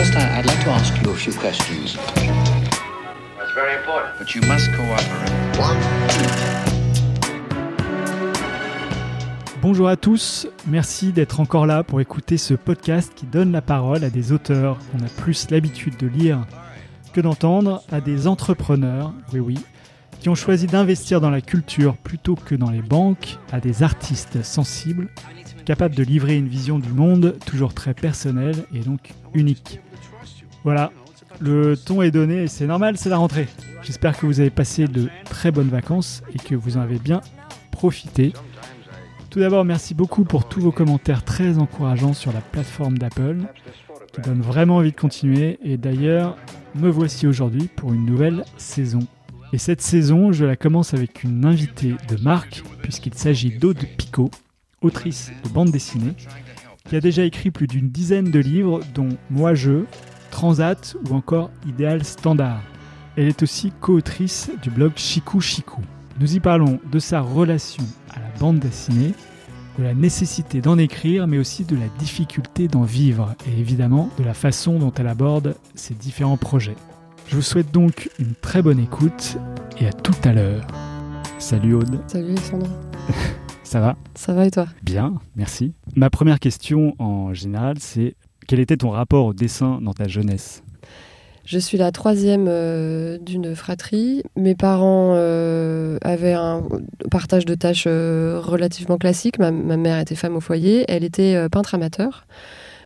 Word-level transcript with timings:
First, 0.00 0.16
I- 0.16 0.38
I'd 0.38 0.46
like 0.46 0.64
to 0.64 0.70
ask 0.70 0.94
you 1.02 1.10
a 1.10 1.14
few 1.14 1.34
questions. 1.34 1.94
That's 3.36 3.52
very 3.54 3.74
important. 3.76 4.16
But 4.18 4.34
you 4.34 4.40
must 4.48 4.70
cooperate. 4.72 5.30
Bonjour 9.60 9.90
à 9.90 9.96
tous, 9.98 10.46
merci 10.66 11.12
d'être 11.12 11.38
encore 11.40 11.66
là 11.66 11.82
pour 11.82 12.00
écouter 12.00 12.38
ce 12.38 12.54
podcast 12.54 13.12
qui 13.14 13.26
donne 13.26 13.52
la 13.52 13.60
parole 13.60 14.02
à 14.02 14.08
des 14.08 14.32
auteurs 14.32 14.78
qu'on 14.90 15.04
a 15.04 15.08
plus 15.22 15.50
l'habitude 15.50 15.98
de 15.98 16.06
lire 16.06 16.46
que 17.12 17.20
d'entendre, 17.20 17.82
à 17.92 18.00
des 18.00 18.26
entrepreneurs, 18.26 19.12
oui 19.34 19.40
oui, 19.40 19.58
qui 20.18 20.30
ont 20.30 20.34
choisi 20.34 20.66
d'investir 20.66 21.20
dans 21.20 21.28
la 21.28 21.42
culture 21.42 21.98
plutôt 21.98 22.36
que 22.36 22.54
dans 22.54 22.70
les 22.70 22.80
banques, 22.80 23.36
à 23.52 23.60
des 23.60 23.82
artistes 23.82 24.42
sensibles, 24.42 25.08
capables 25.66 25.94
de 25.94 26.04
livrer 26.04 26.38
une 26.38 26.48
vision 26.48 26.78
du 26.78 26.90
monde 26.90 27.36
toujours 27.44 27.74
très 27.74 27.92
personnelle 27.92 28.64
et 28.74 28.78
donc 28.80 29.10
unique. 29.34 29.78
Voilà, 30.64 30.92
le 31.40 31.76
ton 31.76 32.02
est 32.02 32.10
donné 32.10 32.46
c'est 32.46 32.66
normal, 32.66 32.96
c'est 32.98 33.08
la 33.08 33.16
rentrée. 33.16 33.48
J'espère 33.82 34.18
que 34.18 34.26
vous 34.26 34.40
avez 34.40 34.50
passé 34.50 34.86
de 34.86 35.08
très 35.24 35.50
bonnes 35.50 35.68
vacances 35.68 36.22
et 36.34 36.38
que 36.38 36.54
vous 36.54 36.76
en 36.76 36.80
avez 36.80 36.98
bien 36.98 37.20
profité. 37.70 38.32
Tout 39.30 39.40
d'abord, 39.40 39.64
merci 39.64 39.94
beaucoup 39.94 40.24
pour 40.24 40.48
tous 40.48 40.60
vos 40.60 40.72
commentaires 40.72 41.24
très 41.24 41.58
encourageants 41.58 42.14
sur 42.14 42.32
la 42.32 42.40
plateforme 42.40 42.98
d'Apple, 42.98 43.38
qui 44.12 44.20
donne 44.20 44.42
vraiment 44.42 44.76
envie 44.76 44.90
de 44.90 44.96
continuer. 44.96 45.58
Et 45.62 45.76
d'ailleurs, 45.76 46.36
me 46.74 46.90
voici 46.90 47.26
aujourd'hui 47.26 47.68
pour 47.74 47.92
une 47.94 48.04
nouvelle 48.04 48.44
saison. 48.56 49.00
Et 49.52 49.58
cette 49.58 49.80
saison, 49.80 50.32
je 50.32 50.44
la 50.44 50.56
commence 50.56 50.94
avec 50.94 51.24
une 51.24 51.44
invitée 51.44 51.94
de 52.08 52.22
marque, 52.22 52.62
puisqu'il 52.82 53.14
s'agit 53.14 53.50
d'Aude 53.50 53.84
Picot, 53.96 54.30
autrice 54.82 55.32
de 55.44 55.48
bande 55.48 55.70
dessinée, 55.70 56.14
qui 56.88 56.96
a 56.96 57.00
déjà 57.00 57.24
écrit 57.24 57.50
plus 57.50 57.66
d'une 57.66 57.88
dizaine 57.88 58.30
de 58.30 58.38
livres, 58.40 58.80
dont 58.94 59.10
Moi 59.30 59.54
Je, 59.54 59.84
Transat 60.30 60.96
ou 61.08 61.14
encore 61.14 61.50
Idéal 61.66 62.04
Standard. 62.04 62.62
Elle 63.16 63.28
est 63.28 63.42
aussi 63.42 63.72
co-autrice 63.80 64.50
du 64.62 64.70
blog 64.70 64.92
Chikou 64.96 65.40
Chikou. 65.40 65.82
Nous 66.20 66.36
y 66.36 66.40
parlons 66.40 66.78
de 66.90 66.98
sa 66.98 67.20
relation 67.20 67.84
à 68.10 68.20
la 68.20 68.38
bande 68.38 68.58
dessinée, 68.58 69.14
de 69.78 69.84
la 69.84 69.94
nécessité 69.94 70.60
d'en 70.60 70.78
écrire, 70.78 71.26
mais 71.26 71.38
aussi 71.38 71.64
de 71.64 71.76
la 71.76 71.86
difficulté 71.98 72.68
d'en 72.68 72.82
vivre, 72.82 73.34
et 73.46 73.58
évidemment 73.58 74.10
de 74.18 74.24
la 74.24 74.34
façon 74.34 74.78
dont 74.78 74.92
elle 74.96 75.08
aborde 75.08 75.56
ses 75.74 75.94
différents 75.94 76.36
projets. 76.36 76.76
Je 77.26 77.36
vous 77.36 77.42
souhaite 77.42 77.72
donc 77.72 78.10
une 78.18 78.34
très 78.34 78.62
bonne 78.62 78.78
écoute, 78.78 79.38
et 79.78 79.86
à 79.86 79.92
tout 79.92 80.14
à 80.24 80.32
l'heure. 80.32 80.66
Salut 81.38 81.74
Aude, 81.74 82.00
Salut 82.06 82.32
Alexandre. 82.32 82.66
ça 83.62 83.80
va? 83.80 83.96
Ça 84.14 84.34
va 84.34 84.46
et 84.46 84.50
toi? 84.50 84.66
Bien, 84.82 85.14
merci. 85.36 85.72
Ma 85.96 86.10
première 86.10 86.38
question 86.38 86.94
en 86.98 87.32
général, 87.32 87.76
c'est 87.80 88.14
quel 88.46 88.60
était 88.60 88.76
ton 88.76 88.90
rapport 88.90 89.26
au 89.26 89.34
dessin 89.34 89.80
dans 89.80 89.92
ta 89.92 90.08
jeunesse? 90.08 90.62
Je 91.50 91.58
suis 91.58 91.78
la 91.78 91.90
troisième 91.90 92.46
euh, 92.48 93.18
d'une 93.18 93.56
fratrie. 93.56 94.22
Mes 94.36 94.54
parents 94.54 95.14
euh, 95.16 95.98
avaient 96.02 96.34
un 96.34 96.62
partage 97.10 97.44
de 97.44 97.56
tâches 97.56 97.86
euh, 97.88 98.40
relativement 98.40 98.98
classique. 98.98 99.40
Ma, 99.40 99.50
mère 99.50 99.98
était 99.98 100.14
femme 100.14 100.36
au 100.36 100.40
foyer, 100.40 100.84
elle 100.86 101.02
était 101.02 101.48
peintre 101.48 101.74
amateur. 101.74 102.24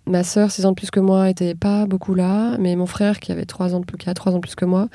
Ma 0.06 0.22
sœur, 0.22 0.50
6 0.50 0.66
ans 0.66 0.70
de 0.70 0.76
plus 0.76 0.90
que 0.90 1.00
moi, 1.00 1.30
était 1.30 1.54
pas 1.54 1.86
beaucoup 1.86 2.14
là, 2.14 2.56
mais 2.58 2.76
mon 2.76 2.84
frère, 2.86 3.20
qui 3.20 3.32
avait 3.32 3.46
3 3.46 3.74
ans 3.74 3.80
de 3.80 3.86
plus, 3.86 3.96
qui 3.96 4.08
a 4.08 4.14
3 4.14 4.32
ans 4.32 4.36
de 4.36 4.40
plus 4.40 4.54
que 4.54 4.66
moi, 4.66 4.88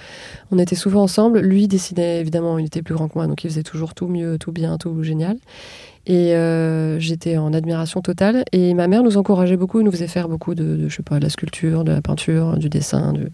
on 0.52 0.60
était 0.60 0.76
souvent 0.76 1.02
ensemble. 1.02 1.40
Lui 1.40 1.68
dessinait, 1.68 2.20
évidemment, 2.22 2.60
il 2.60 2.66
était 2.66 2.84
plus 2.84 2.94
grand 2.94 3.08
que 3.08 3.14
moi, 3.16 3.26
donc 3.26 3.44
il 3.44 3.50
faisait 3.50 3.64
toujours 3.64 3.94
tout 3.94 4.08
mieux, 4.08 4.38
tout 4.38 4.52
bien, 4.52 4.78
tout 4.78 5.04
génial. 5.04 5.38
Et 6.10 6.34
euh, 6.34 7.00
j'étais 7.00 7.38
en 7.38 7.54
admiration 7.54 8.02
totale. 8.02 8.44
Et 8.52 8.74
ma 8.74 8.88
mère 8.88 9.04
nous 9.04 9.18
encourageait 9.18 9.58
beaucoup, 9.58 9.84
nous 9.84 9.92
faisait 9.92 10.08
faire 10.08 10.28
beaucoup 10.28 10.56
de, 10.56 10.76
de, 10.76 10.90
je 10.90 10.96
sais 10.96 11.04
pas, 11.04 11.20
de 11.20 11.24
la 11.24 11.30
sculpture, 11.30 11.84
de 11.84 11.92
la 11.92 12.02
peinture, 12.02 12.58
du 12.58 12.68
dessin, 12.68 13.14
de, 13.14 13.30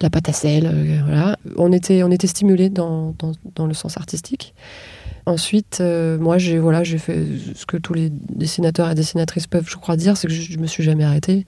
la 0.00 0.08
pâte 0.08 0.30
à 0.30 0.32
sel. 0.32 0.64
euh, 0.66 1.00
voilà. 1.04 1.36
On 1.58 1.72
était, 1.72 2.02
on 2.02 2.10
était 2.10 2.26
stimulés 2.26 2.70
dans, 2.70 3.14
dans, 3.54 3.66
le 3.66 3.74
sens 3.74 3.98
artistique. 3.98 4.54
Ensuite, 5.26 5.78
euh, 5.82 6.18
moi, 6.18 6.38
j'ai 6.38 6.58
voilà, 6.58 6.82
fait 6.82 7.26
ce 7.54 7.66
que 7.66 7.76
tous 7.76 7.92
les 7.92 8.08
dessinateurs 8.10 8.90
et 8.90 8.94
dessinatrices 8.94 9.46
peuvent, 9.46 9.68
je 9.68 9.76
crois, 9.76 9.96
dire, 9.96 10.16
c'est 10.16 10.28
que 10.28 10.32
je, 10.32 10.52
je 10.52 10.58
me 10.58 10.66
suis 10.66 10.82
jamais 10.82 11.04
arrêtée. 11.04 11.44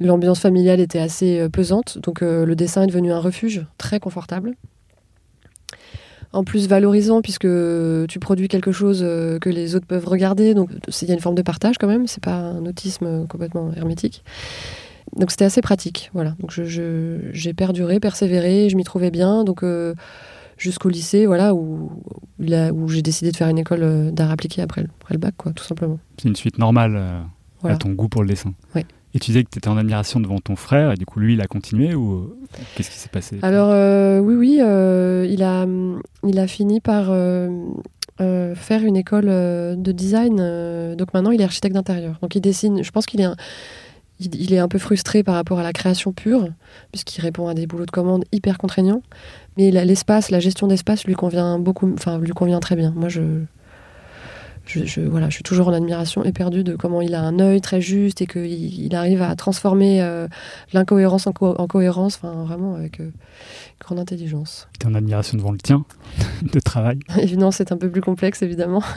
L'ambiance 0.00 0.40
familiale 0.40 0.80
était 0.80 0.98
assez 0.98 1.48
pesante, 1.50 1.98
donc 2.02 2.22
le 2.22 2.56
dessin 2.56 2.82
est 2.82 2.88
devenu 2.88 3.12
un 3.12 3.20
refuge 3.20 3.64
très 3.78 4.00
confortable. 4.00 4.56
En 6.34 6.42
plus 6.44 6.66
valorisant, 6.68 7.22
puisque 7.22 7.46
tu 8.08 8.18
produis 8.18 8.48
quelque 8.48 8.72
chose 8.72 9.00
euh, 9.02 9.38
que 9.38 9.48
les 9.48 9.76
autres 9.76 9.86
peuvent 9.86 10.06
regarder, 10.06 10.52
donc 10.54 10.68
il 11.02 11.08
y 11.08 11.10
a 11.12 11.14
une 11.14 11.20
forme 11.20 11.36
de 11.36 11.42
partage 11.42 11.78
quand 11.78 11.86
même, 11.86 12.06
c'est 12.08 12.22
pas 12.22 12.34
un 12.34 12.66
autisme 12.66 13.06
euh, 13.06 13.24
complètement 13.26 13.70
hermétique. 13.76 14.24
Donc 15.16 15.30
c'était 15.30 15.44
assez 15.44 15.60
pratique, 15.60 16.10
voilà. 16.12 16.34
Donc 16.40 16.50
je- 16.50 16.64
je- 16.64 17.30
j'ai 17.32 17.54
perduré, 17.54 18.00
persévéré, 18.00 18.68
je 18.68 18.76
m'y 18.76 18.82
trouvais 18.82 19.12
bien, 19.12 19.44
donc 19.44 19.62
euh, 19.62 19.94
jusqu'au 20.58 20.88
lycée, 20.88 21.26
voilà, 21.26 21.54
où, 21.54 21.90
là, 22.40 22.72
où 22.72 22.88
j'ai 22.88 23.02
décidé 23.02 23.30
de 23.30 23.36
faire 23.36 23.48
une 23.48 23.58
école 23.58 24.10
d'art 24.12 24.30
appliqué 24.32 24.60
après, 24.60 24.82
le- 24.82 24.88
après 25.02 25.14
le 25.14 25.20
bac, 25.20 25.34
quoi, 25.36 25.52
tout 25.52 25.64
simplement. 25.64 25.98
C'est 26.20 26.28
une 26.28 26.36
suite 26.36 26.58
normale 26.58 26.94
euh, 26.96 27.20
Voilà. 27.60 27.76
à 27.76 27.78
ton 27.78 27.90
goût 27.90 28.08
pour 28.08 28.22
le 28.22 28.28
dessin. 28.28 28.54
Et 29.14 29.20
tu 29.20 29.30
disais 29.30 29.44
que 29.44 29.50
tu 29.50 29.58
étais 29.58 29.68
en 29.68 29.76
admiration 29.76 30.18
devant 30.18 30.40
ton 30.40 30.56
frère, 30.56 30.90
et 30.90 30.96
du 30.96 31.06
coup, 31.06 31.20
lui, 31.20 31.34
il 31.34 31.40
a 31.40 31.46
continué, 31.46 31.94
ou 31.94 32.36
qu'est-ce 32.74 32.90
qui 32.90 32.98
s'est 32.98 33.08
passé? 33.08 33.38
Alors 33.42 33.68
euh, 33.70 34.18
oui, 34.18 34.34
oui, 34.34 34.58
euh, 34.60 35.24
il, 35.30 35.44
a, 35.44 35.66
il 36.26 36.38
a 36.40 36.46
fini 36.48 36.80
par 36.80 37.06
euh, 37.10 37.64
faire 38.18 38.82
une 38.82 38.96
école 38.96 39.26
de 39.26 39.92
design. 39.92 40.96
donc 40.96 41.14
maintenant, 41.14 41.30
il 41.30 41.40
est 41.40 41.44
architecte 41.44 41.74
d'intérieur. 41.74 42.18
Donc 42.22 42.34
il 42.34 42.40
dessine. 42.40 42.82
Je 42.82 42.90
pense 42.90 43.06
qu'il 43.06 43.20
est, 43.20 43.24
un, 43.24 43.36
il, 44.18 44.52
est 44.52 44.58
un 44.58 44.68
peu 44.68 44.78
frustré 44.78 45.22
par 45.22 45.36
rapport 45.36 45.60
à 45.60 45.62
la 45.62 45.72
création 45.72 46.12
pure, 46.12 46.48
puisqu'il 46.90 47.20
répond 47.20 47.46
à 47.46 47.54
des 47.54 47.68
boulots 47.68 47.86
de 47.86 47.92
commande 47.92 48.24
hyper 48.32 48.58
contraignants. 48.58 49.02
Mais 49.56 49.70
l'espace, 49.70 50.32
la 50.32 50.40
gestion 50.40 50.66
d'espace 50.66 51.04
lui 51.04 51.14
convient 51.14 51.60
beaucoup, 51.60 51.86
lui 52.20 52.32
convient 52.32 52.58
très 52.58 52.74
bien. 52.74 52.92
Moi, 52.96 53.08
je, 53.08 53.20
je, 54.66 54.84
je- 54.84 55.00
voilà, 55.00 55.28
je 55.28 55.34
suis 55.34 55.42
toujours 55.42 55.68
en 55.68 55.72
admiration 55.72 56.24
éperdue 56.24 56.64
de 56.64 56.74
comment 56.76 57.00
il 57.02 57.14
a 57.14 57.22
un 57.22 57.38
œil 57.38 57.60
très 57.60 57.80
juste 57.80 58.22
et 58.22 58.26
qu'il 58.26 58.46
il 58.46 58.94
arrive 58.94 59.22
à 59.22 59.34
transformer 59.36 60.02
euh, 60.02 60.26
l'incohérence 60.72 61.26
en, 61.26 61.32
co- 61.32 61.54
en 61.58 61.66
cohérence, 61.66 62.16
enfin 62.16 62.44
vraiment 62.44 62.74
avec 62.74 63.00
euh, 63.00 63.10
grande 63.80 63.98
intelligence. 63.98 64.68
Tu 64.80 64.86
es 64.86 64.90
en 64.90 64.94
admiration 64.94 65.36
devant 65.36 65.52
le 65.52 65.58
tien 65.58 65.84
de 66.52 66.60
travail. 66.60 66.98
Évidemment, 67.18 67.50
c'est 67.50 67.72
un 67.72 67.76
peu 67.76 67.90
plus 67.90 68.00
complexe, 68.00 68.42
évidemment. 68.42 68.82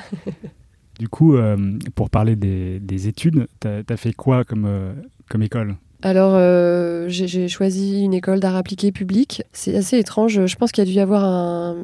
Du 0.99 1.09
coup, 1.09 1.35
euh, 1.37 1.77
pour 1.93 2.09
parler 2.09 2.35
des, 2.35 2.79
des 2.79 3.07
études, 3.07 3.45
tu 3.59 3.67
as, 3.67 3.97
fait 3.97 4.13
quoi 4.13 4.43
comme, 4.43 4.95
comme 5.29 5.43
école? 5.43 5.75
Alors, 6.01 6.31
euh, 6.33 7.05
j'ai 7.07 7.27
j'ai 7.27 7.47
choisi 7.47 8.01
une 8.01 8.15
école 8.15 8.39
d'art 8.39 8.55
appliqué 8.55 8.91
public. 8.91 9.43
C'est 9.53 9.75
assez 9.75 9.99
étrange. 9.99 10.47
Je 10.47 10.55
pense 10.55 10.71
qu'il 10.71 10.83
y 10.83 10.87
a 10.87 10.89
dû 10.89 10.97
y 10.97 10.99
avoir 10.99 11.23
un 11.23 11.75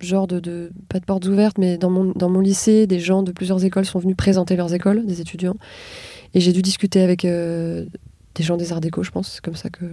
genre 0.00 0.26
de, 0.26 0.40
de- 0.40 0.70
pas 0.88 0.98
de 1.00 1.04
portes 1.04 1.26
ouvertes, 1.26 1.58
mais 1.58 1.78
dans 1.78 1.90
mon, 1.90 2.12
dans 2.14 2.28
mon 2.28 2.40
lycée, 2.40 2.86
des 2.86 2.98
gens 3.00 3.22
de 3.22 3.32
plusieurs 3.32 3.64
écoles 3.64 3.84
sont 3.84 3.98
venus 3.98 4.16
présenter 4.16 4.56
leurs 4.56 4.72
écoles, 4.74 5.04
des 5.06 5.20
étudiants. 5.20 5.56
Et 6.34 6.40
j'ai 6.40 6.52
dû 6.52 6.62
discuter 6.62 7.00
avec 7.00 7.24
euh, 7.24 7.86
des 8.34 8.42
gens 8.44 8.56
des 8.56 8.72
arts 8.72 8.80
déco, 8.80 9.02
je 9.02 9.10
pense. 9.10 9.32
C'est 9.34 9.40
comme 9.44 9.54
ça 9.56 9.70
que. 9.70 9.84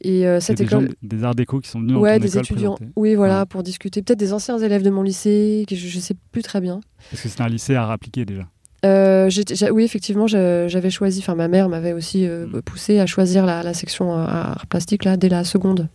Et 0.00 0.26
euh, 0.26 0.38
cette 0.40 0.58
des, 0.58 0.66
gens, 0.66 0.80
école. 0.80 0.94
des 1.02 1.24
arts 1.24 1.34
déco 1.34 1.58
qui 1.60 1.68
sont 1.68 1.80
venus 1.80 1.94
dans 1.94 2.00
Ouais, 2.00 2.18
ton 2.18 2.22
des 2.24 2.28
école 2.30 2.40
étudiants. 2.42 2.74
présenter. 2.74 2.92
Oui, 2.96 3.14
voilà, 3.16 3.40
Ouais. 3.40 3.46
pour 3.46 3.62
discuter. 3.64 4.00
Peut-être 4.02 4.18
des 4.18 4.32
anciens 4.32 4.58
élèves 4.58 4.82
de 4.82 4.90
mon 4.90 5.02
lycée, 5.02 5.64
que 5.68 5.74
je, 5.74 5.88
je 5.88 5.98
sais 5.98 6.14
plus 6.30 6.42
très 6.42 6.60
bien. 6.60 6.80
Parce 7.10 7.22
que 7.22 7.28
c'était 7.28 7.42
un 7.42 7.48
lycée 7.48 7.74
à 7.74 7.90
appliqué 7.90 8.24
déjà. 8.24 8.42
Euh, 8.84 9.28
oui, 9.72 9.82
effectivement, 9.82 10.28
j'a- 10.28 10.68
j'avais 10.68 10.90
choisi, 10.90 11.18
enfin 11.18 11.34
ma 11.34 11.48
mère 11.48 11.68
m'avait 11.68 11.92
aussi 11.92 12.26
euh, 12.26 12.46
Mm. 12.46 12.62
poussé 12.62 13.00
à 13.00 13.06
choisir 13.06 13.44
la, 13.44 13.64
la 13.64 13.74
section 13.74 14.12
art 14.14 14.66
plastique 14.68 15.04
là, 15.04 15.16
dès 15.16 15.28
la 15.28 15.42
seconde. 15.42 15.88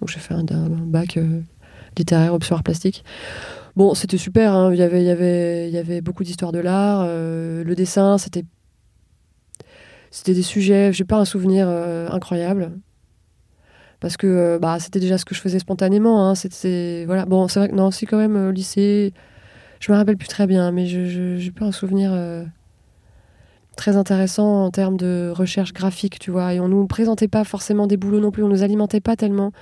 Donc 0.00 0.08
j'ai 0.10 0.20
fait 0.20 0.34
un, 0.34 0.44
un 0.48 0.68
bac 0.68 1.18
littéraire 1.98 2.34
option 2.34 2.58
plastique. 2.60 3.04
Bon, 3.76 3.94
c'était 3.94 4.18
super, 4.18 4.52
hein. 4.52 4.72
il, 4.72 4.78
y 4.78 4.82
avait, 4.82 5.02
il, 5.02 5.06
y 5.06 5.10
avait, 5.10 5.68
il 5.68 5.74
y 5.74 5.78
avait 5.78 6.00
beaucoup 6.00 6.24
d'histoires 6.24 6.52
de 6.52 6.58
l'art. 6.58 7.02
euh, 7.04 7.62
le 7.64 7.74
dessin, 7.74 8.18
c'était 8.18 8.44
c'était 10.10 10.34
des 10.34 10.42
sujets, 10.42 10.92
j'ai 10.92 11.04
pas 11.04 11.18
un 11.18 11.24
souvenir 11.24 11.66
euh, 11.68 12.08
incroyable. 12.10 12.72
Parce 14.00 14.16
que 14.16 14.26
euh, 14.26 14.58
bah, 14.58 14.78
c'était 14.80 14.98
déjà 14.98 15.18
ce 15.18 15.24
que 15.24 15.34
je 15.34 15.40
faisais 15.40 15.58
spontanément. 15.58 16.28
Hein. 16.28 16.34
C'était, 16.34 17.04
voilà. 17.06 17.26
Bon, 17.26 17.46
c'est 17.48 17.60
vrai 17.60 17.68
que 17.68 17.74
non, 17.74 17.90
si 17.90 18.06
quand 18.06 18.16
même, 18.18 18.36
euh, 18.36 18.52
lycée, 18.52 19.12
je 19.78 19.92
me 19.92 19.96
rappelle 19.96 20.16
plus 20.16 20.28
très 20.28 20.46
bien, 20.46 20.72
mais 20.72 20.86
je, 20.86 21.50
pas 21.50 21.66
un 21.66 21.72
souvenir 21.72 22.12
très 23.76 23.96
intéressant 23.96 24.64
en 24.64 24.70
termes 24.70 24.96
de 24.96 25.32
recherche 25.34 25.72
graphique, 25.72 26.18
tu 26.18 26.30
vois. 26.30 26.54
Et 26.54 26.60
on 26.60 26.68
nous 26.68 26.86
présentait 26.86 27.28
pas 27.28 27.44
forcément 27.44 27.86
des 27.86 27.96
boulots 27.96 28.20
non 28.20 28.30
plus, 28.30 28.42
on 28.42 28.48
nous 28.48 28.62
alimentait 28.62 29.00
pas 29.00 29.16
tellement. 29.16 29.52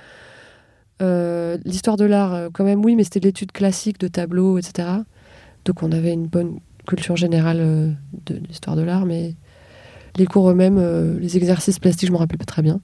Euh, 1.01 1.57
L'histoire 1.65 1.97
de 1.97 2.05
l'art, 2.05 2.33
euh, 2.33 2.49
quand 2.51 2.63
même, 2.63 2.83
oui, 2.83 2.95
mais 2.95 3.03
c'était 3.03 3.19
de 3.19 3.25
l'étude 3.27 3.51
classique 3.51 3.99
de 3.99 4.07
tableaux, 4.07 4.57
etc. 4.57 4.87
Donc 5.65 5.83
on 5.83 5.91
avait 5.91 6.13
une 6.13 6.27
bonne 6.27 6.59
culture 6.87 7.15
générale 7.15 7.57
euh, 7.59 7.91
de 8.25 8.35
l'histoire 8.47 8.75
de 8.75 8.81
l'art, 8.81 9.05
mais 9.05 9.35
les 10.17 10.25
cours 10.25 10.49
eux-mêmes, 10.49 10.77
euh, 10.79 11.17
les 11.19 11.37
exercices 11.37 11.79
plastiques, 11.79 12.07
je 12.07 12.13
me 12.13 12.17
rappelle 12.17 12.37
pas 12.37 12.45
très 12.45 12.61
bien. 12.61 12.81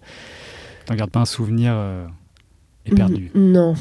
T'en 0.85 0.95
gardes 0.95 1.11
pas 1.11 1.21
un 1.21 1.25
souvenir 1.25 1.75
éperdu? 2.85 3.31
Mm, 3.33 3.51
Non. 3.51 3.73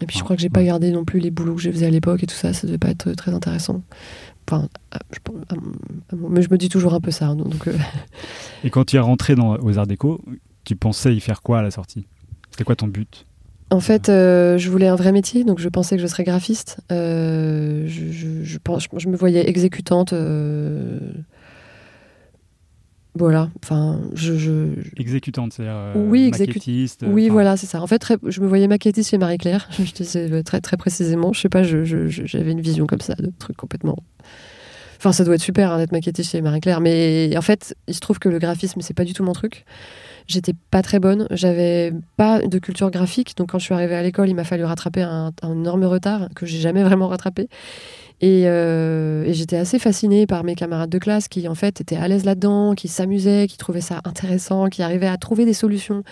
Et 0.00 0.06
puis 0.06 0.18
je 0.18 0.24
crois 0.24 0.34
que 0.36 0.42
j'ai 0.42 0.48
pas 0.50 0.64
gardé 0.64 0.90
non 0.90 1.04
plus 1.04 1.20
les 1.20 1.30
boulots 1.30 1.54
que 1.54 1.60
je 1.62 1.70
faisais 1.70 1.86
à 1.86 1.90
l'époque 1.90 2.22
et 2.24 2.26
tout 2.26 2.34
ça, 2.34 2.52
ça 2.52 2.66
devait 2.66 2.78
pas 2.78 2.88
être 2.90 3.12
très 3.12 3.32
intéressant. 3.32 3.82
Enfin, 4.48 4.68
je 5.12 5.18
mais 6.16 6.42
je 6.42 6.50
me 6.50 6.58
dis 6.58 6.68
toujours 6.68 6.94
un 6.94 7.00
peu 7.00 7.12
ça. 7.12 7.28
hein, 7.28 7.36
donc, 7.36 7.68
euh, 7.68 7.76
Et 8.64 8.70
quand 8.70 8.84
tu 8.84 8.96
es 8.96 8.98
rentré 9.00 9.36
dans, 9.36 9.56
aux 9.58 9.78
Arts 9.78 9.86
Déco, 9.86 10.20
tu 10.64 10.74
pensais 10.74 11.14
y 11.14 11.20
faire 11.20 11.42
quoi 11.42 11.60
à 11.60 11.62
la 11.62 11.70
sortie? 11.70 12.06
C'était 12.52 12.64
quoi 12.64 12.76
ton 12.76 12.86
but? 12.86 13.26
En 13.70 13.80
fait, 13.80 14.08
euh, 14.10 14.58
je 14.58 14.68
voulais 14.70 14.86
un 14.88 14.96
vrai 14.96 15.12
métier, 15.12 15.44
donc 15.44 15.58
je 15.58 15.68
pensais 15.68 15.96
que 15.96 16.02
je 16.02 16.06
serais 16.06 16.24
graphiste. 16.24 16.78
Euh, 16.92 17.84
je, 17.88 18.12
je- 18.12 18.42
je 18.44 18.58
pense, 18.58 18.86
je 18.96 19.08
me 19.08 19.16
voyais 19.16 19.48
exécutante. 19.48 20.12
euh, 20.12 20.98
Voilà, 23.14 23.50
enfin, 23.62 24.00
je, 24.14 24.72
Exécutante, 24.96 25.52
c'est-à-dire 25.52 25.92
Oui, 25.96 26.30
maquettiste, 26.30 27.04
oui, 27.06 27.24
enfin, 27.26 27.32
voilà, 27.34 27.56
c'est 27.58 27.66
ça. 27.66 27.82
En 27.82 27.86
fait, 27.86 27.98
très- 27.98 28.16
je 28.26 28.40
me 28.40 28.46
voyais 28.46 28.68
maquettiste 28.68 29.10
chez 29.10 29.18
Marie-Claire. 29.18 29.68
Je 29.78 29.92
disais 29.92 30.42
très, 30.42 30.62
très 30.62 30.78
précisément. 30.78 31.32
Je 31.34 31.40
sais 31.40 31.50
pas, 31.50 31.62
j'avais 31.62 32.52
une 32.52 32.62
vision 32.62 32.86
comme 32.86 33.00
ça, 33.02 33.14
de 33.14 33.30
trucs 33.38 33.56
complètement. 33.58 33.96
Enfin, 35.02 35.10
ça 35.10 35.24
doit 35.24 35.34
être 35.34 35.42
super 35.42 35.72
hein, 35.72 35.78
d'être 35.78 35.90
maquettiste 35.90 36.30
chez 36.30 36.40
Marie-Claire, 36.40 36.80
mais 36.80 37.36
en 37.36 37.42
fait, 37.42 37.74
il 37.88 37.94
se 37.94 37.98
trouve 37.98 38.20
que 38.20 38.28
le 38.28 38.38
graphisme, 38.38 38.80
c'est 38.82 38.94
pas 38.94 39.02
du 39.02 39.14
tout 39.14 39.24
mon 39.24 39.32
truc. 39.32 39.64
J'étais 40.28 40.52
pas 40.70 40.80
très 40.80 41.00
bonne, 41.00 41.26
j'avais 41.32 41.92
pas 42.16 42.38
de 42.38 42.58
culture 42.60 42.88
graphique, 42.88 43.36
donc 43.36 43.50
quand 43.50 43.58
je 43.58 43.64
suis 43.64 43.74
arrivée 43.74 43.96
à 43.96 44.02
l'école, 44.04 44.28
il 44.28 44.36
m'a 44.36 44.44
fallu 44.44 44.62
rattraper 44.62 45.02
un, 45.02 45.32
énorme 45.42 45.82
retard 45.86 46.28
que 46.36 46.46
j'ai 46.46 46.60
jamais 46.60 46.84
vraiment 46.84 47.08
rattrapé. 47.08 47.48
Et, 48.20 48.44
euh, 48.46 49.24
et 49.24 49.34
j'étais 49.34 49.56
assez 49.56 49.80
fascinée 49.80 50.28
par 50.28 50.44
mes 50.44 50.54
camarades 50.54 50.90
de 50.90 50.98
classe 50.98 51.26
qui, 51.26 51.48
en 51.48 51.56
fait, 51.56 51.80
étaient 51.80 51.96
à 51.96 52.06
l'aise 52.06 52.24
là-dedans, 52.24 52.76
qui 52.76 52.86
s'amusaient, 52.86 53.48
qui 53.48 53.56
trouvaient 53.56 53.80
ça 53.80 54.02
intéressant, 54.04 54.68
qui 54.68 54.84
arrivaient 54.84 55.08
à 55.08 55.16
trouver 55.16 55.44
des 55.44 55.52
solutions 55.52 56.04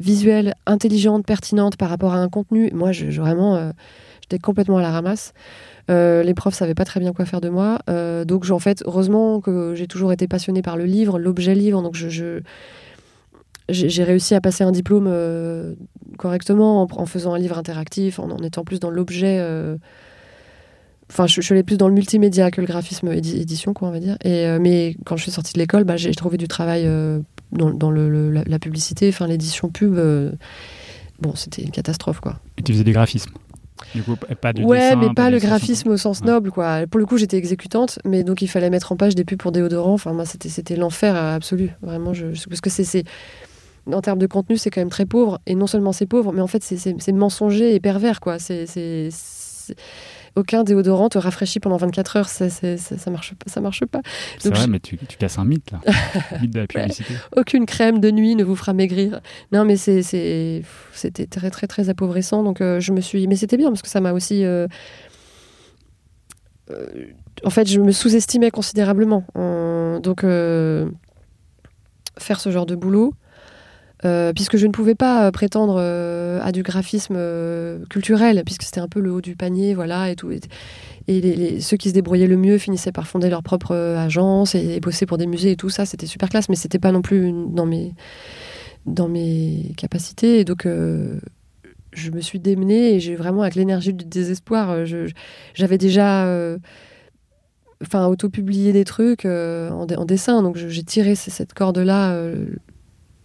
visuelles, 0.00 0.54
intelligentes, 0.64 1.26
pertinentes 1.26 1.76
par 1.76 1.90
rapport 1.90 2.14
à 2.14 2.18
un 2.18 2.30
contenu. 2.30 2.70
Moi, 2.72 2.92
vraiment, 2.92 3.56
euh, 3.56 3.72
j'étais 4.22 4.38
complètement 4.38 4.78
à 4.78 4.82
la 4.82 4.90
ramasse. 4.90 5.34
Euh, 5.90 6.22
les 6.22 6.34
profs 6.34 6.54
savaient 6.54 6.74
pas 6.74 6.84
très 6.84 7.00
bien 7.00 7.12
quoi 7.12 7.24
faire 7.24 7.40
de 7.40 7.48
moi. 7.48 7.80
Euh, 7.88 8.24
donc, 8.24 8.48
en 8.50 8.58
fait, 8.58 8.82
heureusement 8.86 9.40
que 9.40 9.74
j'ai 9.74 9.86
toujours 9.86 10.12
été 10.12 10.28
passionnée 10.28 10.62
par 10.62 10.76
le 10.76 10.84
livre, 10.84 11.18
l'objet 11.18 11.54
livre. 11.54 11.82
Donc, 11.82 11.96
je, 11.96 12.40
j'ai 13.68 14.04
réussi 14.04 14.34
à 14.34 14.40
passer 14.40 14.64
un 14.64 14.72
diplôme 14.72 15.06
euh, 15.08 15.74
correctement 16.18 16.86
en, 16.90 17.06
faisant 17.06 17.34
un 17.34 17.38
livre 17.38 17.58
interactif, 17.58 18.18
en, 18.18 18.30
en 18.30 18.38
étant 18.38 18.64
plus 18.64 18.80
dans 18.80 18.90
l'objet. 18.90 19.40
Enfin, 21.10 21.26
je, 21.26 21.40
suis 21.40 21.52
allée 21.52 21.62
plus 21.62 21.76
dans 21.76 21.88
le 21.88 21.94
multimédia 21.94 22.50
que 22.50 22.60
le 22.60 22.66
graphisme 22.66 23.08
édi- 23.12 23.40
édition, 23.40 23.74
quoi, 23.74 23.88
on 23.88 23.92
va 23.92 24.00
dire. 24.00 24.16
Mais 24.24 24.96
quand 25.04 25.16
je 25.16 25.22
suis 25.22 25.32
sortie 25.32 25.52
de 25.52 25.58
l'école, 25.58 25.84
bah, 25.84 25.96
j'ai 25.96 26.14
trouvé 26.14 26.38
du 26.38 26.48
travail 26.48 26.88
dans, 27.50 27.90
la, 27.90 28.58
publicité, 28.58 29.08
enfin 29.08 29.26
l'édition 29.26 29.68
pub. 29.68 29.98
bon, 31.20 31.34
c'était 31.34 31.62
une 31.62 31.70
catastrophe, 31.70 32.20
quoi. 32.20 32.38
Et 32.56 32.62
tu 32.62 32.72
faisais 32.72 32.84
du 32.84 32.92
graphisme? 32.92 33.32
Du 33.94 34.02
coup, 34.02 34.16
pas 34.16 34.52
Ouais, 34.64 34.78
dessin, 34.78 34.96
mais 34.96 35.14
pas 35.14 35.30
le 35.30 35.38
graphisme 35.38 35.88
au 35.90 35.96
sens 35.96 36.22
noble, 36.24 36.50
quoi. 36.50 36.86
Pour 36.90 36.98
le 37.00 37.06
coup, 37.06 37.16
j'étais 37.16 37.36
exécutante, 37.36 37.98
mais 38.04 38.24
donc 38.24 38.42
il 38.42 38.48
fallait 38.48 38.70
mettre 38.70 38.92
en 38.92 38.96
page 38.96 39.14
des 39.14 39.24
pubs 39.24 39.38
pour 39.38 39.52
déodorant. 39.52 39.92
Enfin, 39.94 40.12
moi, 40.12 40.24
c'était 40.24 40.48
c'était 40.48 40.76
l'enfer 40.76 41.14
euh, 41.16 41.36
absolu. 41.36 41.70
Vraiment, 41.82 42.12
je, 42.14 42.26
parce 42.48 42.60
que 42.60 42.70
c'est 42.70 42.84
c'est- 42.84 43.04
en 43.92 44.00
termes 44.00 44.18
de 44.20 44.26
contenu, 44.28 44.56
c'est 44.56 44.70
quand 44.70 44.80
même 44.80 44.90
très 44.90 45.06
pauvre. 45.06 45.40
Et 45.46 45.54
non 45.56 45.66
seulement 45.66 45.92
c'est 45.92 46.06
pauvre, 46.06 46.32
mais 46.32 46.40
en 46.40 46.46
fait, 46.46 46.62
c'est- 46.62 46.76
c'est 46.76 46.94
c'est 46.98 47.12
mensonger 47.12 47.74
et 47.74 47.80
pervers, 47.80 48.20
quoi. 48.20 48.38
C'est- 48.38 48.66
aucun 50.36 50.64
déodorant 50.64 51.08
te 51.08 51.18
rafraîchit 51.18 51.60
pendant 51.60 51.76
24 51.76 52.16
heures. 52.16 52.28
C'est- 52.28 52.76
ça 52.78 53.10
marche 53.10 53.34
pas. 53.34 53.50
Ça 53.50 53.60
marche 53.60 53.84
pas. 53.84 54.00
C'est 54.38 54.48
vrai, 54.50 54.62
je- 54.62 54.66
mais 54.68 54.80
tu, 54.80 54.96
tu 54.96 55.16
casses 55.16 55.38
un 55.38 55.44
mythe 55.44 55.70
là. 55.72 55.80
Mythe 56.40 56.50
de 56.52 56.60
la 56.60 56.66
publicité. 56.68 57.14
aucune 57.36 57.66
crème 57.66 57.98
de 58.00 58.10
nuit 58.10 58.34
ne 58.36 58.44
vous 58.44 58.56
fera 58.56 58.72
maigrir. 58.72 59.20
Non, 59.52 59.64
mais 59.64 59.76
c'était 59.76 60.62
très, 61.30 61.50
très, 61.50 61.66
très 61.66 61.88
appauvrissant. 61.88 62.42
Donc, 62.42 62.60
euh, 62.60 62.80
je 62.80 62.92
me 62.92 63.00
suis. 63.00 63.26
Mais 63.28 63.36
c'était 63.36 63.56
bien 63.56 63.68
parce 63.68 63.82
que 63.82 63.88
ça 63.88 64.00
m'a 64.00 64.12
aussi. 64.12 64.44
euh, 64.44 64.66
euh, 66.70 66.86
en 67.44 67.50
fait, 67.50 67.68
je 67.68 67.80
me 67.80 67.92
sous-estimais 67.92 68.50
considérablement. 68.50 69.24
Donc, 70.02 70.22
faire 72.18 72.40
ce 72.40 72.50
genre 72.50 72.66
de 72.66 72.74
boulot. 72.76 73.14
Euh, 74.04 74.32
puisque 74.32 74.56
je 74.56 74.66
ne 74.66 74.72
pouvais 74.72 74.96
pas 74.96 75.26
euh, 75.26 75.30
prétendre 75.30 75.76
euh, 75.78 76.40
à 76.42 76.50
du 76.50 76.64
graphisme 76.64 77.16
culturel, 77.88 78.42
puisque 78.44 78.64
c'était 78.64 78.80
un 78.80 78.88
peu 78.88 79.00
le 79.00 79.12
haut 79.12 79.20
du 79.20 79.36
panier, 79.36 79.74
voilà, 79.74 80.10
et 80.10 80.16
tout. 80.16 80.30
Et, 81.08 81.60
ceux 81.60 81.76
qui 81.76 81.88
se 81.88 81.94
débrouillaient 81.94 82.26
le 82.26 82.36
mieux 82.36 82.58
finissaient 82.58 82.92
par 82.92 83.06
fonder 83.06 83.28
leur 83.28 83.42
propre 83.42 83.74
agence 83.74 84.54
et, 84.54 84.80
bosser 84.80 85.06
pour 85.06 85.18
des 85.18 85.26
musées 85.26 85.52
et 85.52 85.56
tout 85.56 85.70
ça, 85.70 85.86
c'était 85.86 86.06
super 86.06 86.28
classe, 86.28 86.48
mais 86.48 86.56
c'était 86.56 86.78
pas 86.78 86.92
non 86.92 87.02
plus 87.02 87.32
dans 87.50 87.66
mes, 87.66 87.94
dans 88.86 89.08
mes 89.08 89.72
capacités. 89.76 90.40
Et 90.40 90.44
donc, 90.44 90.66
je 90.66 92.10
me 92.10 92.20
suis 92.20 92.40
démenée 92.40 92.94
et 92.94 93.00
j'ai 93.00 93.14
vraiment, 93.14 93.42
avec 93.42 93.54
l'énergie 93.54 93.92
du 93.92 94.04
désespoir, 94.04 94.84
j'avais 95.54 95.78
déjà. 95.78 96.28
Enfin, 97.82 98.06
auto-publié 98.06 98.72
des 98.72 98.84
trucs 98.84 99.24
en, 99.26 99.86
dessin, 100.06 100.42
donc 100.42 100.56
j'ai 100.56 100.84
tiré 100.84 101.14
cette 101.16 101.52
corde-là 101.52 102.16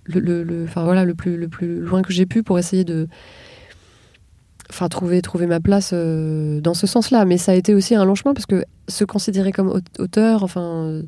le, 0.07 0.44
le, 0.44 0.65
voilà, 0.75 1.06
le, 1.06 1.13
plus, 1.13 1.38
le 1.38 1.48
plus 1.48 1.80
loin 1.80 2.01
que 2.01 2.12
j'ai 2.13 2.25
pu 2.25 2.44
pour 2.44 2.57
essayer 2.59 2.83
de, 2.83 3.07
enfin 4.69 4.88
trouver 4.89 5.21
trouver 5.21 5.48
ma 5.48 5.59
place 5.59 5.92
euh, 5.94 6.59
dans 6.62 6.74
ce 6.74 6.88
sens-là 6.88 7.25
mais 7.25 7.38
ça 7.38 7.54
a 7.54 7.56
été 7.56 7.74
aussi 7.74 7.95
un 7.95 8.04
long 8.06 8.15
chemin 8.15 8.33
parce 8.33 8.45
que 8.45 8.65
se 8.88 9.04
considérer 9.06 9.51
comme 9.51 9.69
aut- 9.69 10.01
auteur 10.01 10.44
enfin 10.44 10.62
euh, 10.86 11.04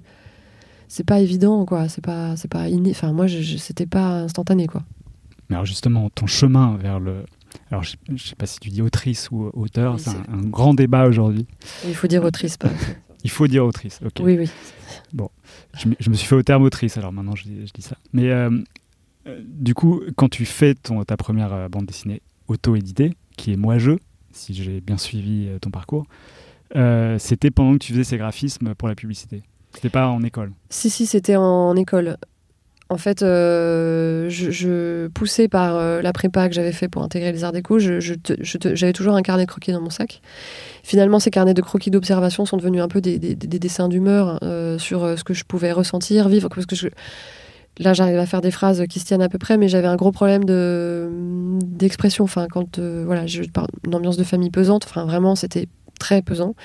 c'est 0.88 1.06
pas 1.06 1.20
évident 1.20 1.66
quoi 1.66 1.90
c'est 1.90 2.04
pas 2.04 2.36
c'est 2.38 2.48
pas 2.50 2.70
inné 2.70 2.92
enfin 2.92 3.12
moi 3.12 3.28
je, 3.28 3.42
je- 3.42 3.58
c'était 3.58 3.86
pas 3.86 4.22
instantané 4.22 4.68
quoi 4.68 4.84
Mais 5.50 5.56
alors 5.56 5.66
justement, 5.66 6.10
ton 6.10 6.26
chemin 6.28 6.78
vers 6.78 7.00
le... 7.00 7.26
Alors 7.72 7.84
je, 7.84 7.96
je 8.16 8.28
sais 8.30 8.36
pas 8.36 8.46
si 8.46 8.60
tu 8.60 8.70
dis 8.70 8.82
autrice 8.82 9.30
ou 9.32 9.50
auteur, 9.54 9.96
Oui, 9.96 10.00
c'est 10.00 10.10
un, 10.12 10.38
un 10.38 10.42
grand 10.44 10.74
débat 10.74 11.08
aujourd'hui. 11.08 11.46
il 11.88 11.96
faut 11.96 12.08
dire 12.08 12.24
autrice 12.24 12.56
pas 12.58 12.70
Il 13.24 13.30
faut 13.30 13.48
dire 13.48 13.66
autrice, 13.66 14.00
ok. 14.06 14.22
oui 14.22 14.38
oui 14.40 14.50
me- 15.86 15.96
je 16.00 16.10
me 16.10 16.16
suis 16.16 16.28
fait 16.28 16.36
au 16.36 16.44
terme 16.44 16.64
autrice, 16.64 16.98
alors 16.98 17.12
maintenant 17.12 17.36
je, 17.36 17.44
dis- 17.44 17.82
ça. 17.82 17.98
Mais 18.14 18.30
euh, 18.32 18.50
du 19.48 19.74
coup, 19.74 20.02
quand 20.16 20.30
tu 20.30 20.46
fais 20.46 20.74
ton, 20.76 21.04
ta 21.04 21.18
première 21.18 21.54
euh, 21.54 21.68
bande 21.70 21.86
dessinée 21.86 22.22
auto-éditée, 22.48 23.14
qui 23.38 23.54
est 23.54 23.58
Moi-je, 23.58 23.92
si 24.32 24.54
j'ai 24.54 24.82
bien 24.82 24.98
suivi 24.98 25.48
euh, 25.48 25.60
ton 25.60 25.70
parcours, 25.72 26.06
euh, 26.76 27.18
c'était 27.20 27.52
pendant 27.52 27.74
que 27.74 27.80
tu 27.80 27.94
faisais 27.94 28.04
ces 28.04 28.18
graphismes 28.18 28.76
pour 28.76 28.88
la 28.88 28.96
publicité. 28.96 29.44
C'était 29.74 29.90
pas 29.90 30.08
en 30.08 30.22
école. 30.24 30.52
Si, 30.70 30.90
si, 30.90 31.06
c'était 31.06 31.36
en, 31.36 31.76
école. 31.76 32.18
En 32.92 32.98
fait, 32.98 33.22
euh, 33.22 34.30
je, 34.30 34.50
je- 34.50 35.08
poussée 35.10 35.48
par 35.48 35.76
euh, 35.76 36.02
la 36.02 36.12
prépa 36.12 36.50
que 36.50 36.56
j'avais 36.56 36.72
fait 36.72 36.88
pour 36.88 37.04
intégrer 37.04 37.32
les 37.32 37.44
arts 37.44 37.52
déco, 37.52 37.78
je- 37.78 38.00
je 38.00 38.16
je 38.42 38.58
j'avais 38.74 38.94
toujours 38.94 39.16
un 39.16 39.22
carnet 39.22 39.46
de 39.46 39.50
croquis 39.50 39.72
dans 39.72 39.82
mon 39.82 39.92
sac. 39.92 40.22
Finalement, 40.84 41.20
ces 41.20 41.30
carnets 41.30 41.54
de 41.54 41.62
croquis 41.62 41.92
d'observation 41.92 42.46
sont 42.48 42.58
devenus 42.58 42.82
un 42.82 42.88
peu 42.88 43.00
des, 43.00 43.20
des- 43.20 43.36
des 43.36 43.60
dessins 43.60 43.90
d'humeur 43.90 44.40
euh, 44.42 44.80
sur 44.80 45.04
euh, 45.04 45.16
ce 45.18 45.24
que 45.24 45.36
je 45.36 45.44
pouvais 45.44 45.72
ressentir, 45.72 46.30
vivre. 46.30 46.50
Parce 46.50 46.66
que 46.66 46.76
je- 46.76 46.88
là, 47.78 47.94
j'arrive 47.94 48.18
à 48.18 48.26
faire 48.26 48.42
des 48.42 48.52
phrases 48.52 48.84
qui 48.90 49.00
se 49.00 49.06
tiennent 49.06 49.22
à 49.22 49.30
peu 49.30 49.38
près, 49.38 49.58
mais 49.58 49.68
j'avais 49.68 49.88
un 49.88 49.96
gros 49.96 50.12
problème 50.12 50.44
de 50.44 51.10
d'expression. 51.64 52.26
Enfin, 52.26 52.48
quand 52.52 52.78
euh, 52.78 53.04
voilà, 53.06 53.26
je 53.26 53.44
d'une 53.84 53.96
ambiance 53.96 54.18
de 54.18 54.24
famille 54.24 54.52
pesante. 54.52 54.86
Enfin, 54.86 55.06
vraiment, 55.06 55.36
c'était 55.36 55.68
très 56.00 56.22
pesant. 56.22 56.56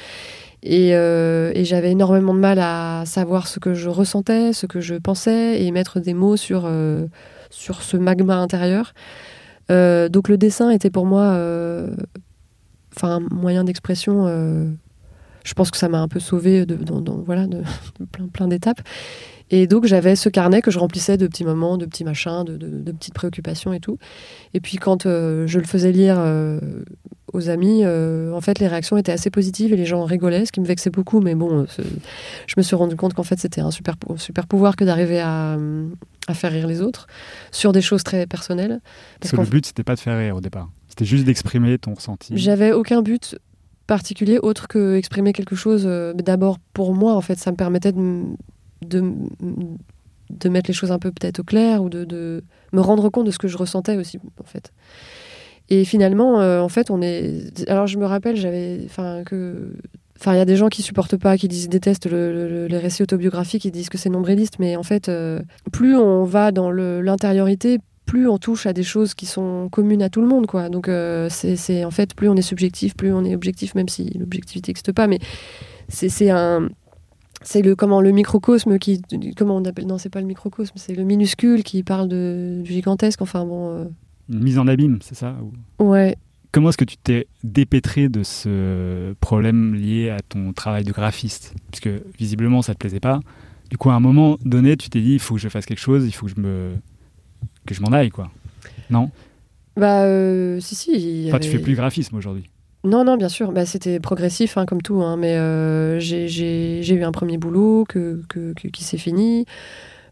Et, 0.62 0.94
euh, 0.94 1.52
et 1.54 1.64
j'avais 1.64 1.90
énormément 1.90 2.34
de 2.34 2.40
mal 2.40 2.58
à 2.58 3.04
savoir 3.06 3.46
ce 3.46 3.60
que 3.60 3.74
je 3.74 3.88
ressentais, 3.88 4.52
ce 4.52 4.66
que 4.66 4.80
je 4.80 4.94
pensais, 4.94 5.62
et 5.62 5.70
mettre 5.70 6.00
des 6.00 6.14
mots 6.14 6.36
sur, 6.36 6.62
euh, 6.64 7.06
sur 7.50 7.82
ce 7.82 7.96
magma 7.96 8.36
intérieur. 8.36 8.94
Donc 9.68 10.28
le 10.28 10.36
dessin 10.36 10.70
était 10.70 10.90
pour 10.90 11.06
moi 11.06 11.38
enfin, 12.96 13.16
un 13.16 13.20
moyen 13.34 13.64
d'expression. 13.64 14.26
je 15.44 15.54
pense 15.54 15.70
que 15.70 15.76
ça 15.76 15.88
m'a 15.88 16.00
un 16.00 16.08
peu 16.08 16.20
sauvé 16.20 16.66
de, 16.66 16.78
voilà, 17.24 17.46
plein, 18.12 18.26
plein 18.28 18.48
d'étapes. 18.48 18.80
Et 19.50 19.66
donc 19.66 19.84
j'avais 19.86 20.16
ce 20.16 20.28
carnet 20.28 20.62
que 20.62 20.70
je 20.70 20.78
remplissais 20.78 21.16
de 21.16 21.26
petits 21.26 21.44
moments, 21.44 21.76
de 21.76 21.84
petits 21.86 22.04
machins, 22.04 22.44
de, 22.44 22.56
de- 22.56 22.80
de 22.80 22.92
petites 22.92 23.14
préoccupations 23.14 23.72
et 23.72 23.80
tout. 23.80 23.98
Et 24.54 24.60
puis 24.60 24.78
quand 24.78 25.06
euh, 25.06 25.46
je 25.46 25.58
le 25.58 25.66
faisais 25.66 25.92
lire 25.92 26.16
euh, 26.18 26.58
aux 27.32 27.48
amis, 27.50 27.80
euh, 27.84 28.32
en 28.32 28.40
fait 28.40 28.58
les 28.58 28.68
réactions 28.68 28.96
étaient 28.96 29.12
assez 29.12 29.28
positives 29.30 29.72
et 29.72 29.76
les 29.76 29.84
gens 29.86 30.04
rigolaient, 30.04 30.46
ce 30.46 30.52
qui 30.52 30.60
me 30.60 30.66
vexait 30.66 30.90
beaucoup. 30.90 31.20
Mais 31.20 31.34
bon, 31.34 31.66
je 32.46 32.54
me 32.56 32.62
suis 32.62 32.74
rendu 32.76 32.96
compte 32.96 33.12
qu'en 33.14 33.22
fait 33.22 33.38
c'était 33.38 33.60
un 33.60 33.70
super, 33.70 33.96
super 34.16 34.46
pouvoir 34.46 34.76
que 34.76 34.84
d'arriver 34.84 35.20
à, 35.20 35.58
à 36.26 36.34
faire 36.34 36.50
rire 36.52 36.66
les 36.66 36.80
autres 36.80 37.06
sur 37.52 37.72
des 37.72 37.82
choses 37.82 38.02
très 38.02 38.26
personnelles. 38.26 38.80
Parce 39.20 39.32
Parce 39.32 39.32
que 39.32 39.40
le 39.42 39.46
but, 39.50 39.66
c'était 39.66 39.84
pas 39.84 39.94
de 39.94 40.00
faire 40.00 40.16
rire 40.18 40.36
au 40.36 40.40
départ. 40.40 40.70
C'était 40.88 41.04
juste 41.04 41.24
d'exprimer 41.24 41.76
ton 41.78 41.92
ressenti. 41.94 42.32
J'avais 42.36 42.72
aucun 42.72 43.02
but 43.02 43.36
particulier 43.86 44.38
autre 44.38 44.68
que 44.68 44.96
exprimer 44.96 45.32
quelque 45.34 45.54
chose. 45.56 45.84
D'abord 46.14 46.58
pour 46.72 46.94
moi, 46.94 47.14
en 47.14 47.20
fait, 47.20 47.38
ça 47.38 47.50
me 47.50 47.56
permettait 47.56 47.92
de, 47.92 48.22
de, 48.88 49.02
de 50.30 50.48
mettre 50.48 50.68
les 50.70 50.74
choses 50.74 50.92
un 50.92 50.98
peu 50.98 51.10
peut-être 51.10 51.40
au 51.40 51.44
clair 51.44 51.82
ou 51.82 51.88
de, 51.88 52.04
de 52.04 52.42
me 52.72 52.80
rendre 52.80 53.08
compte 53.10 53.26
de 53.26 53.30
ce 53.30 53.38
que 53.38 53.48
je 53.48 53.56
ressentais 53.56 53.96
aussi, 53.96 54.18
en 54.40 54.44
fait. 54.44 54.72
Et 55.70 55.84
finalement, 55.84 56.40
euh, 56.40 56.60
en 56.60 56.68
fait, 56.68 56.90
on 56.90 57.00
est. 57.00 57.68
Alors, 57.68 57.86
je 57.86 57.96
me 57.98 58.04
rappelle, 58.06 58.36
j'avais. 58.36 58.80
Enfin, 58.84 59.22
que. 59.24 59.72
Enfin, 60.20 60.34
il 60.34 60.38
y 60.38 60.40
a 60.40 60.44
des 60.44 60.56
gens 60.56 60.68
qui 60.68 60.82
supportent 60.82 61.16
pas, 61.16 61.36
qui 61.36 61.48
disent, 61.48 61.68
détestent 61.68 62.06
le- 62.06 62.32
le- 62.48 62.66
les 62.66 62.78
récits 62.78 63.02
autobiographiques, 63.02 63.62
qui 63.62 63.70
disent 63.70 63.88
que 63.88 63.98
c'est 63.98 64.10
nombriliste, 64.10 64.58
mais 64.58 64.76
en 64.76 64.82
fait, 64.82 65.08
euh, 65.08 65.40
plus 65.72 65.96
on 65.96 66.24
va 66.24 66.52
dans 66.52 66.70
l'intériorité, 66.70 67.78
plus 68.06 68.28
on 68.28 68.38
touche 68.38 68.66
à 68.66 68.72
des 68.72 68.82
choses 68.84 69.14
qui 69.14 69.26
sont 69.26 69.68
communes 69.70 70.02
à 70.02 70.10
tout 70.10 70.20
le 70.20 70.28
monde, 70.28 70.46
quoi. 70.46 70.68
Donc, 70.68 70.88
euh, 70.88 71.28
c'est 71.30 71.84
en 71.84 71.90
fait, 71.90 72.14
plus 72.14 72.28
on 72.28 72.36
est 72.36 72.42
subjectif, 72.42 72.94
plus 72.94 73.12
on 73.12 73.24
est 73.24 73.34
objectif, 73.34 73.74
même 73.74 73.88
si 73.88 74.10
l'objectivité 74.18 74.70
n'existe 74.70 74.92
pas. 74.92 75.06
Mais 75.08 75.18
c'est 75.88 76.30
un 76.30 76.68
c'est 77.44 77.62
le 77.62 77.76
comment 77.76 78.00
le 78.00 78.10
microcosme 78.10 78.78
qui 78.80 79.00
comment 79.36 79.56
on 79.56 79.64
appelle 79.64 79.86
non 79.86 79.98
c'est 79.98 80.08
pas 80.08 80.20
le 80.20 80.26
microcosme 80.26 80.72
c'est 80.76 80.94
le 80.94 81.04
minuscule 81.04 81.62
qui 81.62 81.82
parle 81.84 82.08
de 82.08 82.60
du 82.64 82.72
gigantesque 82.72 83.22
enfin 83.22 83.44
bon 83.44 83.68
euh, 83.70 83.84
Une 84.30 84.42
mise 84.42 84.58
en 84.58 84.66
abîme, 84.66 84.98
c'est 85.02 85.14
ça 85.14 85.36
ou- 85.78 85.84
ouais 85.84 86.16
Comment 86.50 86.68
est-ce 86.70 86.78
que 86.78 86.84
tu 86.84 86.96
t'es 86.96 87.26
dépêtré 87.42 88.08
de 88.08 88.22
ce 88.22 89.12
problème 89.20 89.74
lié 89.74 90.10
à 90.10 90.20
ton 90.20 90.52
travail 90.52 90.84
de 90.84 90.92
graphiste? 90.92 91.52
Puisque 91.72 91.90
visiblement 92.16 92.62
ça 92.62 92.74
te 92.74 92.78
plaisait 92.78 93.00
pas. 93.00 93.18
Du 93.70 93.76
coup, 93.76 93.90
à 93.90 93.94
un 93.94 94.00
moment 94.00 94.38
donné, 94.44 94.76
tu 94.76 94.88
t'es 94.88 95.00
dit 95.00 95.14
il 95.14 95.18
faut 95.18 95.34
que 95.34 95.40
je 95.40 95.48
fasse 95.48 95.66
quelque 95.66 95.80
chose, 95.80 96.06
il 96.06 96.12
faut 96.12 96.26
que 96.26 96.32
je 96.36 96.40
me 96.40 96.70
que 97.66 97.74
je 97.74 97.80
m'en 97.82 97.88
aille 97.88 98.10
quoi. 98.10 98.30
Non? 98.88 99.10
Bah 99.76 100.04
euh, 100.04 100.60
si 100.60 100.76
si 100.76 100.92
y 101.24 101.28
Enfin, 101.28 101.40
tu 101.40 101.48
avait- 101.48 101.56
fais 101.58 101.62
plus 101.62 101.72
de 101.72 101.76
graphisme 101.78 102.14
aujourd'hui. 102.16 102.48
Non, 102.84 103.02
non, 103.04 103.16
bien 103.16 103.28
sûr. 103.30 103.50
Bah, 103.52 103.64
c'était 103.64 103.98
progressif, 103.98 104.58
hein, 104.58 104.66
comme 104.66 104.82
tout. 104.82 105.02
hein, 105.02 105.16
mais 105.16 105.36
euh, 105.36 105.98
j'ai- 105.98 106.84
eu 106.94 107.02
un 107.02 107.12
premier 107.12 107.38
boulot 107.38 107.84
que, 107.88 108.20
qui 108.72 108.84
s'est 108.84 108.98
fini. 108.98 109.46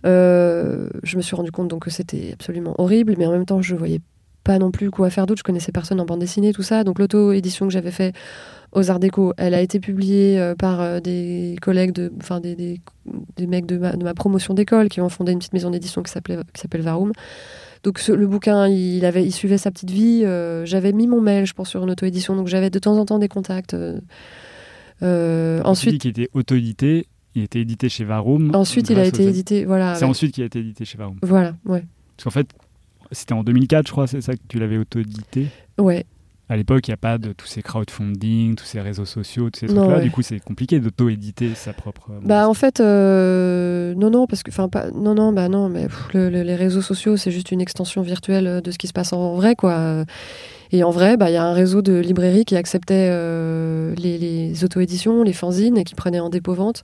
Euh, 0.06 0.88
je 1.04 1.16
me 1.16 1.22
suis 1.22 1.36
rendu 1.36 1.52
compte 1.52 1.68
donc 1.68 1.84
que 1.84 1.90
c'était 1.90 2.30
absolument 2.32 2.74
horrible, 2.78 3.14
mais 3.18 3.26
en 3.26 3.32
même 3.32 3.44
temps, 3.46 3.62
je 3.62 3.76
voyais 3.76 4.00
pas 4.42 4.58
non 4.58 4.70
plus 4.70 4.90
quoi 4.90 5.10
faire 5.10 5.26
d'autre. 5.26 5.38
Je 5.40 5.44
connaissais 5.44 5.70
personne 5.70 6.00
en 6.00 6.06
bande 6.06 6.20
dessinée, 6.20 6.52
tout 6.52 6.62
ça. 6.62 6.82
Donc 6.82 6.98
l'auto-édition 6.98 7.66
que 7.66 7.72
j'avais 7.72 7.90
fait 7.92 8.14
aux 8.72 8.90
Arts 8.90 8.98
Déco, 9.00 9.34
elle 9.36 9.54
a 9.54 9.60
été 9.60 9.78
publiée 9.78 10.40
euh, 10.40 10.54
par 10.54 11.00
des 11.02 11.56
collègues, 11.60 11.92
de, 11.92 12.10
enfin 12.20 12.40
des, 12.40 12.80
mecs 13.46 13.66
de 13.66 13.76
ma, 13.76 13.92
de 13.96 14.02
ma 14.02 14.14
promotion 14.14 14.54
d'école 14.54 14.88
qui 14.88 15.00
ont 15.02 15.10
fondé 15.10 15.32
une 15.32 15.38
petite 15.38 15.52
maison 15.52 15.70
d'édition 15.70 16.02
qui 16.02 16.10
s'appelle 16.10 16.42
Varum. 16.80 17.12
Donc 17.82 17.98
ce- 17.98 18.12
le 18.12 18.26
bouquin, 18.26 18.68
il, 18.68 19.04
avait, 19.04 19.24
il 19.24 19.32
suivait 19.32 19.58
sa 19.58 19.70
petite 19.70 19.90
vie. 19.90 20.22
euh, 20.24 20.64
j'avais 20.64 20.92
mis 20.92 21.06
mon 21.08 21.20
mail, 21.20 21.46
je 21.46 21.52
pense, 21.52 21.68
sur 21.70 21.82
une 21.82 21.90
auto-édition, 21.90 22.36
donc 22.36 22.46
j'avais 22.48 22.70
de 22.70 22.78
temps 22.78 22.96
en 22.98 23.04
temps 23.04 23.18
des 23.18 23.28
contacts. 23.28 23.74
euh, 23.74 23.98
euh, 25.02 25.60
Ensuite, 25.64 26.00
qu'il 26.00 26.10
était 26.10 26.28
auto-édité, 26.32 27.06
il 27.34 27.42
était 27.42 27.60
édité 27.60 27.88
chez 27.88 28.04
Varum. 28.04 28.54
ensuite, 28.54 28.88
il 28.90 28.98
a 28.98 29.04
été 29.06 29.24
aux- 29.24 29.28
édité. 29.28 29.64
Voilà. 29.64 29.94
C'est 29.94 30.04
avec- 30.04 30.10
ensuite 30.10 30.32
qu'il 30.34 30.42
a 30.44 30.46
été 30.46 30.60
édité 30.60 30.84
chez 30.84 30.96
Varum. 30.98 31.16
Voilà, 31.22 31.56
ouais. 31.66 31.84
Parce 32.16 32.24
qu'en 32.24 32.30
fait, 32.30 32.46
c'était 33.10 33.32
en 33.32 33.42
2004, 33.42 33.86
je 33.88 33.92
crois, 33.92 34.06
c'est 34.06 34.20
ça 34.20 34.34
que 34.34 34.40
tu 34.48 34.58
l'avais 34.58 34.78
auto-édité? 34.78 35.48
Ouais. 35.78 36.04
À 36.52 36.56
l'époque, 36.56 36.86
il 36.86 36.90
n'y 36.90 36.94
a 36.94 36.98
pas 36.98 37.16
de 37.16 37.32
tous 37.32 37.46
ces 37.46 37.62
crowdfunding, 37.62 38.56
tous 38.56 38.66
ces 38.66 38.82
réseaux 38.82 39.06
sociaux, 39.06 39.48
tous 39.48 39.60
ces 39.60 39.66
trucs-là. 39.68 39.96
ouais. 39.96 40.02
Du 40.02 40.10
coup, 40.10 40.20
c'est 40.20 40.38
compliqué 40.38 40.80
d'auto-éditer 40.80 41.54
sa 41.54 41.72
propre. 41.72 42.10
Bah 42.22 42.46
en 42.46 42.52
fait, 42.52 42.78
euh, 42.80 43.94
non, 43.94 44.10
non, 44.10 44.26
parce 44.26 44.42
que, 44.42 44.50
enfin, 44.50 44.68
pas, 44.68 44.90
non, 44.90 45.14
non, 45.14 45.32
bah 45.32 45.48
non, 45.48 45.70
mais 45.70 45.84
pff, 45.86 46.08
le- 46.12 46.28
le- 46.28 46.42
les 46.42 46.54
réseaux 46.54 46.82
sociaux, 46.82 47.16
c'est 47.16 47.30
juste 47.30 47.52
une 47.52 47.62
extension 47.62 48.02
virtuelle 48.02 48.60
de 48.62 48.70
ce 48.70 48.76
qui 48.76 48.86
se 48.86 48.92
passe 48.92 49.14
en 49.14 49.34
vrai, 49.36 49.54
quoi. 49.56 50.04
Et 50.72 50.84
en 50.84 50.90
vrai, 50.90 51.16
bah 51.16 51.30
il 51.30 51.34
y 51.34 51.36
a 51.36 51.44
un 51.44 51.52
réseau 51.52 51.82
de 51.82 51.98
librairies 51.98 52.44
qui 52.44 52.56
acceptait 52.56 53.08
euh, 53.10 53.94
les, 53.96 54.16
les 54.16 54.64
auto-éditions, 54.64 55.22
les 55.22 55.34
fanzines, 55.34 55.76
et 55.76 55.84
qui 55.84 55.94
prenaient 55.94 56.20
en 56.20 56.30
dépôt-vente. 56.30 56.82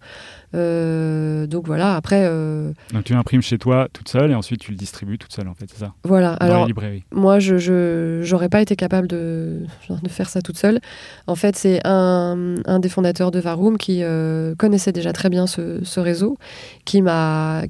Euh, 0.54 1.46
donc 1.46 1.66
voilà, 1.66 1.96
après, 1.96 2.22
euh, 2.24 2.72
Donc 2.92 3.04
tu 3.04 3.12
l'imprimes 3.12 3.42
chez 3.42 3.58
toi 3.58 3.88
toute 3.92 4.08
seule 4.08 4.30
et 4.30 4.34
ensuite 4.34 4.60
tu 4.60 4.70
le 4.70 4.76
distribues 4.76 5.18
toute 5.18 5.32
seule, 5.32 5.48
en 5.48 5.54
fait, 5.54 5.66
c'est 5.72 5.80
ça? 5.80 5.92
Voilà. 6.04 6.36
Dans 6.40 6.46
Alors, 6.46 6.68
moi, 7.12 7.38
je 7.38 8.20
j'aurais 8.22 8.48
pas 8.48 8.60
été 8.60 8.76
capable 8.76 9.08
de, 9.08 9.60
de 9.88 10.08
faire 10.08 10.28
ça 10.28 10.42
toute 10.42 10.58
seule. 10.58 10.80
En 11.26 11.34
fait, 11.34 11.56
c'est 11.56 11.80
un, 11.86 12.56
un 12.66 12.78
des 12.78 12.88
fondateurs 12.88 13.30
de 13.30 13.40
Varum 13.40 13.78
qui 13.78 14.02
euh, 14.02 14.54
connaissait 14.54 14.92
déjà 14.92 15.12
très 15.12 15.28
bien 15.28 15.46
ce, 15.46 15.82
ce 15.82 16.00
réseau, 16.00 16.36
qui 16.84 17.02
m'a 17.02 17.62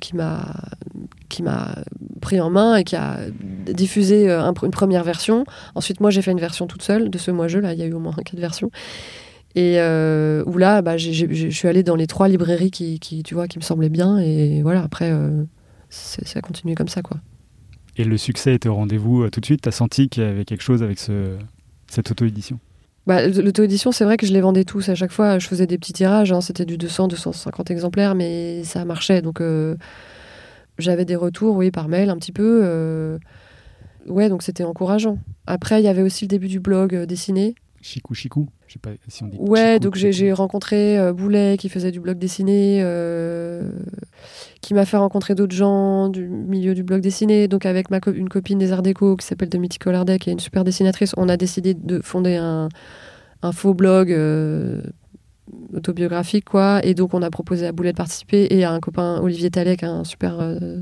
qui 1.28 1.42
m'a 1.42 1.76
pris 2.20 2.40
en 2.40 2.50
main 2.50 2.76
et 2.76 2.84
qui 2.84 2.96
a 2.96 3.18
diffusé 3.72 4.28
euh, 4.30 4.42
un- 4.42 4.54
une 4.62 4.70
première 4.70 5.04
version. 5.04 5.44
Ensuite, 5.74 6.00
moi, 6.00 6.10
j'ai 6.10 6.22
fait 6.22 6.32
une 6.32 6.40
version 6.40 6.66
toute 6.66 6.82
seule 6.82 7.10
de 7.10 7.18
ce 7.18 7.30
moi-jeu. 7.30 7.60
Là, 7.60 7.72
il 7.74 7.78
y 7.78 7.82
a 7.82 7.86
eu 7.86 7.92
au 7.92 7.98
moins 8.00 8.12
quatre 8.24 8.38
versions. 8.38 8.70
Et 9.54 9.76
euh, 9.80 10.44
où 10.46 10.58
là, 10.58 10.82
bah, 10.82 10.96
je 10.98 11.48
suis 11.50 11.68
allée 11.68 11.82
dans 11.82 11.96
les 11.96 12.06
trois 12.06 12.28
librairies 12.28 12.70
qui, 12.70 12.98
qui, 13.00 13.22
tu 13.22 13.34
vois, 13.34 13.48
qui 13.48 13.58
me 13.58 13.62
semblaient 13.64 13.88
bien. 13.88 14.18
Et 14.18 14.62
voilà, 14.62 14.82
après, 14.82 15.10
euh, 15.10 15.44
ça 15.90 16.38
a 16.38 16.42
continué 16.42 16.74
comme 16.74 16.88
ça, 16.88 17.02
quoi. 17.02 17.16
Et 17.96 18.04
le 18.04 18.16
succès 18.16 18.54
était 18.54 18.68
au 18.68 18.74
rendez-vous 18.74 19.28
tout 19.30 19.40
de 19.40 19.44
suite? 19.44 19.62
Tu 19.62 19.68
as 19.68 19.72
senti 19.72 20.08
qu'il 20.08 20.22
y 20.22 20.26
avait 20.26 20.44
quelque 20.44 20.62
chose 20.62 20.82
avec 20.82 20.98
ce, 20.98 21.36
cette 21.88 22.10
auto-édition? 22.10 22.58
Bah, 23.08 23.26
L'auto-édition, 23.26 23.90
c'est 23.90 24.04
vrai 24.04 24.18
que 24.18 24.26
je 24.26 24.32
les 24.34 24.40
vendais 24.42 24.64
tous. 24.64 24.88
À 24.90 24.94
chaque 24.94 25.10
fois, 25.12 25.38
je 25.38 25.48
faisais 25.48 25.66
des 25.66 25.78
petits 25.78 25.94
tirages. 25.94 26.30
hein. 26.30 26.40
C'était 26.42 26.66
du 26.66 26.76
200, 26.76 27.08
250 27.08 27.70
exemplaires, 27.70 28.14
mais 28.14 28.62
ça 28.64 28.84
marchait. 28.84 29.22
Donc, 29.22 29.40
euh, 29.40 29.76
j'avais 30.78 31.04
des 31.04 31.16
retours, 31.16 31.56
oui, 31.56 31.70
par 31.70 31.88
mail, 31.88 32.10
un 32.10 32.16
petit 32.16 32.32
peu. 32.32 32.60
euh, 32.64 33.18
Ouais, 34.06 34.28
donc 34.30 34.42
c'était 34.42 34.64
encourageant. 34.64 35.18
Après, 35.46 35.80
il 35.80 35.84
y 35.84 35.88
avait 35.88 36.02
aussi 36.02 36.24
le 36.24 36.28
début 36.28 36.48
du 36.48 36.60
blog 36.60 36.94
euh, 36.94 37.04
dessiné. 37.06 37.54
Chikou 37.80 38.14
Chikou 38.14 38.48
Je 38.66 38.72
sais 38.72 38.78
pas 38.80 38.90
si 39.06 39.22
on 39.22 39.26
dit. 39.28 39.36
Ouais, 39.38 39.74
Chikou, 39.74 39.84
donc 39.84 39.94
j'ai 39.96 40.32
rencontré 40.32 40.98
euh, 40.98 41.12
Boulet 41.12 41.56
qui 41.58 41.68
faisait 41.68 41.90
du 41.90 42.00
blog 42.00 42.18
dessiné, 42.18 42.82
qui 44.60 44.74
m'a 44.74 44.84
fait 44.84 44.96
rencontrer 44.96 45.34
d'autres 45.34 45.54
gens 45.54 46.08
du 46.08 46.26
milieu 46.28 46.74
du 46.74 46.82
blog 46.82 47.00
dessiné. 47.00 47.48
Donc 47.48 47.66
avec 47.66 47.90
ma 47.90 48.00
co- 48.00 48.12
une 48.12 48.28
copine 48.28 48.58
des 48.58 48.72
Arts 48.72 48.82
Déco 48.82 49.16
qui 49.16 49.26
s'appelle 49.26 49.48
Domiti 49.48 49.78
Collardet, 49.78 50.18
qui 50.18 50.30
est 50.30 50.32
une 50.32 50.40
super 50.40 50.64
dessinatrice, 50.64 51.12
on 51.16 51.28
a 51.28 51.36
décidé 51.36 51.74
de 51.74 52.00
fonder 52.00 52.36
un, 52.36 52.68
un 53.42 53.52
faux 53.52 53.74
blog 53.74 54.10
autobiographique, 55.74 56.44
quoi. 56.44 56.80
Et 56.84 56.94
donc 56.94 57.14
on 57.14 57.22
a 57.22 57.30
proposé 57.30 57.66
à 57.66 57.72
Boulet 57.72 57.92
de 57.92 57.96
participer 57.96 58.48
et 58.50 58.64
à 58.64 58.72
un 58.72 58.80
copain 58.80 59.20
Olivier 59.20 59.50
Talek, 59.50 59.82
un 59.82 60.04
super 60.04 60.38
euh, 60.40 60.80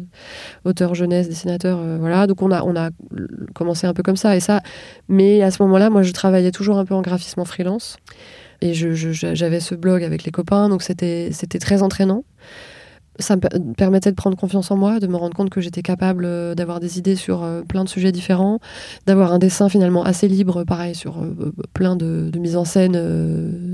auteur 0.65 0.95
jeunesse, 0.95 1.29
dessinateur, 1.29 1.79
euh, 1.81 1.97
voilà. 1.99 2.27
Donc 2.27 2.43
on 2.43 2.51
a, 2.51 2.63
on 2.63 2.77
a 2.77 2.91
commencé 3.55 3.87
un 3.87 3.95
peu 3.95 4.03
comme 4.03 4.17
ça 4.17 4.37
et 4.37 4.41
ça. 4.41 4.61
Mais 5.09 5.43
à 5.43 5.51
ce 5.51 5.63
moment-là, 5.63 5.91
moi 5.91 6.03
je 6.03 6.13
travaillais 6.13 6.53
toujours 6.53 6.79
un 6.79 6.85
peu 6.85 6.95
en 6.95 7.03
graphisme 7.03 7.41
en 7.41 7.45
freelance. 7.45 7.97
Et 8.63 8.73
j'avais 8.73 9.61
ce 9.61 9.75
blog 9.75 10.03
avec 10.03 10.25
les 10.25 10.31
copains, 10.31 10.71
donc 10.71 10.83
c'était 10.83 11.29
c'était 11.33 11.59
très 11.59 11.83
entraînant. 11.83 12.25
Ça 13.19 13.37
me 13.37 13.41
per- 13.41 13.49
permettait 13.77 14.11
de 14.11 14.17
prendre 14.17 14.37
confiance 14.37 14.71
en 14.71 14.77
moi, 14.77 15.01
de 15.01 15.07
me 15.07 15.17
rendre 15.17 15.35
compte 15.35 15.51
que 15.51 15.61
j'étais 15.61 15.83
capable 15.83 16.25
euh, 16.25 16.55
d'avoir 16.55 16.81
des 16.81 16.99
idées 16.99 17.17
sur 17.17 17.43
euh, 17.43 17.63
plein 17.63 17.85
de 17.85 17.89
sujets 17.89 18.13
différents, 18.13 18.61
d'avoir 19.07 19.33
un 19.33 19.39
dessin 19.39 19.69
finalement 19.69 20.03
assez 20.05 20.29
libre, 20.29 20.65
pareil, 20.65 20.95
sur 20.95 21.23
euh, 21.23 21.53
plein 21.73 21.97
de, 21.97 22.31
de 22.31 22.39
mises 22.39 22.57
en 22.57 22.65
scène 22.65 22.97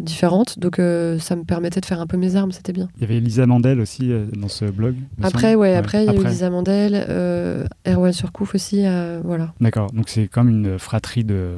différentes. 0.03 0.59
Donc 0.59 0.77
ça 0.77 1.37
me 1.37 1.45
permettait 1.45 1.81
de 1.81 1.87
faire 1.87 2.01
un 2.01 2.07
peu 2.07 2.17
mes 2.17 2.37
armes, 2.37 2.53
c'était 2.53 2.73
bien. 2.73 2.89
Il 2.97 3.03
y 3.03 3.05
avait 3.05 3.21
Lisa 3.21 3.47
Mandel 3.47 3.81
aussi 3.81 4.13
dans 4.37 4.49
ce 4.49 4.65
blog. 4.67 4.97
Après, 5.23 5.55
ouais, 5.55 5.75
après, 5.75 6.05
il 6.05 6.07
y 6.07 6.11
a 6.11 6.13
eu 6.15 6.17
Après. 6.19 6.31
Lisa 6.31 6.51
Mandel, 6.51 7.07
euh, 7.09 7.65
Erwan 7.87 8.13
Surcouf 8.13 8.55
aussi, 8.55 8.87
euh, 8.87 9.21
voilà. 9.25 9.53
D'accord, 9.61 9.91
donc 9.93 10.09
c'est 10.09 10.29
comme 10.29 10.49
une 10.49 10.79
fratrie 10.79 11.25
de 11.25 11.53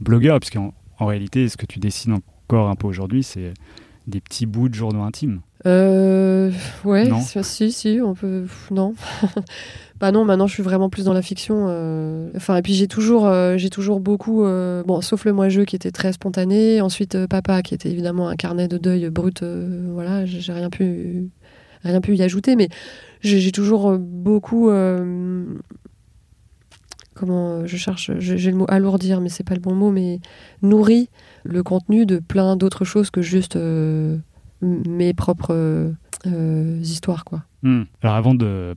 blogueurs, 0.00 0.40
puisqu'en 0.40 0.72
en 0.98 1.06
réalité, 1.06 1.48
ce 1.48 1.56
que 1.56 1.66
tu 1.66 1.78
dessines 1.78 2.12
encore 2.46 2.68
un 2.68 2.74
peu 2.74 2.86
aujourd'hui, 2.86 3.22
c'est 3.22 3.52
des 4.06 4.20
petits 4.20 4.46
bouts 4.46 4.68
de 4.68 4.74
journaux 4.74 5.02
intimes. 5.02 5.40
Euh, 5.66 6.50
ouais, 6.84 7.08
Non. 7.08 7.20
si, 7.20 7.70
si, 7.72 8.00
on 8.02 8.14
peut. 8.14 8.46
Non. 8.70 8.94
bah 10.00 10.10
non, 10.10 10.24
maintenant 10.24 10.46
je 10.46 10.54
suis 10.54 10.62
vraiment 10.62 10.88
plus 10.88 11.04
dans 11.04 11.12
la 11.12 11.22
fiction. 11.22 11.66
euh. 11.68 12.30
Enfin, 12.34 12.56
et 12.56 12.62
puis 12.62 12.72
j'ai 12.74 12.88
toujours, 12.88 13.26
euh, 13.26 13.56
j'ai 13.58 13.68
toujours 13.70 14.00
beaucoup. 14.00 14.44
euh, 14.44 14.82
Bon, 14.84 15.00
sauf 15.02 15.24
le 15.26 15.32
moi-jeu 15.32 15.64
qui 15.66 15.76
était 15.76 15.90
très 15.90 16.12
spontané. 16.12 16.80
Ensuite, 16.80 17.26
Papa 17.26 17.60
qui 17.62 17.74
était 17.74 17.90
évidemment 17.90 18.28
un 18.28 18.36
carnet 18.36 18.68
de 18.68 18.78
deuil 18.78 19.08
brut. 19.10 19.42
voilà, 19.42 20.24
j'ai 20.24 20.52
rien 20.52 20.70
pu, 20.70 21.28
rien 21.82 22.00
pu 22.00 22.16
y 22.16 22.22
ajouter. 22.22 22.56
Mais 22.56 22.68
j'ai 23.20 23.52
toujours 23.52 23.98
beaucoup. 23.98 24.70
Comment 27.14 27.66
je 27.66 27.76
cherche, 27.76 28.12
j'ai 28.18 28.50
le 28.50 28.56
mot 28.56 28.64
alourdir, 28.68 29.20
mais 29.20 29.28
c'est 29.28 29.44
pas 29.44 29.54
le 29.54 29.60
bon 29.60 29.74
mot, 29.74 29.90
mais 29.90 30.20
nourri 30.62 31.10
le 31.44 31.62
contenu 31.62 32.06
de 32.06 32.18
plein 32.18 32.56
d'autres 32.56 32.84
choses 32.86 33.10
que 33.10 33.20
juste 33.20 33.58
mes 34.62 35.14
propres 35.14 35.94
euh, 36.26 36.78
histoires, 36.82 37.24
quoi. 37.24 37.42
Hmm. 37.62 37.82
Alors 38.02 38.16
avant 38.16 38.34
de 38.34 38.74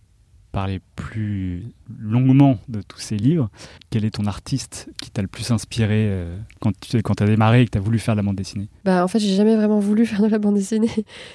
parler 0.54 0.80
plus 0.96 1.63
longuement 2.00 2.60
de 2.70 2.82
tous 2.84 3.00
ces 3.00 3.18
livres, 3.18 3.50
quel 3.90 4.06
est 4.06 4.12
ton 4.12 4.28
artiste 4.28 4.88
qui 5.02 5.10
t'a 5.10 5.24
le 5.24 5.28
plus 5.28 5.50
inspiré 5.50 6.08
euh, 6.12 6.38
quand 6.62 6.72
tu 6.80 7.02
quand 7.02 7.20
as 7.22 7.25
démarré 7.25 7.63
et 7.63 7.66
que 7.66 7.72
tu 7.72 7.78
as 7.80 7.82
voulu 7.82 7.98
faire 7.98 8.13
de 8.13 8.20
la 8.20 8.24
bande 8.24 8.36
dessinée? 8.36 8.70
Bah, 8.86 9.04
en 9.04 9.08
fait, 9.08 9.18
j'ai 9.18 9.36
jamais 9.36 9.56
vraiment 9.56 9.80
voulu 9.80 10.06
faire 10.06 10.22
de 10.22 10.28
la 10.28 10.38
bande 10.38 10.54
dessinée. 10.54 10.92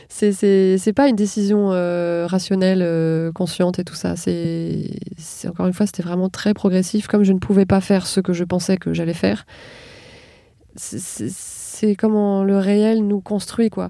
C'est, 0.08 0.32
c'est, 0.32 0.78
c'est 0.78 0.92
pas 0.92 1.08
une 1.08 1.16
décision 1.16 1.72
euh, 1.72 2.26
rationnelle, 2.28 2.80
euh, 2.80 3.32
consciente 3.32 3.80
et 3.80 3.84
tout 3.84 3.96
ça. 3.96 4.14
C'est, 4.14 4.88
c'est 5.16 5.48
encore 5.48 5.66
une 5.66 5.72
fois, 5.72 5.86
c'était 5.86 6.04
vraiment 6.04 6.28
très 6.28 6.54
progressif. 6.54 7.08
Comme 7.08 7.24
je 7.24 7.32
ne 7.32 7.40
pouvais 7.40 7.66
pas 7.66 7.80
faire 7.80 8.06
ce 8.06 8.20
que 8.20 8.32
je 8.32 8.44
pensais 8.44 8.76
que 8.76 8.94
j'allais 8.94 9.14
faire, 9.14 9.46
c'est 10.76 11.96
comment 11.96 12.44
le 12.44 12.56
réel 12.56 13.04
nous 13.04 13.20
construit, 13.20 13.68
quoi. 13.68 13.88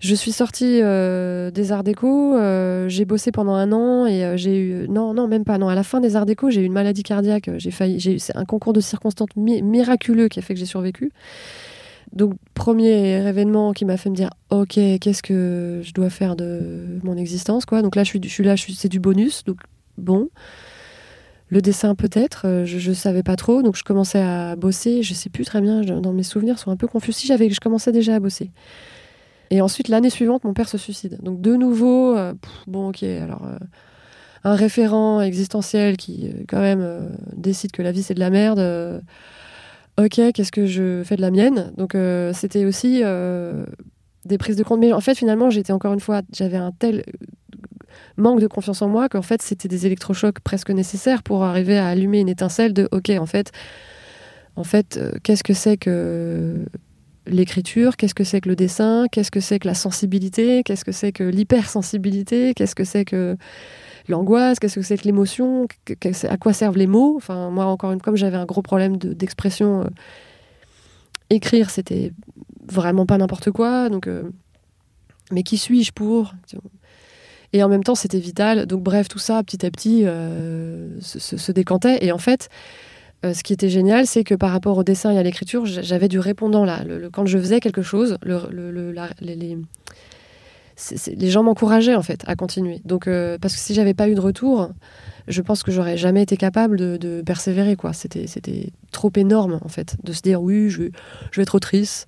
Je 0.00 0.14
suis 0.14 0.32
sortie 0.32 0.80
euh, 0.82 1.50
des 1.50 1.72
Arts 1.72 1.82
Déco, 1.84 2.36
euh, 2.36 2.88
j'ai 2.88 3.04
bossé 3.06 3.32
pendant 3.32 3.54
un 3.54 3.72
an 3.72 4.06
et 4.06 4.24
euh, 4.24 4.36
j'ai 4.36 4.58
eu 4.58 4.88
non 4.88 5.14
non 5.14 5.26
même 5.26 5.44
pas 5.44 5.56
non 5.58 5.68
à 5.68 5.74
la 5.74 5.82
fin 5.82 6.00
des 6.00 6.16
Arts 6.16 6.26
Déco 6.26 6.50
j'ai 6.50 6.60
eu 6.60 6.64
une 6.64 6.72
maladie 6.72 7.02
cardiaque 7.02 7.50
j'ai 7.56 7.70
failli 7.70 7.98
j'ai 7.98 8.18
c'est 8.18 8.36
un 8.36 8.44
concours 8.44 8.74
de 8.74 8.80
circonstances 8.80 9.30
mi- 9.36 9.62
miraculeux 9.62 10.28
qui 10.28 10.38
a 10.38 10.42
fait 10.42 10.52
que 10.54 10.60
j'ai 10.60 10.66
survécu. 10.66 11.12
Donc 12.12 12.34
premier 12.54 13.26
événement 13.26 13.72
qui 13.72 13.84
m'a 13.84 13.96
fait 13.96 14.10
me 14.10 14.14
dire 14.14 14.30
ok 14.50 14.74
qu'est-ce 15.00 15.22
que 15.22 15.80
je 15.82 15.92
dois 15.92 16.10
faire 16.10 16.36
de 16.36 16.98
mon 17.02 17.16
existence 17.16 17.64
quoi. 17.64 17.80
Donc 17.82 17.96
là 17.96 18.04
je 18.04 18.18
suis 18.28 18.44
là 18.44 18.54
c'est 18.56 18.88
du 18.88 19.00
bonus 19.00 19.44
donc 19.44 19.58
bon. 19.98 20.28
Le 21.48 21.62
dessin 21.62 21.94
peut-être 21.94 22.62
je, 22.64 22.78
je 22.78 22.92
savais 22.92 23.22
pas 23.22 23.36
trop 23.36 23.62
donc 23.62 23.76
je 23.76 23.82
commençais 23.84 24.20
à 24.20 24.56
bosser 24.56 25.02
je 25.02 25.14
sais 25.14 25.30
plus 25.30 25.44
très 25.44 25.60
bien 25.60 25.80
dans 25.82 26.12
mes 26.12 26.22
souvenirs 26.22 26.58
sont 26.58 26.70
un 26.70 26.76
peu 26.76 26.86
confus. 26.86 27.12
Si 27.12 27.26
j'avais 27.26 27.48
je 27.48 27.60
commençais 27.60 27.92
déjà 27.92 28.14
à 28.16 28.20
bosser 28.20 28.50
Et 29.50 29.60
ensuite, 29.60 29.88
l'année 29.88 30.10
suivante, 30.10 30.44
mon 30.44 30.54
père 30.54 30.68
se 30.68 30.78
suicide. 30.78 31.18
Donc, 31.22 31.40
de 31.40 31.54
nouveau, 31.54 32.16
euh, 32.16 32.34
bon, 32.66 32.88
ok, 32.88 33.02
alors, 33.02 33.44
euh, 33.44 33.58
un 34.44 34.54
référent 34.54 35.20
existentiel 35.20 35.96
qui, 35.96 36.28
euh, 36.28 36.44
quand 36.48 36.60
même, 36.60 37.16
décide 37.34 37.72
que 37.72 37.82
la 37.82 37.92
vie, 37.92 38.02
c'est 38.02 38.14
de 38.14 38.20
la 38.20 38.30
merde. 38.30 39.02
ok, 39.98 40.32
qu'est-ce 40.32 40.52
que 40.52 40.66
je 40.66 41.02
fais 41.04 41.16
de 41.16 41.20
la 41.22 41.30
mienne? 41.30 41.72
Donc, 41.76 41.96
c'était 42.34 42.64
aussi 42.64 43.02
des 44.24 44.38
prises 44.38 44.56
de 44.56 44.64
compte. 44.64 44.80
Mais 44.80 44.92
en 44.92 45.00
fait, 45.00 45.14
finalement, 45.14 45.50
j'étais 45.50 45.72
encore 45.72 45.92
une 45.92 46.00
fois, 46.00 46.22
j'avais 46.32 46.56
un 46.56 46.72
tel 46.72 47.04
manque 48.16 48.40
de 48.40 48.46
confiance 48.46 48.82
en 48.82 48.88
moi 48.88 49.08
qu'en 49.08 49.22
fait, 49.22 49.42
c'était 49.42 49.68
des 49.68 49.86
électrochocs 49.86 50.40
presque 50.40 50.70
nécessaires 50.70 51.22
pour 51.22 51.44
arriver 51.44 51.78
à 51.78 51.88
allumer 51.88 52.20
une 52.20 52.28
étincelle 52.28 52.72
de, 52.72 52.88
ok, 52.92 53.10
en 53.18 53.26
fait, 53.26 53.52
en 54.56 54.64
fait, 54.64 54.98
qu'est-ce 55.22 55.44
que 55.44 55.54
c'est 55.54 55.76
que 55.76 56.66
l'écriture, 57.26 57.96
qu'est-ce 57.96 58.14
que 58.14 58.24
c'est 58.24 58.40
que 58.40 58.48
le 58.48 58.56
dessin, 58.56 59.06
qu'est-ce 59.10 59.30
que 59.30 59.40
c'est 59.40 59.58
que 59.58 59.66
la 59.66 59.74
sensibilité, 59.74 60.62
qu'est-ce 60.62 60.84
que 60.84 60.92
c'est 60.92 61.12
que 61.12 61.24
l'hypersensibilité, 61.24 62.54
qu'est-ce 62.54 62.74
que 62.74 62.84
c'est 62.84 63.04
que 63.04 63.36
l'angoisse, 64.08 64.58
qu'est-ce 64.58 64.76
que 64.76 64.82
c'est 64.82 64.96
que 64.96 65.04
l'émotion, 65.04 65.66
à 66.28 66.36
quoi 66.36 66.52
servent 66.52 66.78
les 66.78 66.86
mots. 66.86 67.14
Enfin, 67.16 67.50
moi, 67.50 67.66
encore 67.66 67.92
une 67.92 68.00
comme 68.00 68.16
j'avais 68.16 68.36
un 68.36 68.44
gros 68.46 68.62
problème 68.62 68.96
de- 68.96 69.12
d'expression, 69.12 69.82
euh, 69.82 69.88
écrire, 71.30 71.70
c'était 71.70 72.12
vraiment 72.68 73.06
pas 73.06 73.18
n'importe 73.18 73.50
quoi. 73.50 73.88
Donc, 73.88 74.06
euh, 74.06 74.22
mais 75.32 75.42
qui 75.42 75.58
suis-je 75.58 75.92
pour? 75.92 76.34
Et 77.52 77.62
en 77.62 77.68
même 77.68 77.82
temps, 77.82 77.94
c'était 77.94 78.18
vital. 78.20 78.66
Donc, 78.66 78.82
bref, 78.82 79.08
tout 79.08 79.18
ça, 79.18 79.42
petit 79.42 79.64
à 79.66 79.70
petit, 79.70 80.04
euh, 80.04 81.00
se, 81.00 81.18
se- 81.18 81.36
se 81.36 81.52
décantait. 81.52 82.04
Et 82.04 82.12
en 82.12 82.18
fait, 82.18 82.48
euh, 83.24 83.32
ce 83.34 83.42
qui 83.42 83.52
était 83.52 83.70
génial, 83.70 84.06
c'est 84.06 84.24
que 84.24 84.34
par 84.34 84.50
rapport 84.50 84.76
au 84.76 84.84
dessin 84.84 85.10
et 85.12 85.18
à 85.18 85.22
l'écriture, 85.22 85.64
j'avais 85.64 86.08
du 86.08 86.18
répondant 86.18 86.64
là. 86.64 86.84
Quand 87.12 87.26
je 87.26 87.38
faisais 87.38 87.60
quelque 87.60 87.82
chose, 87.82 88.18
les, 91.06 91.30
gens 91.30 91.42
m'encourageaient 91.42 91.94
en 91.94 92.02
fait 92.02 92.22
à 92.26 92.36
continuer. 92.36 92.82
Donc, 92.84 93.08
euh, 93.08 93.38
parce 93.40 93.54
que 93.54 93.60
si 93.60 93.72
j'avais 93.72 93.94
pas 93.94 94.08
eu 94.08 94.14
de 94.14 94.20
retour, 94.20 94.70
je 95.28 95.40
pense 95.40 95.62
que 95.62 95.72
j'aurais 95.72 95.96
jamais 95.96 96.22
été 96.22 96.36
capable 96.36 96.76
de, 96.76 97.22
persévérer. 97.24 97.76
quoi. 97.76 97.94
C'était, 97.94 98.26
trop 98.92 99.10
énorme 99.16 99.58
en 99.62 99.68
fait 99.68 99.96
de 100.04 100.12
se 100.12 100.22
dire 100.22 100.40
oui, 100.42 100.70
je, 100.70 100.82
vais- 100.82 101.42
être 101.42 101.54
autrice, 101.54 102.06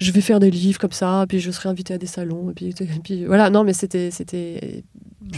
je 0.00 0.12
vais 0.12 0.20
faire 0.20 0.40
des 0.40 0.50
livres 0.50 0.78
comme 0.78 0.92
ça, 0.92 1.24
puis 1.28 1.40
je 1.40 1.50
serai 1.50 1.68
invitée 1.70 1.94
à 1.94 1.98
des 1.98 2.06
salons, 2.06 2.52
puis 2.54 3.24
voilà. 3.24 3.50
Non, 3.50 3.64
mais 3.64 3.72
c'était, 3.72 4.10
c'était. 4.10 4.84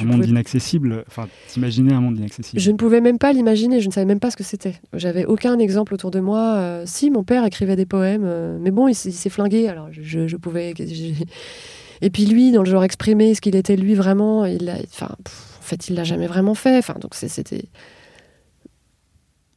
Un 0.00 0.04
monde 0.04 0.16
pouvais- 0.16 0.28
inaccessible. 0.28 1.04
Enfin, 1.06 1.28
t'imaginer 1.48 1.92
un 1.94 2.00
monde 2.00 2.18
inaccessible. 2.18 2.60
je 2.60 2.70
ne 2.70 2.76
pouvais 2.76 3.00
même 3.00 3.18
pas 3.18 3.32
l'imaginer, 3.32 3.80
je 3.80 3.86
ne 3.86 3.92
savais 3.92 4.04
même 4.06 4.20
pas 4.20 4.30
ce 4.30 4.36
que 4.36 4.44
c'était. 4.44 4.74
J'avais 4.94 5.24
aucun 5.24 5.58
exemple 5.58 5.94
autour 5.94 6.10
de 6.10 6.20
moi. 6.20 6.56
Euh, 6.56 6.82
si, 6.86 7.10
mon 7.10 7.24
père 7.24 7.44
écrivait 7.44 7.76
des 7.76 7.86
poèmes, 7.86 8.24
euh, 8.24 8.58
mais 8.60 8.70
bon, 8.70 8.88
il, 8.88 8.94
s'est- 8.94 9.28
flingué, 9.30 9.68
alors 9.68 9.88
je, 9.92 10.36
pouvais... 10.36 10.74
Et 12.02 12.10
puis 12.10 12.26
lui, 12.26 12.52
dans 12.52 12.62
le 12.62 12.70
genre 12.70 12.84
exprimer 12.84 13.34
ce 13.34 13.40
qu'il 13.40 13.56
était 13.56 13.76
lui 13.76 13.94
vraiment, 13.94 14.44
il 14.44 14.68
a, 14.68 14.74
enfin, 14.84 15.14
pff, 15.24 15.58
en 15.60 15.62
fait, 15.62 15.88
il 15.88 15.94
l'a 15.96 16.04
jamais 16.04 16.26
vraiment 16.26 16.54
fait. 16.54 16.76
Enfin, 16.78 16.94
donc 17.00 17.14
c'était... 17.14 17.64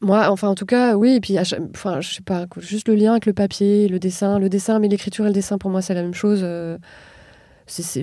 Moi, 0.01 0.29
enfin, 0.29 0.47
en 0.47 0.55
tout 0.55 0.65
cas, 0.65 0.95
oui, 0.95 1.15
et 1.15 1.19
puis, 1.19 1.35
enfin, 1.75 1.99
je 1.99 2.13
sais 2.13 2.21
pas, 2.21 2.45
juste 2.59 2.87
le 2.87 2.95
lien 2.95 3.11
avec 3.11 3.25
le 3.25 3.33
papier, 3.33 3.89
le 3.89 3.99
dessin, 3.99 4.39
le 4.39 4.47
dessin, 4.47 4.79
mais 4.79 4.87
l'écriture 4.87 5.25
et 5.25 5.27
le 5.27 5.33
dessin, 5.33 5.57
pour 5.57 5.69
moi, 5.69 5.81
c'est 5.81 5.93
la 5.93 6.01
même 6.03 6.13
chose. 6.13 6.39
euh, 6.41 6.77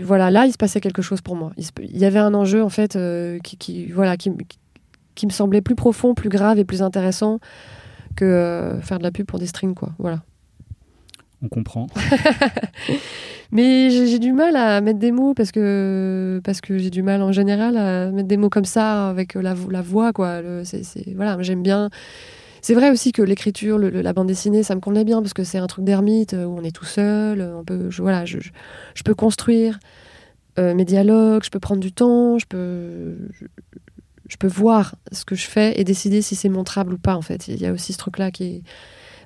voilà, 0.02 0.30
là, 0.30 0.46
il 0.46 0.52
se 0.52 0.56
passait 0.58 0.80
quelque 0.80 1.02
chose 1.02 1.20
pour 1.20 1.36
moi. 1.36 1.52
Il, 1.56 1.64
se- 1.64 1.70
il 1.82 1.98
y 1.98 2.04
avait 2.04 2.18
un 2.18 2.34
enjeu, 2.34 2.62
en 2.62 2.68
fait, 2.68 2.96
euh, 2.96 3.38
qui, 3.40 3.56
qui- 3.56 3.86
voilà, 3.92 4.16
qui, 4.16 4.30
qui 5.14 5.26
me 5.26 5.30
semblait 5.32 5.60
plus 5.62 5.74
profond, 5.74 6.14
plus 6.14 6.28
grave 6.28 6.58
et 6.58 6.64
plus 6.64 6.82
intéressant 6.82 7.38
que 8.16 8.24
euh, 8.24 8.80
faire 8.80 8.98
de 8.98 9.02
la 9.02 9.10
pub 9.10 9.26
pour 9.26 9.38
des 9.38 9.46
strings, 9.46 9.74
quoi. 9.74 9.90
Voilà. 9.98 10.22
On 11.42 11.48
comprend. 11.48 11.86
Mais 13.52 13.90
j'ai 13.90 14.18
du 14.18 14.32
mal 14.32 14.56
à 14.56 14.80
mettre 14.80 14.98
des 14.98 15.12
mots 15.12 15.32
parce 15.34 15.52
que 15.52 16.40
parce 16.44 16.60
que 16.60 16.78
j'ai 16.78 16.90
du 16.90 17.02
mal 17.02 17.22
en 17.22 17.30
général 17.30 17.76
à 17.76 18.10
mettre 18.10 18.26
des 18.26 18.36
mots 18.36 18.48
comme 18.48 18.64
ça 18.64 19.08
avec 19.10 19.34
la, 19.34 19.54
vo- 19.54 19.70
la 19.70 19.82
voix, 19.82 20.12
quoi. 20.12 20.42
Le- 20.42 20.64
c'est- 20.64 20.82
voilà, 21.14 21.36
j'aime 21.42 21.62
bien. 21.62 21.90
C'est 22.66 22.74
vrai 22.74 22.90
aussi 22.90 23.12
que 23.12 23.22
l'écriture, 23.22 23.78
la 23.78 24.12
bande 24.12 24.26
dessinée, 24.26 24.64
ça 24.64 24.74
me 24.74 24.80
convenait 24.80 25.04
bien 25.04 25.22
parce 25.22 25.34
que 25.34 25.44
c'est 25.44 25.58
un 25.58 25.68
truc 25.68 25.84
d'ermite 25.84 26.34
euh, 26.34 26.46
où 26.46 26.58
on 26.58 26.64
est 26.64 26.74
tout 26.74 26.84
seul. 26.84 27.40
euh, 27.40 27.58
On 27.60 27.64
peut, 27.64 27.90
je, 27.90 28.02
voilà, 28.02 28.24
je, 28.24 28.38
peux 29.04 29.14
construire 29.14 29.78
euh, 30.58 30.74
mes 30.74 30.84
dialogues, 30.84 31.44
je 31.44 31.50
peux 31.50 31.60
prendre 31.60 31.80
du 31.80 31.92
temps, 31.92 32.40
je 32.40 32.46
peux, 32.46 33.18
je, 34.28 34.36
peux 34.36 34.48
voir 34.48 34.96
ce 35.12 35.24
que 35.24 35.36
je 35.36 35.46
fais 35.46 35.78
et 35.78 35.84
décider 35.84 36.22
si 36.22 36.34
c'est 36.34 36.48
montrable 36.48 36.94
ou 36.94 36.98
pas. 36.98 37.14
En 37.14 37.22
fait, 37.22 37.46
il 37.46 37.62
y 37.62 37.66
a 37.66 37.72
aussi 37.72 37.92
ce 37.92 37.98
truc-là 37.98 38.32
qui 38.32 38.42
est. 38.42 38.62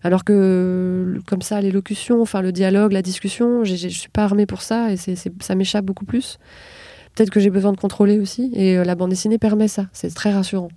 Alors 0.02 0.24
que 0.24 1.18
comme 1.26 1.40
ça, 1.40 1.62
l'élocution, 1.62 2.20
enfin 2.20 2.42
le 2.42 2.52
dialogue, 2.52 2.92
la 2.92 3.00
discussion, 3.00 3.64
je 3.64 3.74
suis 3.74 4.10
pas 4.10 4.24
armée 4.24 4.44
pour 4.44 4.60
ça 4.60 4.92
et 4.92 4.98
c'est- 4.98 5.32
ça 5.42 5.54
m'échappe 5.54 5.86
beaucoup 5.86 6.04
plus. 6.04 6.38
Peut-être 7.14 7.30
que 7.30 7.40
j'ai 7.40 7.48
besoin 7.48 7.72
de 7.72 7.78
contrôler 7.78 8.18
aussi 8.18 8.52
et 8.54 8.84
la 8.84 8.94
bande 8.96 9.08
dessinée 9.08 9.38
permet 9.38 9.66
ça. 9.66 9.86
C'est 9.94 10.14
très 10.14 10.30
rassurant. 10.30 10.68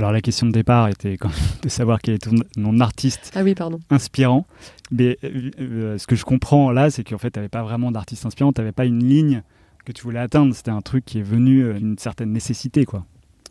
Alors 0.00 0.12
la 0.12 0.22
question 0.22 0.46
de 0.46 0.52
départ 0.52 0.88
était 0.88 1.18
quand 1.18 1.28
même 1.28 1.38
de 1.62 1.68
savoir 1.68 2.00
quel 2.00 2.14
est 2.14 2.20
ton 2.20 2.34
nom 2.56 2.80
artiste 2.80 3.32
Ah 3.34 3.42
oui, 3.42 3.54
pardon. 3.54 3.80
inspirant. 3.90 4.46
Mais 4.90 5.18
euh, 5.24 5.50
euh, 5.60 5.98
ce 5.98 6.06
que 6.06 6.16
je 6.16 6.24
comprends 6.24 6.70
là, 6.70 6.88
c'est 6.88 7.04
qu'en 7.04 7.18
fait, 7.18 7.32
tu 7.32 7.38
n'avais 7.38 7.50
pas 7.50 7.62
vraiment 7.62 7.92
d'artiste 7.92 8.24
inspirant, 8.24 8.50
tu 8.54 8.62
n'avais 8.62 8.72
pas 8.72 8.86
une 8.86 9.04
ligne 9.04 9.42
que 9.84 9.92
tu 9.92 10.02
voulais 10.02 10.18
atteindre. 10.18 10.54
C'était 10.54 10.70
un 10.70 10.80
truc 10.80 11.04
qui 11.04 11.18
est 11.18 11.22
venu 11.22 11.64
euh, 11.64 11.74
d'une 11.74 11.98
certaine 11.98 12.32
nécessité, 12.32 12.86
quoi. 12.86 13.04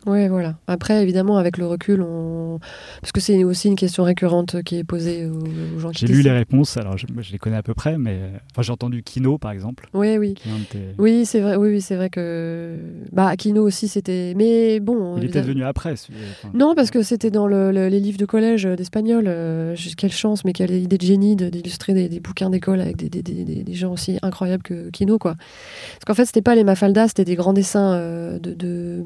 Oui, 0.05 0.27
voilà. 0.29 0.55
Après, 0.67 1.03
évidemment, 1.03 1.37
avec 1.37 1.57
le 1.57 1.67
recul, 1.67 2.01
on... 2.01 2.59
parce 3.01 3.11
que 3.11 3.19
c'est 3.19 3.43
aussi 3.43 3.67
une 3.67 3.75
question 3.75 4.03
récurrente 4.05 4.63
qui 4.63 4.77
est 4.77 4.83
posée 4.85 5.25
aux, 5.27 5.75
aux 5.75 5.79
gens 5.79 5.89
qui 5.91 6.07
J'ai 6.07 6.13
lu 6.13 6.21
les 6.21 6.31
réponses, 6.31 6.77
alors 6.77 6.97
je, 6.97 7.05
moi, 7.13 7.21
je 7.21 7.33
les 7.33 7.37
connais 7.37 7.57
à 7.57 7.63
peu 7.63 7.73
près, 7.73 7.97
mais 7.97 8.17
enfin, 8.51 8.61
j'ai 8.61 8.71
entendu 8.71 9.03
Kino, 9.03 9.37
par 9.37 9.51
exemple. 9.51 9.89
Oui, 9.93 10.17
oui. 10.17 10.35
Tes- 10.69 10.95
Oui, 10.97 11.25
c'est 11.25 11.41
vrai. 11.41 11.57
Oui, 11.57 11.67
oui, 11.69 11.81
c'est 11.81 11.97
vrai 11.97 12.09
que 12.09 12.77
bah 13.11 13.35
Kino 13.35 13.61
aussi 13.61 13.89
c'était. 13.89 14.33
Mais 14.37 14.79
bon. 14.79 15.17
Il 15.17 15.23
est 15.23 15.23
évidemment- 15.25 15.31
peut-être 15.33 15.45
venu 15.53 15.63
après. 15.65 15.91
enfin, 15.93 16.49
Non, 16.53 16.75
parce 16.75 16.91
que 16.91 17.03
c'était 17.03 17.29
dans 17.29 17.47
le- 17.47 17.71
le- 17.71 17.89
les 17.89 17.99
livres 17.99 18.17
de 18.17 18.25
collège 18.25 18.65
euh, 18.65 18.75
d'espagnol. 18.77 19.25
euh, 19.27 19.75
quelle 19.97 20.11
chance, 20.13 20.45
mais 20.45 20.53
quelle 20.53 20.71
idée 20.71 20.97
de 20.97 21.05
génie 21.05 21.35
de- 21.35 21.49
d'illustrer 21.49 21.93
des, 21.93 22.07
des 22.07 22.19
bouquins 22.21 22.49
d'école 22.49 22.79
avec 22.79 22.95
des, 22.95 23.09
des- 23.09 23.21
des- 23.21 23.43
des- 23.43 23.63
des 23.63 23.73
gens 23.73 23.91
aussi 23.91 24.17
incroyables 24.21 24.63
que 24.63 24.89
Kino, 24.91 25.17
quoi. 25.19 25.35
Parce 25.35 26.05
qu'en 26.07 26.13
fait, 26.13 26.25
c'était 26.25 26.41
pas 26.41 26.55
les 26.55 26.63
Mafalda, 26.63 27.07
c'était 27.09 27.25
des 27.25 27.35
grands 27.35 27.53
dessins 27.53 27.93
euh, 27.93 28.39
de, 28.39 28.53
de, 28.53 29.03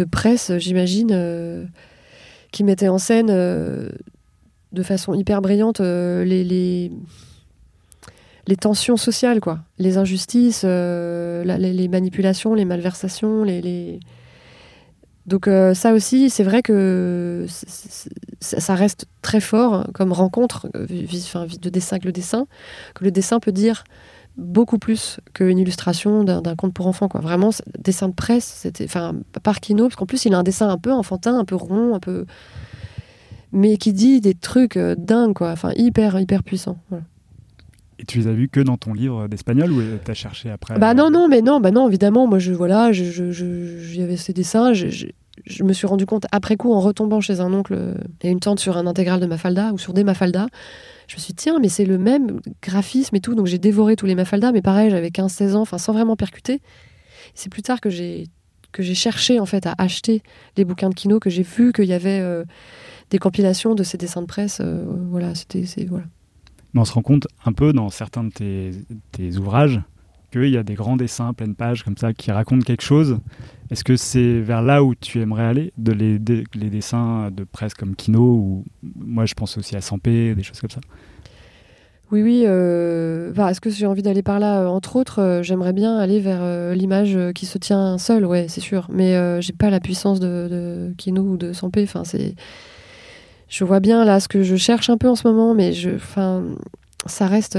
de 0.00 0.04
presse, 0.04 0.50
j'imagine, 0.56 1.10
euh, 1.12 1.64
qui 2.52 2.64
mettaient 2.64 2.88
en 2.88 2.98
scène 2.98 3.28
euh, 3.30 3.90
de 4.72 4.82
façon 4.82 5.12
hyper 5.14 5.42
brillante 5.42 5.80
euh, 5.80 6.24
les, 6.24 6.42
les, 6.42 6.90
les 8.46 8.56
tensions 8.56 8.96
sociales, 8.96 9.40
quoi. 9.40 9.60
Les 9.78 9.98
injustices, 9.98 10.64
les, 10.64 11.88
manipulations, 11.88 12.54
les 12.54 12.64
malversations, 12.64 13.44
les- 13.44 13.60
les... 13.60 14.00
Donc 15.26 15.48
ça 15.74 15.92
aussi, 15.92 16.28
c'est 16.30 16.42
vrai 16.42 16.62
que 16.62 17.46
ça 18.40 18.74
reste 18.74 19.04
très 19.22 19.38
fort 19.40 19.86
comme 19.92 20.12
rencontre 20.12 20.68
enfin, 20.74 21.46
de 21.46 21.68
dessin 21.68 21.96
avec 21.96 22.04
le 22.04 22.10
dessin, 22.10 22.46
que 22.94 23.04
le 23.04 23.10
dessin 23.12 23.38
peut 23.38 23.52
dire 23.52 23.84
beaucoup 24.36 24.78
plus 24.78 25.18
qu'une 25.34 25.58
illustration 25.58 26.24
d'un 26.24 26.54
conte 26.56 26.72
pour 26.72 26.86
enfants. 26.86 27.08
Quoi. 27.08 27.20
Vraiment, 27.20 27.50
dessin 27.78 28.08
de 28.08 28.14
presse, 28.14 28.44
c'était, 28.44 28.84
enfin, 28.84 29.14
par 29.42 29.60
Kino, 29.60 29.84
parce 29.84 29.96
qu'en 29.96 30.06
plus 30.06 30.24
il 30.24 30.34
a 30.34 30.38
un 30.38 30.42
dessin 30.42 30.68
un 30.68 30.78
peu 30.78 30.92
enfantin, 30.92 31.38
un 31.38 31.44
peu 31.44 31.56
rond, 31.56 31.94
un 31.94 32.00
peu, 32.00 32.24
mais 33.52 33.76
qui 33.76 33.92
dit 33.92 34.20
des 34.20 34.34
trucs 34.34 34.76
euh, 34.76 34.94
dingues, 34.96 35.34
quoi. 35.34 35.50
Enfin, 35.50 35.72
hyper, 35.76 36.18
hyper 36.20 36.42
puissant. 36.42 36.78
Voilà. 36.88 37.04
Et 37.98 38.04
tu 38.04 38.18
les 38.18 38.28
as 38.28 38.32
vus 38.32 38.48
que 38.48 38.60
dans 38.60 38.78
ton 38.78 38.94
livre 38.94 39.28
d'espagnol 39.28 39.70
ou 39.72 39.82
tu 40.02 40.10
as 40.10 40.14
cherché 40.14 40.50
après 40.50 40.78
Bah 40.78 40.90
euh, 40.90 40.94
non, 40.94 41.10
non, 41.10 41.28
mais 41.28 41.42
non, 41.42 41.60
bah 41.60 41.70
non, 41.70 41.86
évidemment, 41.88 42.26
moi, 42.26 42.38
je, 42.38 42.52
voilà, 42.52 42.92
je, 42.92 43.04
je, 43.04 43.30
je- 43.30 43.78
j'y 43.80 44.00
avais 44.02 44.16
ces 44.16 44.32
dessins, 44.32 44.72
je, 44.72 44.88
je, 44.88 45.06
je 45.44 45.64
me 45.64 45.74
suis 45.74 45.86
rendu 45.86 46.06
compte 46.06 46.24
après 46.32 46.56
coup 46.56 46.72
en 46.72 46.80
retombant 46.80 47.20
chez 47.20 47.40
un 47.40 47.52
oncle 47.52 47.94
et 48.22 48.30
une 48.30 48.40
tante 48.40 48.58
sur 48.60 48.78
un 48.78 48.86
intégral 48.86 49.20
de 49.20 49.26
Mafalda 49.26 49.72
ou 49.74 49.78
sur 49.78 49.92
des 49.92 50.04
Mafalda. 50.04 50.46
Je 51.10 51.16
me 51.16 51.18
suis 51.18 51.32
dit, 51.32 51.42
tiens, 51.42 51.58
mais 51.58 51.68
c'est 51.68 51.84
le 51.84 51.98
même 51.98 52.38
graphisme 52.62 53.16
et 53.16 53.20
tout, 53.20 53.34
donc 53.34 53.46
j'ai 53.46 53.58
dévoré 53.58 53.96
tous 53.96 54.06
les 54.06 54.14
Mafalda, 54.14 54.52
mais 54.52 54.62
pareil, 54.62 54.90
j'avais 54.90 55.08
15-16 55.08 55.56
ans, 55.56 55.62
enfin, 55.62 55.76
sans 55.76 55.92
vraiment 55.92 56.14
percuter. 56.14 56.62
C'est 57.34 57.50
plus 57.50 57.62
tard 57.62 57.80
que 57.80 57.90
j'ai 57.90 58.28
que 58.70 58.84
j'ai 58.84 58.94
cherché 58.94 59.40
en 59.40 59.46
fait 59.46 59.66
à 59.66 59.74
acheter 59.78 60.22
les 60.56 60.64
bouquins 60.64 60.88
de 60.88 60.94
Kino, 60.94 61.18
que 61.18 61.28
j'ai 61.28 61.42
vu 61.42 61.72
qu'il 61.72 61.86
y 61.86 61.92
avait 61.92 62.20
euh, 62.20 62.44
des 63.10 63.18
compilations 63.18 63.74
de 63.74 63.82
ces 63.82 63.98
dessins 63.98 64.22
de 64.22 64.28
presse. 64.28 64.60
euh, 64.60 64.84
voilà, 65.10 65.34
c'était, 65.34 65.64
voilà. 65.88 66.04
On 66.76 66.84
se 66.84 66.92
rend 66.92 67.02
compte 67.02 67.26
un 67.44 67.52
peu 67.52 67.72
dans 67.72 67.90
certains 67.90 68.22
de 68.22 68.30
tes, 68.30 68.70
tes 69.10 69.36
ouvrages 69.36 69.80
qu'il 70.30 70.50
y 70.50 70.56
a 70.56 70.62
des 70.62 70.74
grands 70.74 70.96
dessins, 70.96 71.32
pleine 71.32 71.56
page 71.56 71.82
comme 71.82 71.96
ça, 71.96 72.12
qui 72.12 72.30
racontent 72.30 72.62
quelque 72.62 72.84
chose. 72.84 73.18
Est-ce 73.70 73.84
que 73.84 73.96
c'est 73.96 74.40
vers 74.40 74.62
là 74.62 74.82
où 74.82 74.94
tu 74.94 75.20
aimerais 75.20 75.44
aller 75.44 75.72
de 75.78 75.92
les, 75.92 76.18
des- 76.18 76.44
les 76.54 76.70
dessins 76.70 77.30
de 77.30 77.44
presse 77.44 77.74
comme 77.74 77.94
Kino 77.94 78.20
ou 78.20 78.64
moi 78.96 79.26
je 79.26 79.34
pense 79.34 79.56
aussi 79.58 79.76
à 79.76 79.80
Sampé, 79.80 80.34
des 80.34 80.42
choses 80.42 80.60
comme 80.60 80.70
ça? 80.70 80.80
Oui, 82.10 82.22
oui. 82.22 82.42
bah, 83.36 83.50
Est-ce 83.52 83.60
que 83.60 83.70
j'ai 83.70 83.86
envie 83.86 84.02
d'aller 84.02 84.22
par 84.22 84.40
là? 84.40 84.62
Euh, 84.62 84.66
Entre 84.66 84.96
autres, 84.96 85.20
euh, 85.22 85.42
j'aimerais 85.44 85.72
bien 85.72 85.96
aller 85.96 86.18
vers 86.18 86.74
l'image 86.74 87.16
qui 87.36 87.46
se 87.46 87.56
tient 87.58 87.98
seule, 87.98 88.24
ouais, 88.26 88.46
c'est 88.48 88.60
sûr. 88.60 88.88
Mais 88.92 89.40
j'ai 89.40 89.52
pas 89.52 89.70
la 89.70 89.78
puissance 89.78 90.18
de, 90.18 90.48
de 90.50 90.94
Kino 90.98 91.22
ou 91.22 91.36
de 91.36 91.52
Sampé. 91.52 91.84
Enfin, 91.84 92.02
c'est. 92.04 92.34
Je 93.48 93.64
vois 93.64 93.80
bien 93.80 94.04
là 94.04 94.20
ce 94.20 94.28
que 94.28 94.42
je 94.42 94.56
cherche 94.56 94.90
un 94.90 94.96
peu 94.96 95.08
en 95.08 95.14
ce 95.16 95.26
moment, 95.26 95.54
mais 95.54 95.72
je, 95.72 95.90
enfin, 95.90 96.42
ça 97.06 97.26
reste. 97.28 97.56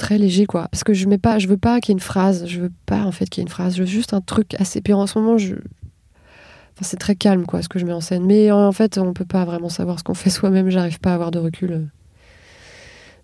Euh, 0.00 0.06
très 0.06 0.18
léger 0.18 0.46
quoi. 0.46 0.68
Parce 0.70 0.84
que 0.84 0.92
je 0.94 1.06
mets 1.06 1.18
pas 1.18 1.38
je 1.38 1.48
veux 1.48 1.56
pas 1.58 1.80
qu'il 1.80 1.92
y 1.92 1.92
ait 1.92 1.98
une 1.98 2.00
phrase 2.00 2.46
je 2.46 2.60
veux 2.60 2.72
pas 2.86 3.02
en 3.04 3.12
fait 3.12 3.28
qu'il 3.28 3.40
y 3.40 3.42
ait 3.42 3.46
une 3.46 3.50
phrase 3.50 3.76
je 3.76 3.80
veux 3.82 3.88
juste 3.88 4.14
un 4.14 4.20
truc 4.20 4.54
assez 4.58 4.80
puis 4.80 4.92
en 4.92 5.06
ce 5.06 5.18
moment 5.18 5.38
je 5.38 5.54
enfin, 5.54 6.82
c'est 6.82 6.96
très 6.98 7.14
calme 7.14 7.44
quoi 7.46 7.62
ce 7.62 7.68
que 7.68 7.78
je 7.78 7.86
mets 7.86 7.92
en 7.92 8.00
scène. 8.00 8.24
Mais 8.26 8.50
en 8.50 8.72
fait 8.72 8.98
on 8.98 9.12
peut 9.12 9.24
pas 9.24 9.44
vraiment 9.44 9.68
savoir 9.68 9.98
ce 9.98 10.04
qu'on 10.04 10.14
fait 10.14 10.30
soi-même. 10.38 10.70
J'arrive 10.70 11.00
pas 11.00 11.12
à 11.12 11.14
avoir 11.14 11.30
de 11.30 11.38
recul. 11.38 11.88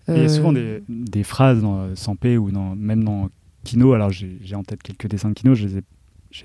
Il 0.08 0.14
y 0.14 0.18
a 0.18 0.20
Euh, 0.20 0.28
souvent 0.28 0.52
des, 0.52 0.82
des 0.88 1.24
phrases 1.24 1.60
dans 1.62 1.80
euh, 1.80 1.94
Sampé 1.96 2.38
ou 2.38 2.50
dans, 2.52 2.76
même 2.76 3.02
dans 3.02 3.28
Kino. 3.64 3.92
Alors 3.92 4.10
j'ai 4.10 4.54
en 4.54 4.62
tête 4.62 4.82
quelques 4.82 5.08
dessins 5.08 5.30
de 5.30 5.34
Kino, 5.34 5.54
je 5.54 5.66
les 5.66 5.78
ai, 5.78 5.82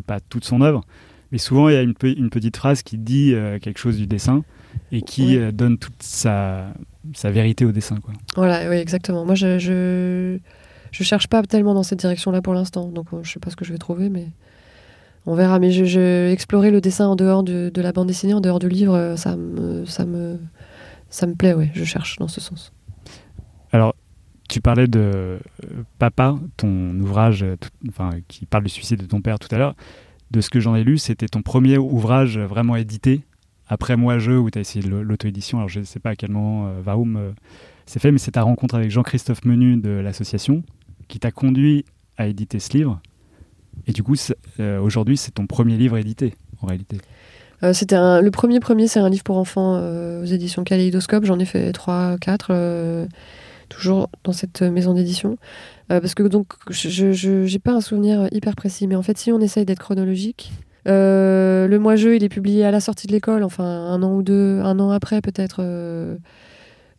pas 0.08 0.20
toute 0.20 0.46
son 0.46 0.62
œuvre, 0.62 0.84
mais 1.32 1.38
souvent 1.38 1.70
il 1.70 1.74
y 1.74 1.78
a 1.78 1.82
une, 1.84 1.94
pe- 1.94 2.16
une 2.18 2.30
petite 2.32 2.58
phrase 2.58 2.82
qui 2.82 2.98
dit 2.98 3.34
euh, 3.36 3.60
quelque 3.60 3.78
chose 3.78 3.98
du 3.98 4.08
dessin 4.08 4.44
et 4.92 5.02
qui 5.04 5.38
euh, 5.38 5.52
donne 5.52 5.78
toute 5.78 6.02
sa, 6.02 6.74
sa 7.14 7.32
vérité 7.32 7.66
au 7.66 7.72
dessin. 7.72 7.98
Quoi. 7.98 8.14
Voilà, 8.36 8.70
oui, 8.70 8.76
exactement. 8.78 9.26
Moi, 9.26 9.36
je, 9.36 9.60
je, 9.60 10.38
je 10.92 11.04
cherche 11.04 11.28
pas 11.28 11.42
tellement 11.44 11.74
dans 11.74 11.84
cette 11.84 12.00
direction-là 12.00 12.42
pour 12.42 12.54
l'instant, 12.54 12.88
donc 12.90 13.08
euh, 13.14 13.20
je 13.24 13.32
sais 13.32 13.40
pas 13.40 13.50
ce 13.50 13.56
que 13.56 13.66
je 13.66 13.72
vais 13.72 13.78
trouver, 13.80 14.10
mais 14.10 14.28
on 15.26 15.36
verra. 15.36 15.60
Mais 15.60 15.72
je, 15.72 15.86
je 15.86 16.30
explorer 16.32 16.72
le 16.72 16.82
dessin 16.82 17.08
en 17.08 17.16
dehors 17.16 17.44
de, 17.44 17.72
de 17.74 17.82
la 17.82 17.92
bande 17.92 18.08
dessinée, 18.08 18.34
en 18.34 18.42
dehors 18.42 18.60
du 18.60 18.70
livre, 18.70 18.96
euh, 18.96 19.16
ça 19.16 19.36
me, 19.36 19.86
ça 19.86 20.06
me, 20.06 20.40
ça 21.10 21.28
me 21.28 21.36
plaît. 21.36 21.54
Ouais, 21.54 21.72
je 21.74 21.84
cherche 21.84 22.18
dans 22.18 22.28
ce 22.28 22.40
sens. 22.42 22.72
Alors, 23.72 23.96
tu 24.50 24.60
parlais 24.62 24.88
de 24.88 25.00
euh, 25.00 25.40
Papa, 25.98 26.38
ton 26.58 27.00
ouvrage 27.00 27.46
tout- 27.60 27.70
enfin, 27.88 28.10
qui 28.28 28.46
parle 28.46 28.64
du 28.66 28.70
suicide 28.70 29.00
de 29.00 29.06
ton 29.06 29.22
père 29.22 29.40
tout 29.40 29.54
à 29.56 29.58
l'heure. 29.58 29.76
De 30.32 30.40
ce 30.42 30.50
que 30.50 30.60
j'en 30.60 30.76
ai 30.76 30.84
lu, 30.84 30.98
c'était 30.98 31.28
ton 31.28 31.42
premier 31.42 31.78
ouvrage 31.78 32.38
vraiment 32.40 32.76
édité, 32.78 33.22
après 33.72 33.96
Moi 33.96 34.20
Je, 34.20 34.34
où 34.34 34.52
tu 34.52 34.58
as 34.58 34.62
essayé 34.62 34.86
l'auto-édition. 34.88 35.58
Alors, 35.58 35.70
je 35.70 35.80
ne 35.80 35.86
sais 35.86 36.00
pas 36.00 36.12
à 36.12 36.16
quel 36.16 36.30
moment 36.30 36.68
euh, 36.68 36.82
Varum 36.84 37.16
euh, 37.16 37.32
s'est 37.86 38.00
fait, 38.00 38.12
mais 38.12 38.18
c'est 38.18 38.32
ta 38.32 38.44
rencontre 38.44 38.76
avec 38.76 38.92
Jean-Christophe 38.92 39.46
Menu 39.46 39.78
de 39.78 39.90
l'association 39.90 40.64
qui 41.08 41.20
t'a 41.20 41.32
conduit 41.32 41.86
à 42.18 42.28
éditer 42.28 42.60
ce 42.60 42.78
livre. 42.78 43.02
Et 43.88 43.94
du 43.94 44.04
coup, 44.04 44.16
euh, 44.60 44.80
aujourd'hui, 44.80 45.16
c'est 45.16 45.32
ton 45.32 45.48
premier 45.48 45.78
livre 45.78 45.98
édité, 45.98 46.36
en 46.62 46.68
réalité. 46.68 46.98
Euh, 47.64 47.72
c'était 47.72 47.96
le 47.96 48.30
premier 48.30 48.60
premier, 48.60 48.88
c'est 48.88 49.00
un 49.00 49.10
livre 49.10 49.24
pour 49.24 49.38
enfants 49.38 49.76
euh, 49.76 50.22
aux 50.22 50.26
éditions 50.26 50.66
Kaléidoscope. 50.66 51.24
J'en 51.24 51.40
ai 51.40 51.46
fait 51.46 51.72
trois, 51.72 52.18
quatre, 52.20 52.50
euh, 52.52 53.06
toujours 53.70 54.10
dans 54.26 54.34
cette 54.34 54.62
maison 54.62 54.94
d'édition. 54.94 55.38
Parce 55.88 56.16
que 56.16 56.24
donc, 56.24 56.54
je 56.70 57.12
j'ai 57.12 57.60
pas 57.60 57.74
un 57.74 57.82
souvenir 57.82 58.30
hyper 58.32 58.56
précis, 58.56 58.88
mais 58.88 58.96
en 58.96 59.02
fait, 59.02 59.18
si 59.18 59.30
on 59.34 59.42
essaye 59.42 59.66
d'être 59.66 59.80
chronologique, 59.80 60.54
euh, 60.88 61.68
le 61.68 61.80
Moi 61.80 61.96
Jeu, 61.96 62.16
il 62.16 62.24
est 62.24 62.30
publié 62.30 62.66
à 62.66 62.72
la 62.72 62.80
sortie 62.80 63.08
de 63.08 63.12
l'école, 63.12 63.44
enfin 63.44 63.64
un 63.64 64.02
an 64.04 64.16
ou 64.16 64.24
deux, 64.24 64.60
un 64.64 64.80
an 64.80 64.92
après 64.92 65.22
peut-être. 65.22 65.58
euh, 65.60 66.18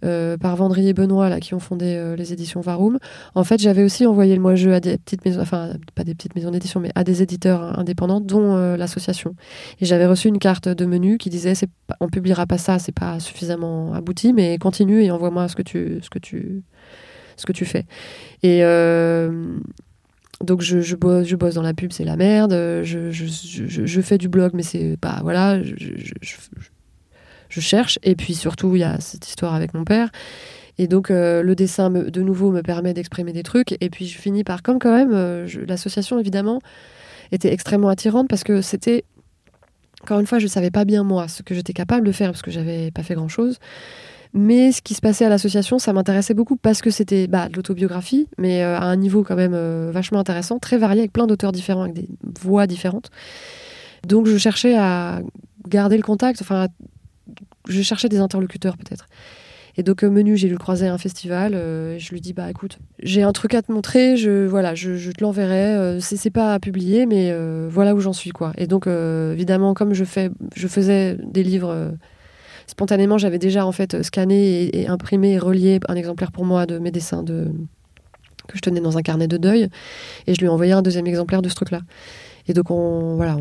euh, 0.04 0.36
par 0.36 0.56
Vendry 0.56 0.88
et 0.88 0.94
Benoît 0.94 1.28
là, 1.28 1.38
qui 1.38 1.54
ont 1.54 1.60
fondé 1.60 2.14
les 2.16 2.32
éditions 2.32 2.60
Varum. 2.60 2.98
En 3.36 3.44
fait, 3.44 3.60
j'avais 3.60 3.84
aussi 3.84 4.04
envoyé 4.04 4.34
le 4.34 4.42
moi 4.42 4.56
jeu 4.56 4.74
à 4.74 4.80
des 4.80 4.98
petites 4.98 5.24
maisons, 5.24 5.40
enfin 5.40 5.74
pas 5.94 6.02
des 6.02 6.12
petites 6.16 6.34
maisons 6.34 6.50
d'édition, 6.50 6.80
mais 6.80 6.90
à 6.96 7.04
des 7.04 7.22
éditeurs 7.22 7.78
indépendants, 7.78 8.20
dont 8.20 8.56
l'association. 8.76 9.36
Et 9.80 9.84
j'avais 9.84 10.06
reçu 10.06 10.26
une 10.26 10.40
carte 10.40 10.68
de 10.68 10.86
menu 10.86 11.18
qui 11.18 11.30
disait 11.30 11.54
c'est 11.54 11.68
on 12.00 12.08
publiera 12.08 12.46
pas 12.46 12.58
ça, 12.58 12.80
c'est 12.80 12.90
pas 12.90 13.20
suffisamment 13.20 13.94
abouti, 13.94 14.32
mais 14.32 14.58
continue 14.58 15.04
et 15.04 15.12
envoie-moi 15.12 15.46
ce 15.46 15.54
que 15.54 15.62
tu 15.62 16.00
ce 16.02 16.10
que 16.10 16.18
tu 16.18 16.64
ce 17.36 17.46
que 17.46 17.52
tu 17.52 17.64
fais. 17.64 17.86
Et 18.42 18.62
donc 20.42 20.60
je, 20.62 20.80
je, 20.80 20.96
bosse, 20.96 21.26
je 21.26 21.36
bosse 21.36 21.54
dans 21.54 21.62
la 21.62 21.74
pub, 21.74 21.92
c'est 21.92 22.04
la 22.04 22.16
merde. 22.16 22.52
Je, 22.52 23.10
je, 23.10 23.26
je, 23.86 24.00
fais 24.00 24.18
du 24.18 24.28
blog, 24.28 24.52
mais 24.54 24.62
c'est 24.62 24.96
pas 25.00 25.20
voilà. 25.22 25.62
Je, 25.62 25.74
je, 27.48 27.60
cherche. 27.60 27.98
Et 28.02 28.16
puis 28.16 28.34
surtout, 28.34 28.74
il 28.74 28.80
y 28.80 28.84
a 28.84 29.00
cette 29.00 29.28
histoire 29.28 29.54
avec 29.54 29.74
mon 29.74 29.84
père. 29.84 30.10
Et 30.78 30.88
donc 30.88 31.10
euh, 31.10 31.42
le 31.42 31.54
dessin, 31.54 31.90
me- 31.90 32.10
de 32.10 32.22
nouveau, 32.22 32.50
me 32.50 32.62
permet 32.62 32.94
d'exprimer 32.94 33.32
des 33.32 33.42
trucs. 33.42 33.72
Et 33.80 33.90
puis 33.90 34.06
je 34.06 34.18
finis 34.18 34.44
par, 34.44 34.62
comme 34.62 34.78
quand 34.78 34.94
même, 34.94 35.12
euh, 35.12 35.46
l'association 35.68 36.18
évidemment 36.18 36.60
était 37.30 37.52
extrêmement 37.52 37.88
attirante 37.88 38.28
parce 38.28 38.44
que 38.44 38.62
c'était, 38.62 39.04
encore 40.02 40.20
une 40.20 40.26
fois, 40.26 40.38
je 40.38 40.46
savais 40.46 40.70
pas 40.70 40.84
bien 40.84 41.02
moi 41.02 41.28
ce 41.28 41.42
que 41.42 41.54
j'étais 41.54 41.72
capable 41.72 42.06
de 42.06 42.12
faire 42.12 42.30
parce 42.30 42.42
que 42.42 42.50
j'avais 42.50 42.90
pas 42.90 43.02
fait 43.02 43.14
grand 43.14 43.28
chose. 43.28 43.58
Mais 44.34 44.72
ce 44.72 44.80
qui 44.80 44.94
se 44.94 45.00
passait 45.00 45.26
à 45.26 45.28
l'association, 45.28 45.78
ça 45.78 45.92
m'intéressait 45.92 46.34
beaucoup 46.34 46.56
parce 46.56 46.80
que 46.80 46.90
c'était 46.90 47.26
bah, 47.26 47.48
de 47.48 47.56
l'autobiographie, 47.56 48.28
mais 48.38 48.62
euh, 48.62 48.76
à 48.76 48.84
un 48.84 48.96
niveau 48.96 49.22
quand 49.22 49.36
même 49.36 49.52
euh, 49.54 49.90
vachement 49.92 50.18
intéressant, 50.18 50.58
très 50.58 50.78
varié, 50.78 51.00
avec 51.00 51.12
plein 51.12 51.26
d'auteurs 51.26 51.52
différents, 51.52 51.82
avec 51.82 51.94
des 51.94 52.08
voix 52.40 52.66
différentes. 52.66 53.10
Donc 54.06 54.26
je 54.26 54.36
cherchais 54.38 54.76
à 54.76 55.20
garder 55.68 55.96
le 55.96 56.02
contact, 56.02 56.40
enfin, 56.40 56.68
je 57.68 57.82
cherchais 57.82 58.08
des 58.08 58.18
interlocuteurs 58.18 58.76
peut-être. 58.76 59.06
Et 59.76 59.82
donc, 59.82 60.04
euh, 60.04 60.10
menu, 60.10 60.36
j'ai 60.36 60.48
dû 60.48 60.54
le 60.54 60.58
croiser 60.58 60.86
à 60.86 60.92
un 60.92 60.98
festival. 60.98 61.54
euh, 61.54 61.98
je 61.98 62.10
lui 62.10 62.20
dis, 62.20 62.32
bah 62.32 62.50
écoute, 62.50 62.78
j'ai 62.98 63.22
un 63.22 63.32
truc 63.32 63.54
à 63.54 63.62
te 63.62 63.72
montrer, 63.72 64.16
je, 64.16 64.46
voilà, 64.46 64.74
je, 64.74 65.10
te 65.10 65.22
l'enverrai. 65.22 65.74
euh, 65.76 66.00
c'est 66.00 66.30
pas 66.30 66.52
à 66.54 66.60
publier, 66.60 67.06
mais 67.06 67.32
voilà 67.68 67.94
où 67.94 68.00
j'en 68.00 68.12
suis, 68.12 68.30
quoi. 68.30 68.52
Et 68.58 68.66
donc, 68.66 68.86
évidemment, 68.86 69.74
comme 69.74 69.94
je, 69.94 70.04
fais, 70.04 70.30
je 70.54 70.68
faisais 70.68 71.16
des 71.22 71.42
livres 71.42 71.92
spontanément, 72.66 73.18
j'avais 73.18 73.38
déjà 73.38 73.66
en 73.66 73.72
fait 73.72 74.02
scanné 74.02 74.76
et, 74.76 74.86
imprimé 74.88 75.32
et 75.32 75.38
relié 75.38 75.80
un 75.88 75.94
exemplaire 75.94 76.32
pour 76.32 76.44
moi 76.44 76.66
de 76.66 76.78
mes 76.78 76.90
dessins 76.90 77.22
de, 77.22 77.50
que 78.48 78.56
je 78.56 78.60
tenais 78.60 78.80
dans 78.80 78.98
un 78.98 79.02
carnet 79.02 79.28
de 79.28 79.36
deuil. 79.36 79.68
Et 80.26 80.34
je 80.34 80.38
lui 80.40 80.46
ai 80.46 80.48
envoyé 80.48 80.72
un 80.72 80.82
deuxième 80.82 81.06
exemplaire 81.06 81.42
de 81.42 81.48
ce 81.48 81.54
truc-là. 81.54 81.80
Et 82.48 82.54
donc, 82.54 82.70
on, 82.70 83.14
voilà, 83.16 83.36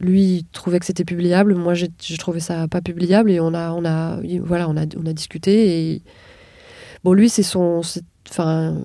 lui 0.00 0.46
trouvait 0.52 0.78
que 0.78 0.86
c'était 0.86 1.04
publiable, 1.04 1.54
moi 1.54 1.74
j'ai 1.74 1.88
trouvé 2.18 2.40
ça 2.40 2.68
pas 2.68 2.80
publiable 2.80 3.30
et 3.30 3.40
on 3.40 3.54
a, 3.54 3.72
on 3.72 3.84
a, 3.84 4.18
il- 4.22 4.40
voilà, 4.40 4.68
on 4.68 4.76
a, 4.76 4.84
on 4.96 5.06
a 5.06 5.12
discuté 5.12 6.02
bon 7.04 7.12
lui 7.12 7.28
c'est 7.28 7.42
son, 7.44 7.80
enfin, 8.28 8.82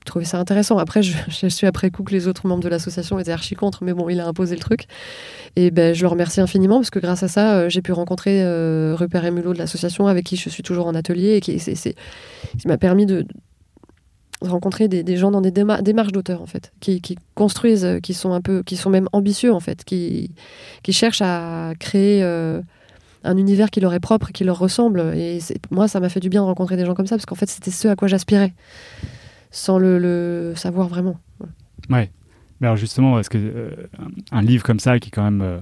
il 0.00 0.04
trouvait 0.04 0.24
ça 0.24 0.38
intéressant. 0.38 0.78
Après 0.78 1.02
je, 1.02 1.16
je 1.28 1.46
suis 1.46 1.66
après 1.66 1.90
coup 1.90 2.02
que 2.02 2.12
les 2.12 2.28
autres 2.28 2.46
membres 2.46 2.62
de 2.62 2.68
l'association 2.68 3.18
étaient 3.18 3.32
archi 3.32 3.54
contre, 3.54 3.84
mais 3.84 3.92
bon 3.92 4.08
il 4.08 4.20
a 4.20 4.26
imposé 4.26 4.54
le 4.54 4.60
truc 4.60 4.86
et 5.56 5.70
ben 5.70 5.94
je 5.94 6.02
le 6.02 6.08
remercie 6.08 6.40
infiniment 6.40 6.76
parce 6.76 6.90
que 6.90 6.98
grâce 6.98 7.22
à 7.22 7.28
ça 7.28 7.54
euh, 7.56 7.68
j'ai 7.68 7.82
pu 7.82 7.92
rencontrer 7.92 8.42
euh, 8.42 8.94
Rupert 8.96 9.24
et 9.24 9.30
Mulot 9.30 9.52
de 9.52 9.58
l'association 9.58 10.06
avec 10.06 10.24
qui 10.24 10.36
je 10.36 10.48
suis 10.48 10.62
toujours 10.62 10.86
en 10.86 10.94
atelier 10.94 11.36
et 11.36 11.40
qui 11.40 11.60
m'a 12.64 12.78
permis 12.78 13.06
de 13.06 13.26
rencontrer 14.40 14.88
des, 14.88 15.16
gens 15.16 15.30
dans 15.30 15.42
des 15.42 15.50
déma- 15.50 15.82
démarches 15.82 16.12
d'auteur 16.12 16.40
en 16.40 16.46
fait 16.46 16.72
qui, 16.80 17.02
construisent 17.34 17.84
euh, 17.84 17.98
qui 18.00 18.14
sont 18.14 18.32
un 18.32 18.40
peu 18.40 18.62
qui 18.62 18.76
sont 18.76 18.88
même 18.88 19.08
ambitieux 19.12 19.52
en 19.52 19.60
fait 19.60 19.84
qui 19.84 20.32
cherchent 20.88 21.22
à 21.22 21.72
créer 21.78 22.22
un 23.24 23.36
univers 23.36 23.70
qui 23.70 23.80
leur 23.80 23.92
est 23.94 24.00
propre, 24.00 24.32
qui 24.32 24.44
leur 24.44 24.58
ressemble. 24.58 25.00
Et 25.14 25.38
moi, 25.70 25.88
ça 25.88 26.00
m'a 26.00 26.08
fait 26.08 26.20
du 26.20 26.28
bien 26.28 26.42
de 26.42 26.46
rencontrer 26.46 26.76
des 26.76 26.86
gens 26.86 26.94
comme 26.94 27.06
ça, 27.06 27.16
parce 27.16 27.26
qu'en 27.26 27.34
fait, 27.34 27.50
c'était 27.50 27.70
ce 27.70 27.88
à 27.88 27.96
quoi 27.96 28.08
j'aspirais, 28.08 28.52
sans 29.50 29.78
le, 29.78 29.98
le 29.98 30.54
savoir 30.56 30.88
vraiment. 30.88 31.18
Ouais. 31.88 32.10
Mais 32.60 32.66
alors 32.66 32.76
justement, 32.76 33.18
est-ce 33.18 33.30
que 33.30 33.38
euh, 33.38 33.70
un 34.32 34.42
livre 34.42 34.62
comme 34.62 34.80
ça, 34.80 34.98
qui 34.98 35.08
est 35.08 35.10
quand 35.10 35.24
même 35.24 35.40
euh, 35.42 35.58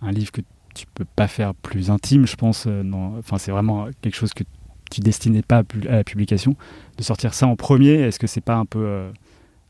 un 0.00 0.12
livre 0.12 0.32
que 0.32 0.40
tu 0.74 0.86
peux 0.94 1.04
pas 1.04 1.28
faire 1.28 1.54
plus 1.54 1.90
intime, 1.90 2.26
je 2.26 2.36
pense, 2.36 2.64
euh, 2.66 2.82
enfin 3.18 3.38
c'est 3.38 3.50
vraiment 3.50 3.88
quelque 4.00 4.16
chose 4.16 4.32
que 4.32 4.44
tu 4.90 5.00
destinais 5.00 5.42
pas 5.42 5.58
à, 5.58 5.64
pu- 5.64 5.86
à 5.88 5.96
la 5.96 6.04
publication, 6.04 6.56
de 6.96 7.02
sortir 7.02 7.34
ça 7.34 7.46
en 7.46 7.56
premier, 7.56 7.94
est-ce 7.94 8.18
que 8.18 8.26
c'est 8.26 8.40
pas 8.40 8.56
un 8.56 8.64
peu 8.64 9.08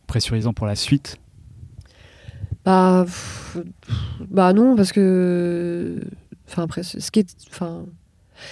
pressurisant 0.07 0.53
pour 0.53 0.67
la 0.67 0.77
suite? 0.77 1.19
Bah, 2.65 3.05
pff, 3.07 3.59
bah 4.29 4.53
non, 4.53 4.77
parce 4.77 4.93
que. 4.93 6.01
Enfin, 6.49 6.65
après, 6.65 6.83
ce 6.83 7.01
ce 7.01 7.11
qui 7.11 7.21
est. 7.21 7.37
Enfin. 7.51 7.87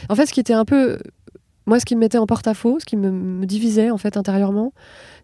En 0.08 0.14
fait, 0.14 0.26
ce 0.26 0.32
qui 0.32 0.40
était 0.40 0.54
un 0.54 0.64
peu. 0.64 0.98
Moi, 1.66 1.80
ce 1.80 1.84
qui 1.84 1.96
me 1.96 2.00
mettait 2.00 2.18
en 2.18 2.26
porte-à-faux, 2.26 2.78
ce 2.78 2.84
qui 2.84 2.96
me, 2.96 3.44
divisait, 3.44 3.90
en 3.90 3.98
fait, 3.98 4.16
intérieurement, 4.16 4.72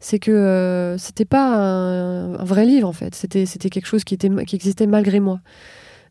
c'est 0.00 0.18
que 0.18 0.32
euh, 0.32 0.98
c'était 0.98 1.24
pas 1.24 1.54
un, 1.54 2.44
vrai 2.44 2.66
livre, 2.66 2.88
en 2.88 2.92
fait. 2.92 3.14
C'était 3.14 3.46
quelque 3.46 3.86
chose 3.86 4.02
qui, 4.02 4.18
existait 4.52 4.86
malgré 4.86 5.20
moi. 5.20 5.40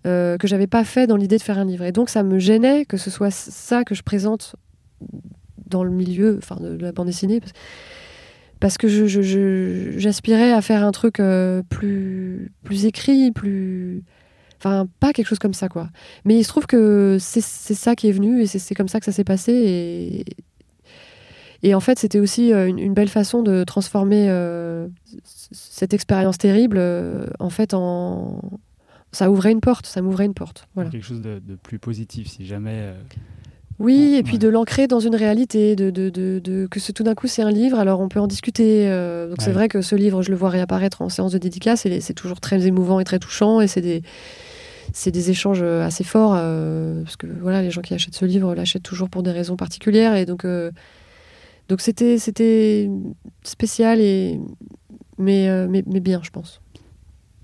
euh, 0.08 0.38
que 0.38 0.48
j'avais 0.48 0.68
pas 0.68 0.84
fait 0.84 1.06
dans 1.06 1.18
l'idée 1.18 1.38
de 1.38 1.44
faire 1.44 1.60
un 1.60 1.66
livre. 1.66 1.84
Et 1.84 1.92
donc, 1.92 2.10
ça 2.10 2.24
me 2.24 2.40
gênait 2.40 2.86
que 2.86 2.98
ce 2.98 3.10
soit 3.10 3.32
ça 3.32 3.84
que 3.84 3.94
je 3.94 4.04
présente 4.04 4.56
dans 5.68 5.84
le 5.84 5.92
milieu 5.92 6.38
enfin, 6.38 6.58
de 6.62 6.78
la 6.78 6.92
bande 6.92 7.08
dessinée. 7.08 7.42
Parce, 8.60 8.78
que 8.78 8.88
j'aspirais 9.98 10.54
à 10.54 10.62
faire 10.62 10.86
un 10.86 10.92
truc 10.92 11.20
euh, 11.20 11.64
plus, 11.70 12.54
plus 12.64 12.86
écrit, 12.86 13.32
plus. 13.32 14.04
Enfin, 14.64 14.88
pas 15.00 15.12
quelque 15.12 15.26
chose 15.26 15.40
comme 15.40 15.56
ça, 15.56 15.70
quoi. 15.70 15.90
Mais 16.24 16.38
il 16.38 16.44
se 16.44 16.50
trouve 16.50 16.68
que 16.68 17.18
c'est 17.20 17.42
ça 17.42 17.96
qui 17.96 18.08
est 18.10 18.12
venu 18.12 18.42
et 18.44 18.46
c'est 18.46 18.76
comme 18.76 18.88
ça 18.88 19.00
que 19.00 19.06
ça 19.06 19.12
s'est 19.12 19.24
passé. 19.24 19.52
Et, 19.54 20.26
et 21.64 21.74
en 21.74 21.80
fait, 21.80 21.98
c'était 21.98 22.20
aussi 22.20 22.54
euh, 22.54 22.68
une, 22.68 22.78
une 22.78 22.94
belle 22.94 23.10
façon 23.10 23.42
de 23.42 23.64
transformer 23.64 24.28
euh, 24.30 24.88
cette 25.52 25.94
expérience 25.96 26.38
terrible, 26.38 26.78
euh, 26.80 27.26
en 27.40 27.50
fait, 27.50 27.74
en. 27.74 28.40
Ça 29.12 29.30
ouvrait 29.32 29.52
une 29.52 29.62
porte, 29.62 29.88
ça 29.88 30.02
m'ouvrait 30.04 30.26
une 30.26 30.36
porte. 30.36 30.68
Voilà. 30.76 30.90
Quelque 30.92 31.06
chose 31.06 31.22
de, 31.22 31.40
de 31.40 31.56
plus 31.56 31.80
positif, 31.80 32.30
si 32.30 32.46
jamais. 32.46 32.76
euh, 32.76 32.94
Oui, 33.80 34.14
et 34.16 34.22
puis 34.24 34.38
de 34.38 34.48
l'ancrer 34.48 34.86
dans 34.88 35.00
une 35.02 35.16
réalité, 35.16 35.76
de, 35.76 35.90
de, 35.90 36.68
que 36.70 36.80
ce, 36.80 36.92
tout 36.92 37.04
d'un 37.04 37.16
coup 37.16 37.28
c'est 37.28 37.42
un 37.42 37.50
livre, 37.52 37.80
alors 37.80 38.00
on 38.00 38.08
peut 38.10 38.20
en 38.20 38.28
discuter. 38.28 38.86
donc 39.28 39.42
c'est 39.42 39.52
vrai 39.52 39.68
que 39.70 39.82
ce 39.82 39.96
livre, 39.96 40.22
je 40.22 40.30
le 40.30 40.38
vois 40.38 40.50
réapparaître 40.50 41.02
en 41.02 41.10
séance 41.10 41.32
de 41.34 41.40
dédicace, 41.40 41.86
et 41.88 42.00
c'est 42.00 42.14
toujours 42.14 42.40
très 42.40 42.68
émouvant 42.68 43.00
et 43.00 43.04
très 43.04 43.18
touchant, 43.20 43.60
et 43.60 43.68
c'est 43.68 43.82
des, 43.82 44.02
c'est 44.94 45.12
des 45.12 45.30
échanges 45.30 45.64
assez 45.64 46.04
forts, 46.04 46.34
euh, 46.36 47.04
parce 47.04 47.18
que 47.18 47.28
voilà, 47.28 47.62
les 47.62 47.72
gens 47.72 47.82
qui 47.82 47.94
achètent 47.94 48.16
ce 48.16 48.26
livre 48.26 48.54
l'achètent 48.56 48.84
toujours 48.84 49.10
pour 49.10 49.24
des 49.24 49.32
raisons 49.32 49.56
particulières, 49.56 50.16
et 50.16 50.26
donc, 50.26 50.46
euh, 50.46 50.72
Donc 51.70 51.82
c'était 51.82 52.18
c'était 52.18 52.90
spécial 53.44 54.00
et 54.02 54.40
mais, 55.18 55.50
euh, 55.50 55.68
mais 55.70 56.00
bien, 56.00 56.22
je 56.24 56.32
pense. 56.32 56.62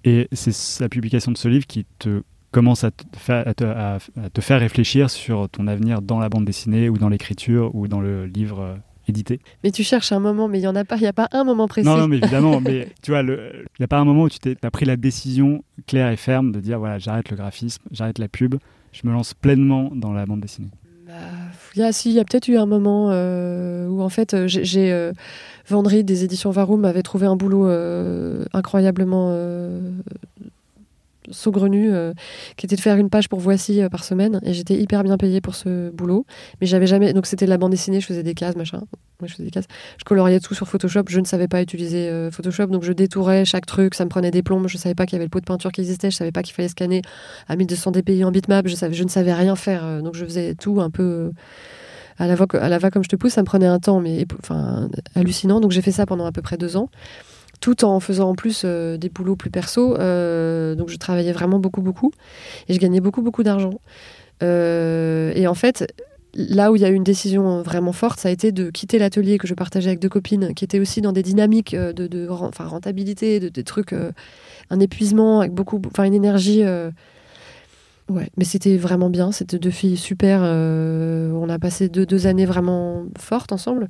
Et 0.03 0.27
c'est 0.31 0.79
la 0.79 0.89
publication 0.89 1.31
de 1.31 1.37
ce 1.37 1.47
livre 1.47 1.67
qui 1.67 1.85
te 1.99 2.23
commence 2.51 2.83
à 2.83 2.91
te, 2.91 4.41
faire, 4.41 4.59
réfléchir 4.59 5.09
sur 5.09 5.49
ton 5.49 5.67
avenir 5.67 6.01
dans 6.01 6.17
la 6.17 6.29
bande 6.29 6.45
dessinée 6.45 6.89
ou 6.89 6.97
dans 6.97 7.09
l'écriture 7.09 7.75
ou 7.75 7.87
dans 7.87 7.99
le 7.99 8.25
livre 8.25 8.61
euh, 8.61 8.75
édité. 9.07 9.39
Mais 9.63 9.71
tu 9.71 9.83
cherches 9.83 10.11
un 10.11 10.19
moment, 10.19 10.47
mais 10.47 10.59
il 10.59 10.61
n'y 10.61 10.67
en 10.67 10.75
a 10.75 10.85
pas, 10.85 10.97
il 10.97 11.01
n'y 11.01 11.07
a 11.07 11.13
pas 11.13 11.29
un 11.31 11.43
moment 11.43 11.67
précis. 11.67 11.87
Non, 11.87 11.97
non 11.97 12.07
mais 12.07 12.17
évidemment, 12.17 12.61
mais 12.63 12.89
tu 13.01 13.11
vois, 13.11 13.21
il 13.21 13.65
n'y 13.79 13.83
a 13.83 13.87
pas 13.87 13.97
un 13.97 14.05
moment 14.05 14.23
où 14.23 14.29
tu 14.29 14.57
as 14.61 14.71
pris 14.71 14.85
la 14.85 14.97
décision 14.97 15.63
claire 15.85 16.09
et 16.09 16.17
ferme 16.17 16.51
de 16.51 16.59
dire 16.59 16.79
voilà, 16.79 16.99
j'arrête 16.99 17.29
le 17.29 17.37
graphisme, 17.37 17.83
j'arrête 17.91 18.19
la 18.19 18.27
pub, 18.27 18.55
je 18.91 19.07
me 19.07 19.11
lance 19.11 19.33
pleinement 19.33 19.91
dans 19.93 20.13
la 20.13 20.25
bande 20.25 20.41
dessinée. 20.41 20.69
Bah, 21.07 21.13
il 21.75 21.79
y 21.79 21.83
a, 21.83 21.91
si, 21.93 22.09
il 22.09 22.15
y 22.15 22.19
a 22.19 22.25
peut-être 22.25 22.49
eu 22.49 22.57
un 22.57 22.65
moment 22.65 23.09
euh, 23.11 23.87
où 23.87 24.01
en 24.01 24.09
fait 24.09 24.33
euh, 24.33 24.47
j'ai 24.47 24.91
euh, 24.91 25.13
Vendry 25.67 26.03
des 26.03 26.23
éditions 26.23 26.51
Varoum 26.51 26.83
avait 26.85 27.03
trouvé 27.03 27.27
un 27.27 27.35
boulot 27.35 27.67
euh, 27.67 28.45
incroyablement 28.53 29.31
saugrenu 31.31 31.93
euh, 31.93 32.13
qui 32.55 32.65
était 32.65 32.75
de 32.75 32.81
faire 32.81 32.97
une 32.97 33.09
page 33.09 33.29
pour 33.29 33.39
Voici 33.39 33.81
euh, 33.81 33.89
par 33.89 34.03
semaine. 34.03 34.39
Et 34.43 34.53
j'étais 34.53 34.75
hyper 34.75 35.03
bien 35.03 35.17
payée 35.17 35.41
pour 35.41 35.55
ce 35.55 35.89
boulot. 35.89 36.25
Mais 36.61 36.67
j'avais 36.67 36.87
jamais 36.87 37.13
donc 37.13 37.25
c'était 37.25 37.45
de 37.45 37.49
la 37.49 37.57
bande 37.57 37.71
dessinée 37.71 38.01
je 38.01 38.05
faisais 38.05 38.23
des 38.23 38.33
cases 38.33 38.55
machin. 38.55 38.81
Je 39.25 39.33
faisais 39.33 39.43
des 39.45 39.51
cases. 39.51 39.65
Je 39.97 40.03
coloriais 40.03 40.39
tout 40.39 40.53
sur 40.53 40.67
Photoshop. 40.67 41.03
Je 41.09 41.19
ne 41.19 41.25
savais 41.25 41.47
pas 41.47 41.61
utiliser 41.61 42.09
euh, 42.09 42.29
Photoshop. 42.29 42.67
Donc 42.67 42.83
je 42.83 42.93
détourais 42.93 43.45
chaque 43.45 43.65
truc. 43.65 43.95
Ça 43.95 44.05
me 44.05 44.09
prenait 44.09 44.31
des 44.31 44.43
plombes 44.43 44.67
je 44.67 44.77
savais 44.77 44.95
pas 44.95 45.05
qu'il 45.05 45.13
y 45.13 45.17
avait 45.17 45.25
le 45.25 45.29
pot 45.29 45.39
de 45.39 45.45
peinture 45.45 45.71
qui 45.71 45.81
existait. 45.81 46.11
Je 46.11 46.15
savais 46.15 46.31
pas 46.31 46.43
qu'il 46.43 46.53
fallait 46.53 46.67
scanner 46.67 47.01
à 47.47 47.55
1200 47.55 47.91
dpi 47.91 48.23
en 48.23 48.31
bitmap. 48.31 48.67
Je, 48.67 48.75
savais, 48.75 48.93
je 48.93 49.03
ne 49.03 49.09
savais 49.09 49.33
rien 49.33 49.55
faire. 49.55 49.85
Euh, 49.85 50.01
donc 50.01 50.15
je 50.15 50.25
faisais 50.25 50.55
tout 50.55 50.81
un 50.81 50.89
peu 50.91 51.31
à 52.19 52.27
la, 52.27 52.35
voix, 52.35 52.47
à 52.53 52.69
la 52.69 52.77
va 52.77 52.91
comme 52.91 53.03
je 53.03 53.09
te 53.09 53.15
pousse. 53.15 53.33
Ça 53.33 53.41
me 53.41 53.47
prenait 53.47 53.65
un 53.65 53.79
temps 53.79 54.01
mais 54.01 54.25
enfin 54.39 54.89
hallucinant. 55.15 55.59
Donc 55.59 55.71
j'ai 55.71 55.81
fait 55.81 55.91
ça 55.91 56.05
pendant 56.05 56.25
à 56.25 56.31
peu 56.31 56.41
près 56.41 56.57
deux 56.57 56.77
ans 56.77 56.89
tout 57.59 57.85
en 57.85 57.99
faisant 57.99 58.29
en 58.29 58.35
plus 58.35 58.63
euh, 58.65 58.97
des 58.97 59.09
boulots 59.09 59.35
plus 59.35 59.49
perso. 59.49 59.97
Euh, 59.97 60.75
donc 60.75 60.89
je 60.89 60.97
travaillais 60.97 61.31
vraiment 61.31 61.59
beaucoup, 61.59 61.81
beaucoup. 61.81 62.11
Et 62.67 62.73
je 62.73 62.79
gagnais 62.79 63.01
beaucoup, 63.01 63.21
beaucoup 63.21 63.43
d'argent. 63.43 63.79
Euh, 64.43 65.31
et 65.35 65.47
en 65.47 65.55
fait, 65.55 65.91
là 66.33 66.71
où 66.71 66.75
il 66.75 66.81
y 66.81 66.85
a 66.85 66.89
eu 66.89 66.93
une 66.93 67.03
décision 67.03 67.61
vraiment 67.61 67.93
forte, 67.93 68.19
ça 68.19 68.29
a 68.29 68.31
été 68.31 68.51
de 68.51 68.69
quitter 68.69 68.99
l'atelier 68.99 69.37
que 69.37 69.47
je 69.47 69.53
partageais 69.53 69.89
avec 69.89 69.99
deux 69.99 70.09
copines, 70.09 70.53
qui 70.53 70.63
étaient 70.63 70.79
aussi 70.79 71.01
dans 71.01 71.11
des 71.11 71.23
dynamiques 71.23 71.75
de, 71.75 72.07
de 72.07 72.27
enfin, 72.29 72.65
rentabilité, 72.65 73.39
de, 73.39 73.49
des 73.49 73.63
trucs, 73.63 73.93
un 74.69 74.79
épuisement, 74.79 75.39
avec 75.39 75.53
beaucoup, 75.53 75.81
enfin 75.87 76.03
une 76.03 76.13
énergie. 76.13 76.63
Ouais, 78.09 78.29
mais 78.37 78.45
c'était 78.45 78.77
vraiment 78.77 79.09
bien. 79.09 79.31
C'était 79.31 79.57
deux 79.57 79.71
filles 79.71 79.97
super. 79.97 80.41
on 80.41 81.49
a 81.49 81.59
passé 81.59 81.89
deux, 81.89 82.05
deux 82.05 82.27
années 82.27 82.45
vraiment 82.45 83.05
fortes 83.17 83.51
ensemble. 83.51 83.87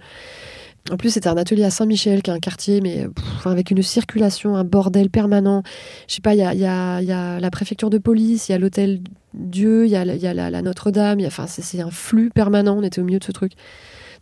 En 0.91 0.95
plus, 0.95 1.09
c'était 1.09 1.27
un 1.27 1.37
atelier 1.37 1.63
à 1.63 1.69
Saint-Michel, 1.69 2.21
qui 2.21 2.31
est 2.31 2.33
un 2.33 2.39
quartier, 2.39 2.79
mais 2.79 3.07
avec 3.43 3.71
une 3.71 3.81
circulation, 3.81 4.55
un 4.55 4.63
bordel 4.63 5.09
permanent. 5.09 5.63
Je 6.07 6.15
sais 6.15 6.21
pas, 6.21 6.33
il 6.33 6.39
y 6.39 6.43
a, 6.65 7.39
la 7.39 7.51
préfecture 7.51 7.89
de 7.89 7.97
police, 7.97 8.47
il 8.47 8.53
y 8.53 8.55
a 8.55 8.57
l'hôtel 8.57 9.01
Dieu, 9.33 9.85
il 9.85 9.91
y 9.91 9.95
a, 9.95 10.05
la, 10.05 10.49
la 10.49 10.61
Notre-Dame. 10.61 11.19
C'est 11.47 11.81
un 11.81 11.91
flux 11.91 12.29
permanent. 12.29 12.77
On 12.77 12.83
était 12.83 13.01
au 13.01 13.03
milieu 13.03 13.19
de 13.19 13.23
ce 13.23 13.31
truc. 13.31 13.53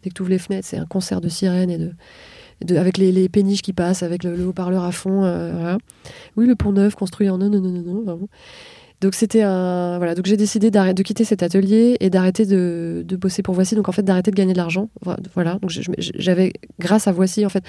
Dès 0.01 0.09
que 0.09 0.15
tu 0.15 0.21
ouvres 0.21 0.31
les 0.31 0.39
fenêtres, 0.39 0.67
c'est 0.67 0.77
un 0.77 0.85
concert 0.85 1.21
de 1.21 1.29
sirènes 1.29 1.69
et 1.69 1.77
de. 1.77 1.91
Avec 2.77 2.97
les, 2.97 3.27
péniches 3.27 3.61
qui 3.61 3.73
passent, 3.73 4.01
avec 4.01 4.23
le, 4.23 4.35
le 4.35 4.47
haut-parleur 4.47 4.85
à 4.85 4.91
fond. 4.93 5.25
Euh. 5.25 5.77
Oui, 6.37 6.47
le 6.47 6.55
pont 6.55 6.71
neuf 6.71 6.95
construit 6.95 7.29
en 7.29 7.37
non, 7.37 7.49
non, 7.49 7.59
non, 7.59 7.81
non, 7.81 8.03
non. 8.03 8.27
Donc 9.05 9.13
c'était 9.13 9.43
un 9.43 9.99
voilà. 9.99 10.15
Donc 10.15 10.25
j'ai 10.25 10.35
décidé 10.35 10.71
de 10.71 11.03
quitter 11.03 11.25
cet 11.25 11.43
atelier 11.43 11.95
et 11.99 12.09
d'arrêter 12.09 12.47
de, 12.47 13.03
de, 13.05 13.15
bosser 13.15 13.43
pour 13.43 13.53
Voici. 13.53 13.75
Donc 13.75 13.87
en 13.87 13.91
fait 13.91 14.01
d'arrêter 14.01 14.31
de 14.31 14.35
gagner 14.35 14.53
de 14.53 14.57
l'argent. 14.57 14.89
Voilà. 15.35 15.59
Donc 15.61 15.69
j'avais 15.99 16.53
grâce 16.79 17.07
à 17.07 17.11
Voici 17.11 17.45
en 17.45 17.49
fait 17.49 17.63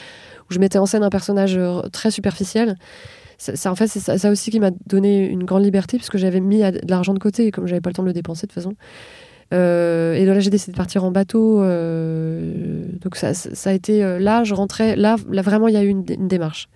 où 0.49 0.55
je 0.55 0.59
mettais 0.59 0.79
en 0.79 0.87
scène 0.87 1.03
un 1.03 1.11
personnage 1.11 1.59
euh, 1.59 1.83
très 1.93 2.11
superficiel. 2.11 2.77
Ça, 3.37 3.71
en 3.71 3.75
fait 3.75 3.87
c'est 3.87 4.01
ça, 4.01 4.31
aussi 4.31 4.51
qui 4.51 4.61
m'a 4.61 4.71
donné 4.87 5.27
une 5.27 5.45
grande 5.45 5.63
liberté 5.63 5.99
parce 5.99 6.09
que 6.09 6.17
j'avais 6.17 6.41
mis 6.41 6.61
de 6.61 6.81
l'argent 6.89 7.13
de 7.13 7.19
côté 7.19 7.49
et 7.49 7.51
comme 7.51 7.67
j'avais 7.67 7.83
pas 7.83 7.91
le 7.91 7.95
temps 7.95 8.03
de 8.03 8.09
le 8.09 8.15
dépenser 8.15 8.47
de 8.47 8.53
toute 8.53 8.63
façon. 8.63 8.75
Euh, 9.53 10.15
et 10.15 10.25
là 10.25 10.41
j'ai 10.41 10.49
décidé 10.49 10.73
de 10.73 10.77
partir 10.79 11.05
en 11.05 11.11
bateau 11.11 11.63
euh, 11.63 12.87
donc 13.03 13.15
ça, 13.15 13.35
ça, 13.35 13.71
a 13.71 13.73
été 13.75 14.01
là 14.19 14.43
je 14.43 14.55
rentrais 14.55 14.97
là, 14.97 15.15
là 15.31 15.43
vraiment 15.43 15.69
il 15.69 15.75
y 15.75 15.77
a 15.77 15.85
eu 15.85 15.89
une 15.89 16.03
démarche 16.03 16.69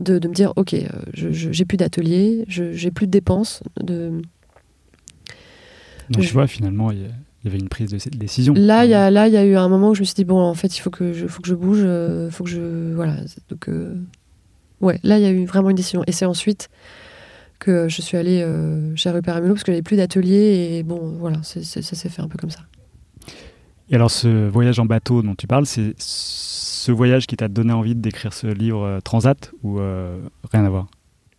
de, 0.00 0.18
de, 0.18 0.28
me 0.28 0.34
dire 0.34 0.52
ok, 0.56 0.74
euh, 0.74 0.86
je 1.14 1.28
j'ai 1.30 1.64
plus 1.64 1.76
d'atelier, 1.76 2.44
j'ai 2.48 2.90
plus 2.90 3.06
de 3.06 3.12
dépenses. 3.12 3.62
De... 3.80 4.22
Donc, 6.10 6.22
je... 6.22 6.28
tu 6.28 6.34
vois, 6.34 6.46
finalement, 6.46 6.90
il 6.90 7.02
y, 7.44 7.48
avait 7.48 7.58
une 7.58 7.68
prise 7.68 7.90
de 7.90 8.16
décision. 8.16 8.54
Là, 8.56 8.84
il 8.84 8.90
y 8.90 8.94
a 8.94 9.10
là, 9.10 9.28
il 9.28 9.34
y 9.34 9.36
a 9.36 9.44
eu 9.44 9.56
un 9.56 9.68
moment 9.68 9.90
où 9.90 9.94
je 9.94 10.00
me 10.00 10.04
suis 10.04 10.14
dit 10.14 10.24
bon, 10.24 10.40
en 10.40 10.54
fait, 10.54 10.76
il 10.76 10.80
faut 10.80 10.90
que 10.90 11.12
je, 11.12 11.26
faut 11.26 11.40
que 11.40 11.48
je 11.48 11.54
bouge, 11.54 11.82
euh, 11.82 12.30
faut 12.30 12.44
que 12.44 12.50
je 12.50 12.94
voilà. 12.94 13.16
Donc 13.48 13.68
euh, 13.68 13.94
ouais, 14.80 14.98
là, 15.02 15.18
il 15.18 15.22
y 15.22 15.26
a 15.26 15.30
eu 15.30 15.44
vraiment 15.44 15.70
une 15.70 15.76
décision. 15.76 16.02
Et 16.06 16.12
c'est 16.12 16.26
ensuite 16.26 16.68
que 17.58 17.88
je 17.88 18.00
suis 18.00 18.16
allée 18.16 18.42
euh, 18.42 18.96
chez 18.96 19.10
Rupert 19.10 19.36
Amelot 19.36 19.54
parce 19.54 19.64
que 19.64 19.70
j'avais 19.70 19.82
plus 19.82 19.96
d'atelier 19.96 20.78
et 20.78 20.82
bon, 20.82 21.16
voilà, 21.18 21.42
ça 21.42 21.60
s'est 21.62 22.08
fait 22.08 22.22
un 22.22 22.28
peu 22.28 22.38
comme 22.38 22.50
ça. 22.50 22.60
Et 23.90 23.96
alors, 23.96 24.10
ce 24.10 24.48
voyage 24.48 24.78
en 24.78 24.86
bateau 24.86 25.22
dont 25.22 25.34
tu 25.34 25.46
parles, 25.46 25.66
c'est 25.66 25.94
ce 26.80 26.92
voyage 26.92 27.26
qui 27.26 27.36
t'a 27.36 27.48
donné 27.48 27.72
envie 27.72 27.94
d'écrire 27.94 28.32
ce 28.32 28.46
livre 28.46 28.84
euh, 28.84 29.00
Transat 29.00 29.52
ou 29.62 29.80
euh, 29.80 30.18
rien 30.50 30.64
à 30.64 30.70
voir? 30.70 30.86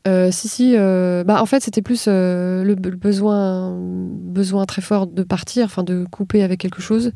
Euh, 0.08 0.30
si 0.32 0.48
si 0.48 0.76
bah 0.76 1.42
en 1.42 1.46
fait 1.46 1.62
c'était 1.62 1.84
plus 1.84 2.08
le, 2.08 2.74
besoin 2.74 3.78
besoin 3.80 4.66
très 4.66 4.82
fort 4.82 5.06
de 5.06 5.22
partir 5.22 5.66
enfin 5.66 5.84
de 5.84 6.06
couper 6.10 6.42
avec 6.42 6.60
quelque 6.60 6.82
chose. 6.82 7.12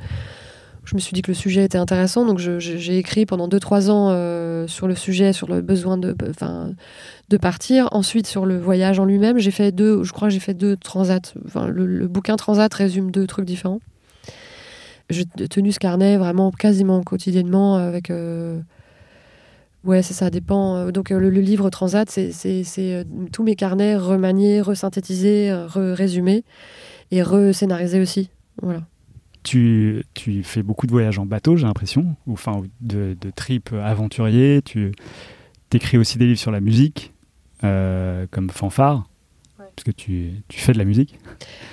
Je 0.83 0.93
me 0.93 0.99
suis 0.99 1.15
dit 1.15 1.23
que 1.23 1.31
le 1.31 1.35
sujet 1.35 1.63
était 1.63 1.79
intéressant 1.79 2.27
donc 2.27 2.38
j'ai 2.38 2.97
écrit 2.99 3.25
pendant 3.25 3.47
2-3 3.47 3.89
ans 3.89 4.67
sur 4.67 4.88
le 4.88 4.93
sujet 4.93 5.33
sur 5.33 5.47
le 5.49 5.61
besoin 5.61 5.97
de 5.97 6.15
de 7.29 7.38
partir. 7.38 7.89
Ensuite 7.91 8.27
sur 8.27 8.45
le 8.45 8.59
voyage 8.59 8.99
en 8.99 9.05
lui-même 9.05 9.39
j'ai 9.39 9.49
fait 9.49 9.71
deux 9.71 10.03
je 10.03 10.13
crois 10.13 10.29
j'ai 10.29 10.39
fait 10.39 10.53
deux 10.53 10.77
transats. 10.77 11.33
Enfin 11.47 11.65
le 11.65 12.07
bouquin 12.07 12.35
transat 12.35 12.71
résume 12.71 13.09
deux 13.09 13.25
trucs 13.25 13.45
différents 13.45 13.79
j'ai 15.09 15.25
tenu 15.25 15.71
ce 15.71 15.79
carnet 15.79 16.17
vraiment 16.17 16.51
quasiment 16.51 17.03
quotidiennement 17.03 17.77
avec 17.77 18.09
euh, 18.09 18.59
ouais 19.83 20.01
c'est 20.01 20.13
ça 20.13 20.29
dépend 20.29 20.91
donc 20.91 21.11
euh, 21.11 21.19
le, 21.19 21.29
le, 21.29 21.41
livre 21.41 21.69
transat 21.69 22.09
c'est 22.09 22.33
euh, 22.79 23.03
tous 23.31 23.43
mes 23.43 23.55
carnets 23.55 23.95
remaniés 23.95 24.61
resynthétisés 24.61 25.53
re 25.53 25.95
résumés 25.95 26.43
et 27.11 27.21
rescénarisés 27.21 28.01
aussi 28.01 28.29
voilà. 28.61 28.81
Tu, 29.43 30.03
tu 30.15 30.41
fais 30.41 30.63
beaucoup 30.63 30.87
de 30.87 30.91
voyages 30.91 31.19
en 31.19 31.25
bateau 31.25 31.55
j'ai 31.55 31.67
l'impression 31.67 32.15
ou 32.25 32.33
enfin 32.33 32.63
de, 32.81 33.15
de 33.19 33.29
trip 33.29 33.73
aventurier 33.73 34.61
tu 34.63 34.91
écris 35.75 35.97
aussi 35.97 36.17
des 36.17 36.25
livres 36.25 36.39
sur 36.39 36.51
la 36.51 36.61
musique 36.61 37.13
euh, 37.63 38.25
comme 38.31 38.49
fanfare. 38.49 39.07
Ouais. 39.59 39.65
parce 39.75 39.83
que 39.83 39.91
tu, 39.91 40.31
tu 40.47 40.59
fais 40.59 40.73
de 40.73 40.77
la 40.77 40.85
musique? 40.85 41.19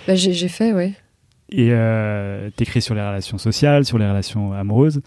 Bah, 0.06 0.14
j'ai 0.14 0.48
fait 0.48 0.72
ouais 0.72 0.94
et 1.52 1.68
euh, 1.70 2.50
t'écris 2.56 2.82
sur 2.82 2.94
les 2.94 3.02
relations 3.02 3.38
sociales, 3.38 3.84
sur 3.84 3.98
les 3.98 4.08
relations 4.08 4.52
amoureuses. 4.52 5.00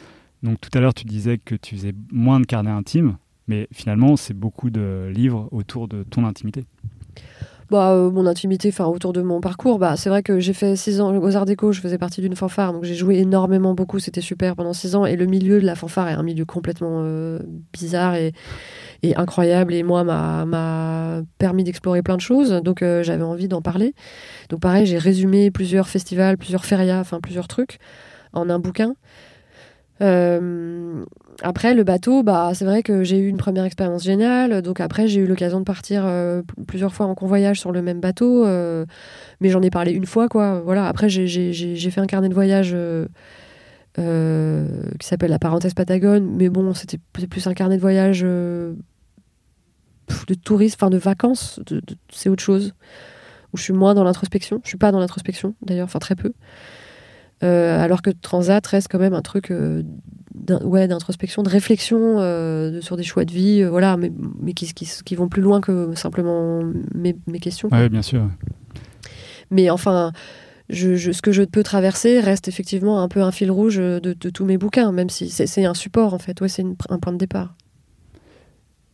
Donc 0.43 0.62
tout 0.62 0.69
à 0.73 0.79
l'heure, 0.79 0.93
tu 0.93 1.05
disais 1.05 1.39
que 1.43 1.55
tu 1.55 1.75
faisais 1.75 1.93
moins 2.12 2.39
de 2.39 2.45
carnets 2.45 2.71
intimes, 2.71 3.17
mais 3.47 3.67
finalement, 3.73 4.15
c'est 4.15 4.34
beaucoup 4.34 4.69
de 4.69 5.12
livres 5.13 5.49
autour 5.51 5.88
de 5.88 6.03
ton 6.03 6.23
intimité. 6.23 6.63
Bah, 7.71 7.93
euh, 7.93 8.12
mon 8.12 8.27
intimité, 8.27 8.69
enfin 8.69 8.86
autour 8.86 9.12
de 9.12 9.23
mon 9.23 9.41
parcours, 9.41 9.79
bah, 9.79 9.95
c'est 9.97 10.10
vrai 10.10 10.21
que 10.21 10.39
j'ai 10.39 10.53
fait 10.53 10.75
six 10.75 11.01
ans 11.01 11.17
aux 11.17 11.36
Arts 11.36 11.45
Déco, 11.45 11.71
je 11.71 11.81
faisais 11.81 11.97
partie 11.97 12.21
d'une 12.21 12.36
fanfare, 12.36 12.73
donc 12.73 12.84
j'ai 12.84 12.93
joué 12.93 13.17
énormément 13.17 13.73
beaucoup, 13.73 13.97
c'était 13.97 14.21
super 14.21 14.55
pendant 14.55 14.73
six 14.73 14.95
ans, 14.95 15.03
et 15.03 15.15
le 15.15 15.25
milieu 15.25 15.60
de 15.60 15.65
la 15.65 15.73
fanfare 15.73 16.10
est 16.10 16.13
un 16.13 16.21
milieu 16.21 16.45
complètement 16.45 16.99
euh, 17.01 17.39
bizarre 17.73 18.13
et, 18.13 18.34
et 19.03 19.15
incroyable, 19.15 19.73
et 19.73 19.84
moi 19.84 20.03
m'a 20.03 21.21
permis 21.38 21.63
d'explorer 21.63 22.01
plein 22.01 22.15
de 22.15 22.21
choses, 22.21 22.51
donc 22.51 22.81
euh, 22.81 23.03
j'avais 23.03 23.23
envie 23.23 23.47
d'en 23.47 23.62
parler. 23.62 23.93
Donc 24.49 24.62
pareil, 24.62 24.86
j'ai 24.86 24.97
résumé 24.97 25.51
plusieurs 25.51 25.88
festivals, 25.88 26.38
plusieurs 26.38 26.65
férias, 26.65 26.99
enfin 26.99 27.19
plusieurs 27.19 27.47
trucs 27.47 27.79
en 28.34 28.49
un 28.49 28.60
bouquin. 28.60 28.95
Euh, 30.01 31.05
après 31.41 31.73
le 31.73 31.84
bateau, 31.84 32.21
bah 32.21 32.51
c'est 32.53 32.65
vrai 32.65 32.84
que 32.84 33.03
j'ai 33.03 33.17
eu 33.17 33.27
une 33.27 33.38
première 33.38 33.63
expérience 33.63 34.03
géniale. 34.03 34.62
Donc 34.62 34.79
après 34.81 35.08
j'ai 35.08 35.21
eu 35.21 35.25
l'occasion 35.25 35.60
de 35.60 35.65
partir 35.65 36.03
euh, 36.05 36.41
plusieurs 36.67 36.93
fois 36.93 37.05
en 37.05 37.15
convoyage 37.15 37.60
sur 37.60 37.71
le 37.71 37.81
même 37.81 38.01
bateau, 38.01 38.45
mais 39.39 39.49
j'en 39.49 39.62
ai 39.62 39.69
parlé 39.69 39.91
une 39.91 40.05
fois 40.05 40.27
quoi. 40.27 40.62
Voilà. 40.62 40.88
Après 40.88 41.10
j'ai 41.10 41.91
fait 41.91 42.01
un 42.01 42.08
carnet 42.08 42.29
de 42.29 42.34
voyage 42.34 42.75
euh, 43.97 44.84
qui 44.99 45.08
s'appelle 45.08 45.31
la 45.31 45.39
parenthèse 45.39 45.73
Patagone, 45.73 46.36
mais 46.36 46.49
bon 46.49 46.73
c'était 46.73 46.99
plus 47.13 47.47
un 47.47 47.53
carnet 47.53 47.77
de 47.77 47.81
voyage 47.81 48.21
de 48.21 48.75
tourisme, 50.43 50.77
enfin 50.79 50.89
de 50.89 50.97
vacances. 50.97 51.60
De, 51.65 51.77
de, 51.77 51.95
c'est 52.12 52.29
autre 52.29 52.43
chose 52.43 52.73
où 53.53 53.58
je 53.58 53.63
suis 53.63 53.73
moins 53.73 53.93
dans 53.93 54.03
l'introspection. 54.03 54.60
Je 54.63 54.69
suis 54.69 54.77
pas 54.77 54.91
dans 54.91 54.99
l'introspection 54.99 55.55
d'ailleurs, 55.62 55.86
enfin 55.86 55.99
très 55.99 56.15
peu. 56.15 56.34
Euh, 57.43 57.84
alors 57.84 58.01
que 58.01 58.10
Transat 58.10 58.65
reste 58.65 58.88
quand 58.89 58.99
même 58.99 59.13
un 59.13 59.21
truc 59.21 59.51
euh, 59.51 59.84
d'introspection, 60.34 61.41
ouais, 61.41 61.45
de 61.45 61.51
réflexion 61.51 62.19
euh, 62.19 62.71
de, 62.71 62.81
sur 62.81 62.95
des 62.95 63.03
choix 63.03 63.25
de 63.25 63.31
vie, 63.31 63.62
euh, 63.62 63.69
voilà, 63.69 63.97
mais, 63.97 64.12
mais 64.41 64.53
qui, 64.53 64.73
qui, 64.73 64.89
qui, 65.03 65.15
vont 65.15 65.27
plus 65.27 65.41
loin 65.41 65.60
que 65.60 65.93
simplement 65.95 66.62
mes, 66.93 67.15
mes 67.27 67.39
questions. 67.39 67.69
Oui, 67.71 67.89
bien 67.89 68.01
sûr. 68.01 68.29
Mais 69.51 69.69
enfin, 69.69 70.13
je, 70.69 71.12
ce 71.12 71.21
que 71.21 71.32
je 71.32 71.43
peux 71.43 71.63
traverser 71.63 72.19
reste 72.19 72.47
effectivement 72.47 73.01
un 73.01 73.08
peu 73.08 73.21
un 73.21 73.32
fil 73.32 73.51
rouge 73.51 73.78
de, 73.78 74.13
tous 74.13 74.45
mes 74.45 74.58
bouquins, 74.58 74.91
même 74.91 75.10
si 75.10 75.30
c'est 75.30 75.65
un 75.65 75.73
support 75.73 76.13
en 76.13 76.19
fait. 76.19 76.41
Ouais, 76.41 76.49
c'est 76.49 76.65
un 76.89 76.99
point 76.99 77.13
de 77.13 77.17
départ. 77.17 77.56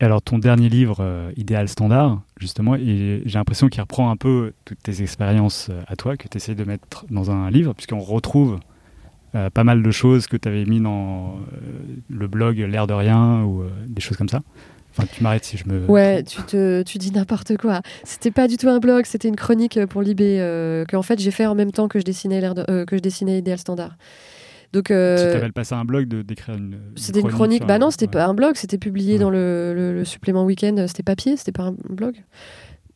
Et 0.02 0.04
alors, 0.04 0.20
ton 0.20 0.40
dernier 0.40 0.68
livre, 0.68 0.96
euh, 0.98 1.30
Idéal 1.36 1.68
Standard, 1.68 2.22
justement, 2.36 2.76
j'ai 2.76 3.22
l'impression 3.24 3.68
qu'il 3.68 3.80
reprend 3.80 4.10
un 4.10 4.16
peu 4.16 4.52
toutes 4.64 4.82
tes 4.82 5.00
expériences 5.00 5.68
euh, 5.70 5.80
à 5.86 5.94
toi, 5.94 6.16
que 6.16 6.26
tu 6.26 6.36
essayes 6.36 6.56
de 6.56 6.64
mettre 6.64 7.06
dans 7.08 7.30
un 7.30 7.48
livre, 7.52 7.72
puisqu'on 7.72 8.00
retrouve 8.00 8.58
euh, 9.36 9.48
pas 9.48 9.62
mal 9.62 9.80
de 9.80 9.90
choses 9.92 10.26
que 10.26 10.36
tu 10.36 10.48
avais 10.48 10.64
mis 10.64 10.80
dans 10.80 11.36
le 12.10 12.26
blog 12.26 12.58
L'air 12.58 12.88
de 12.88 12.94
rien 12.94 13.44
ou 13.44 13.62
des 13.86 14.00
choses 14.00 14.16
comme 14.16 14.28
ça. 14.28 14.42
Enfin, 14.94 15.08
tu 15.10 15.22
m'arrêtes 15.22 15.44
si 15.44 15.56
je 15.56 15.66
me. 15.68 15.86
Ouais, 15.90 16.22
tu, 16.22 16.42
te, 16.42 16.82
tu 16.82 16.98
dis 16.98 17.10
n'importe 17.12 17.56
quoi. 17.56 17.80
C'était 18.04 18.30
pas 18.30 18.46
du 18.46 18.56
tout 18.58 18.68
un 18.68 18.78
blog, 18.78 19.04
c'était 19.06 19.28
une 19.28 19.36
chronique 19.36 19.84
pour 19.86 20.02
Libé 20.02 20.38
euh, 20.40 20.84
que 20.84 20.96
en 20.96 21.02
fait 21.02 21.18
j'ai 21.18 21.30
fait 21.30 21.46
en 21.46 21.54
même 21.54 21.72
temps 21.72 21.88
que 21.88 21.98
je 21.98 22.04
dessinais 22.04 22.40
l'air 22.40 22.54
de- 22.54 22.64
euh, 22.68 22.84
que 22.84 22.96
je 22.96 23.02
dessinais 23.02 23.38
Idéal 23.38 23.58
Standard. 23.58 23.96
Donc 24.74 24.84
Tu 24.86 24.92
euh, 24.94 25.32
t'appelles 25.34 25.52
passé 25.52 25.74
un 25.74 25.84
blog 25.84 26.08
de 26.08 26.22
d'écrire 26.22 26.54
une. 26.56 26.78
c'était 26.96 27.20
une 27.20 27.28
chronique. 27.28 27.66
Bah 27.66 27.78
non, 27.78 27.90
c'était 27.90 28.06
ouais. 28.06 28.10
pas 28.12 28.24
un 28.26 28.34
blog, 28.34 28.56
c'était 28.56 28.78
publié 28.78 29.14
Ouais. 29.14 29.18
dans 29.18 29.30
le, 29.30 29.72
le- 29.74 29.92
le 29.94 30.04
supplément 30.04 30.44
week-end. 30.44 30.76
C'était 30.88 31.02
papier, 31.02 31.36
c'était 31.36 31.52
pas 31.52 31.64
un 31.64 31.74
blog. 31.90 32.16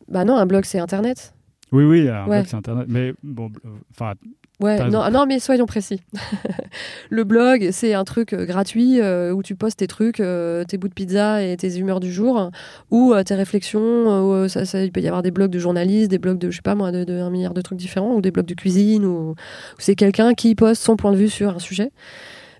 Bah 0.07 0.23
non, 0.25 0.37
un 0.37 0.45
blog 0.45 0.65
c'est 0.65 0.79
internet. 0.79 1.33
Oui, 1.71 1.83
oui, 1.83 2.07
un 2.09 2.23
Ouais. 2.27 2.37
blog, 2.39 2.45
c'est 2.47 2.55
internet. 2.57 2.85
Mais 2.89 3.13
bon, 3.23 3.51
euh, 3.65 3.69
enfin, 3.91 4.13
Ouais, 4.59 4.77
non, 4.89 5.03
non, 5.11 5.25
mais 5.27 5.39
soyons 5.39 5.67
précis. 5.67 6.01
le 7.11 7.23
blog, 7.23 7.69
c'est 7.71 7.93
un 7.93 8.03
truc 8.03 8.33
euh, 8.33 8.45
gratuit 8.45 8.99
euh, 8.99 9.31
où 9.31 9.43
tu 9.43 9.55
postes 9.55 9.77
tes 9.77 9.85
trucs, 9.87 10.19
euh, 10.19 10.63
tes 10.63 10.77
bouts 10.79 10.87
de 10.87 10.95
pizza 10.95 11.43
et 11.43 11.55
tes 11.57 11.77
humeurs 11.77 11.99
du 11.99 12.11
jour, 12.11 12.49
ou 12.89 13.13
euh, 13.13 13.21
tes 13.23 13.35
réflexions. 13.35 14.47
ça, 14.47 14.65
ça- 14.65 14.83
il 14.83 14.91
peut 14.91 14.99
y 15.01 15.07
avoir 15.07 15.21
des 15.21 15.29
blogs 15.29 15.51
de 15.51 15.59
journalistes, 15.59 16.09
des 16.09 16.17
blogs 16.17 16.39
de, 16.39 16.49
je 16.49 16.55
sais 16.55 16.61
pas 16.63 16.73
moi, 16.73 16.91
de, 16.91 17.03
de 17.03 17.19
un 17.19 17.29
milliard 17.29 17.53
de 17.53 17.61
trucs 17.61 17.77
différents, 17.77 18.15
ou 18.15 18.21
des 18.21 18.31
blogs 18.31 18.47
de 18.47 18.55
cuisine, 18.55 19.05
ou, 19.05 19.35
c'est 19.77 19.95
quelqu'un 19.95 20.33
qui 20.33 20.55
poste 20.55 20.81
son 20.81 20.95
point 20.97 21.11
de 21.11 21.17
vue 21.17 21.29
sur 21.29 21.55
un 21.55 21.59
sujet. 21.59 21.91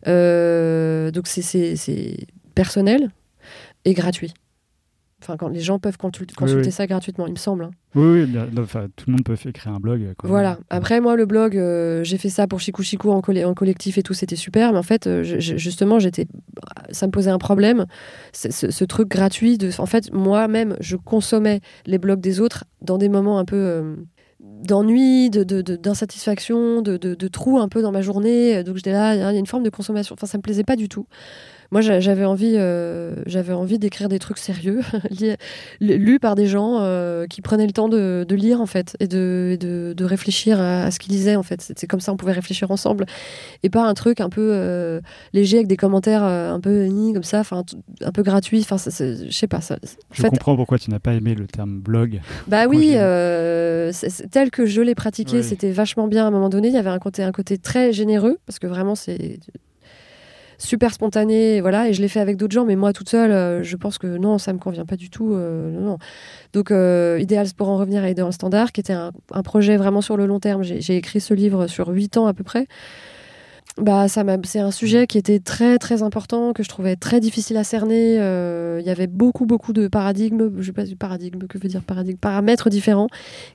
Donc 0.05 1.25
c'est 1.27 2.17
personnel 2.53 3.09
et 3.85 3.93
gratuit. 3.93 4.33
Enfin, 5.19 5.35
quand 5.35 5.47
les 5.47 5.61
gens 5.61 5.79
peuvent 5.79 5.97
consulter 5.97 6.35
oui. 6.43 6.71
ça 6.71 6.85
gratuitement, 6.85 7.25
il 7.25 7.31
me 7.33 7.37
semble. 7.37 7.63
hein. 7.63 7.71
oui, 7.95 8.31
tout 8.95 9.05
le 9.07 9.11
monde 9.13 9.23
peut 9.25 9.35
créer 9.35 9.73
un 9.73 9.79
blog. 9.79 10.13
quoi. 10.15 10.29
Voilà. 10.29 10.59
Après, 10.69 11.01
moi, 11.01 11.15
le 11.15 11.25
blog, 11.25 11.57
euh, 11.57 12.03
j'ai 12.03 12.19
fait 12.19 12.29
ça 12.29 12.45
pour 12.45 12.59
Chikou 12.59 12.83
Chikou 12.83 13.09
en, 13.09 13.21
coll- 13.21 13.43
en 13.43 13.55
collectif 13.55 13.97
et 13.97 14.03
tout, 14.03 14.13
c'était 14.13 14.35
super. 14.35 14.71
Mais 14.73 14.77
en 14.77 14.83
fait, 14.83 15.07
euh, 15.07 15.23
justement, 15.23 15.97
j'étais, 15.97 16.27
ça 16.91 17.07
me 17.07 17.11
posait 17.11 17.31
un 17.31 17.39
problème. 17.39 17.87
Ce, 18.31 18.83
truc 18.85 19.09
gratuit 19.09 19.57
de, 19.57 19.71
en 19.79 19.87
fait, 19.87 20.13
moi-même, 20.13 20.75
je 20.81 20.95
consommais 20.95 21.61
les 21.87 21.97
blogs 21.97 22.21
des 22.21 22.39
autres 22.39 22.65
dans 22.81 22.99
des 22.99 23.09
moments 23.09 23.39
un 23.39 23.45
peu 23.45 23.55
euh, 23.55 23.95
d'ennui, 24.39 25.31
de, 25.31 25.43
de- 25.43 25.63
de- 25.63 25.75
d'insatisfaction, 25.77 26.83
de, 26.83 26.95
de, 26.97 27.15
de 27.15 27.27
trou 27.27 27.57
un 27.57 27.69
peu 27.69 27.81
dans 27.81 27.91
ma 27.91 28.01
journée. 28.03 28.63
Donc 28.63 28.75
j'étais 28.75 28.91
là, 28.91 29.15
il 29.15 29.19
y 29.19 29.23
a 29.23 29.31
une 29.31 29.47
forme 29.47 29.63
de 29.63 29.71
consommation. 29.71 30.13
Enfin, 30.13 30.27
ça 30.27 30.37
me 30.37 30.43
plaisait 30.43 30.63
pas 30.63 30.75
du 30.75 30.87
tout. 30.89 31.07
Moi, 31.71 31.81
j'a- 31.81 31.99
j'avais 31.99 32.23
envie, 32.25 32.53
euh, 32.55 33.13
j'avais 33.25 33.53
envie 33.53 33.77
d'écrire 33.79 34.07
des 34.09 34.19
trucs 34.19 34.37
sérieux, 34.37 34.81
lus 35.81 36.19
par 36.19 36.35
des 36.35 36.47
gens 36.47 36.77
euh, 36.81 37.25
qui 37.27 37.41
prenaient 37.41 37.65
le 37.67 37.73
temps 37.73 37.89
de, 37.89 38.25
de 38.27 38.35
lire 38.35 38.61
en 38.61 38.65
fait 38.65 38.95
et 38.99 39.07
de, 39.07 39.51
et 39.53 39.57
de, 39.57 39.93
de 39.95 40.05
réfléchir 40.05 40.59
à, 40.61 40.83
à 40.83 40.91
ce 40.91 40.99
qu'ils 40.99 41.11
lisaient 41.13 41.35
en 41.35 41.43
fait. 41.43 41.61
C'est 41.75 41.87
comme 41.87 41.99
ça 41.99 42.13
on 42.13 42.17
pouvait 42.17 42.31
réfléchir 42.31 42.71
ensemble 42.71 43.05
et 43.63 43.69
pas 43.69 43.83
un 43.85 43.93
truc 43.93 44.21
un 44.21 44.29
peu 44.29 44.49
euh, 44.53 45.01
léger 45.33 45.57
avec 45.57 45.67
des 45.67 45.77
commentaires 45.77 46.23
un 46.23 46.59
peu 46.59 46.87
comme 47.13 47.23
ça, 47.23 47.39
enfin 47.41 47.63
un 48.01 48.11
peu 48.11 48.23
gratuit. 48.23 48.59
Enfin, 48.69 48.77
je 48.77 49.29
sais 49.31 49.47
pas. 49.47 49.61
Ça, 49.61 49.75
en 49.75 49.77
Je 50.13 50.21
fait, 50.21 50.29
comprends 50.29 50.55
pourquoi 50.55 50.77
tu 50.79 50.89
n'as 50.89 50.99
pas 50.99 51.13
aimé 51.13 51.35
le 51.35 51.47
terme 51.47 51.79
blog. 51.79 52.21
bah 52.47 52.67
oui, 52.67 52.91
tel 54.31 54.51
que 54.51 54.65
je 54.65 54.81
l'ai 54.81 54.95
pratiqué, 54.95 55.37
Oui. 55.37 55.43
c'était 55.43 55.71
vachement 55.71 56.07
bien 56.07 56.25
à 56.25 56.27
un 56.27 56.31
moment 56.31 56.49
donné. 56.49 56.67
Il 56.69 56.73
y 56.73 56.77
avait 56.77 56.89
un 56.89 56.99
côté, 56.99 57.23
un 57.23 57.31
côté 57.31 57.57
très 57.57 57.91
généreux, 57.93 58.37
parce 58.45 58.59
que 58.59 58.67
vraiment, 58.67 58.95
c'est 58.95 59.39
super 60.57 60.93
spontané, 60.93 61.61
voilà, 61.61 61.89
et 61.89 61.93
je 61.93 62.01
l'ai 62.01 62.07
fait 62.07 62.19
avec 62.19 62.37
d'autres 62.37 62.53
gens, 62.53 62.65
mais 62.65 62.75
moi 62.75 62.93
toute 62.93 63.09
seule, 63.09 63.31
euh, 63.31 63.63
je 63.63 63.75
pense 63.75 63.97
que 63.97 64.07
non, 64.07 64.37
ça 64.37 64.53
me 64.53 64.57
convient 64.57 64.85
pas 64.85 64.95
du 64.95 65.09
tout. 65.09 65.33
euh, 65.33 65.71
non. 65.71 65.97
Donc, 66.53 66.71
euh, 66.71 67.19
Idéal 67.21 67.47
pour 67.55 67.69
en 67.69 67.77
revenir 67.77 68.03
à 68.03 68.09
Idéal 68.09 68.33
Standard, 68.33 68.71
qui 68.71 68.79
était 68.79 68.93
un, 68.93 69.11
projet 69.43 69.77
vraiment 69.77 70.01
sur 70.01 70.17
le 70.17 70.25
long 70.25 70.39
terme. 70.39 70.63
J'ai 70.63 70.97
écrit 70.97 71.21
ce 71.21 71.33
livre 71.33 71.67
sur 71.67 71.89
huit 71.89 72.17
ans 72.17 72.27
à 72.27 72.33
peu 72.33 72.43
près. 72.43 72.67
Bah, 73.77 74.07
ça 74.07 74.23
c'est 74.43 74.59
un 74.59 74.71
sujet 74.71 75.05
qui 75.05 75.19
était 75.19 75.39
très 75.39 75.77
très 75.77 76.01
important, 76.01 76.51
que 76.51 76.63
je 76.63 76.69
trouvais 76.69 76.95
très 76.95 77.19
difficile 77.19 77.57
à 77.57 77.63
cerner. 77.63 78.15
Il 78.15 78.85
y 78.85 78.89
avait 78.89 79.05
beaucoup 79.05 79.45
beaucoup 79.45 79.71
de 79.71 79.87
paradigmes, 79.87 80.51
je 80.57 80.65
sais 80.65 80.71
pas 80.71 80.83
du 80.83 80.95
paradigme, 80.95 81.45
que 81.47 81.59
veut 81.59 81.69
dire 81.69 81.83
paradigme, 81.83 82.17
paramètres 82.17 82.71
différents 82.71 83.07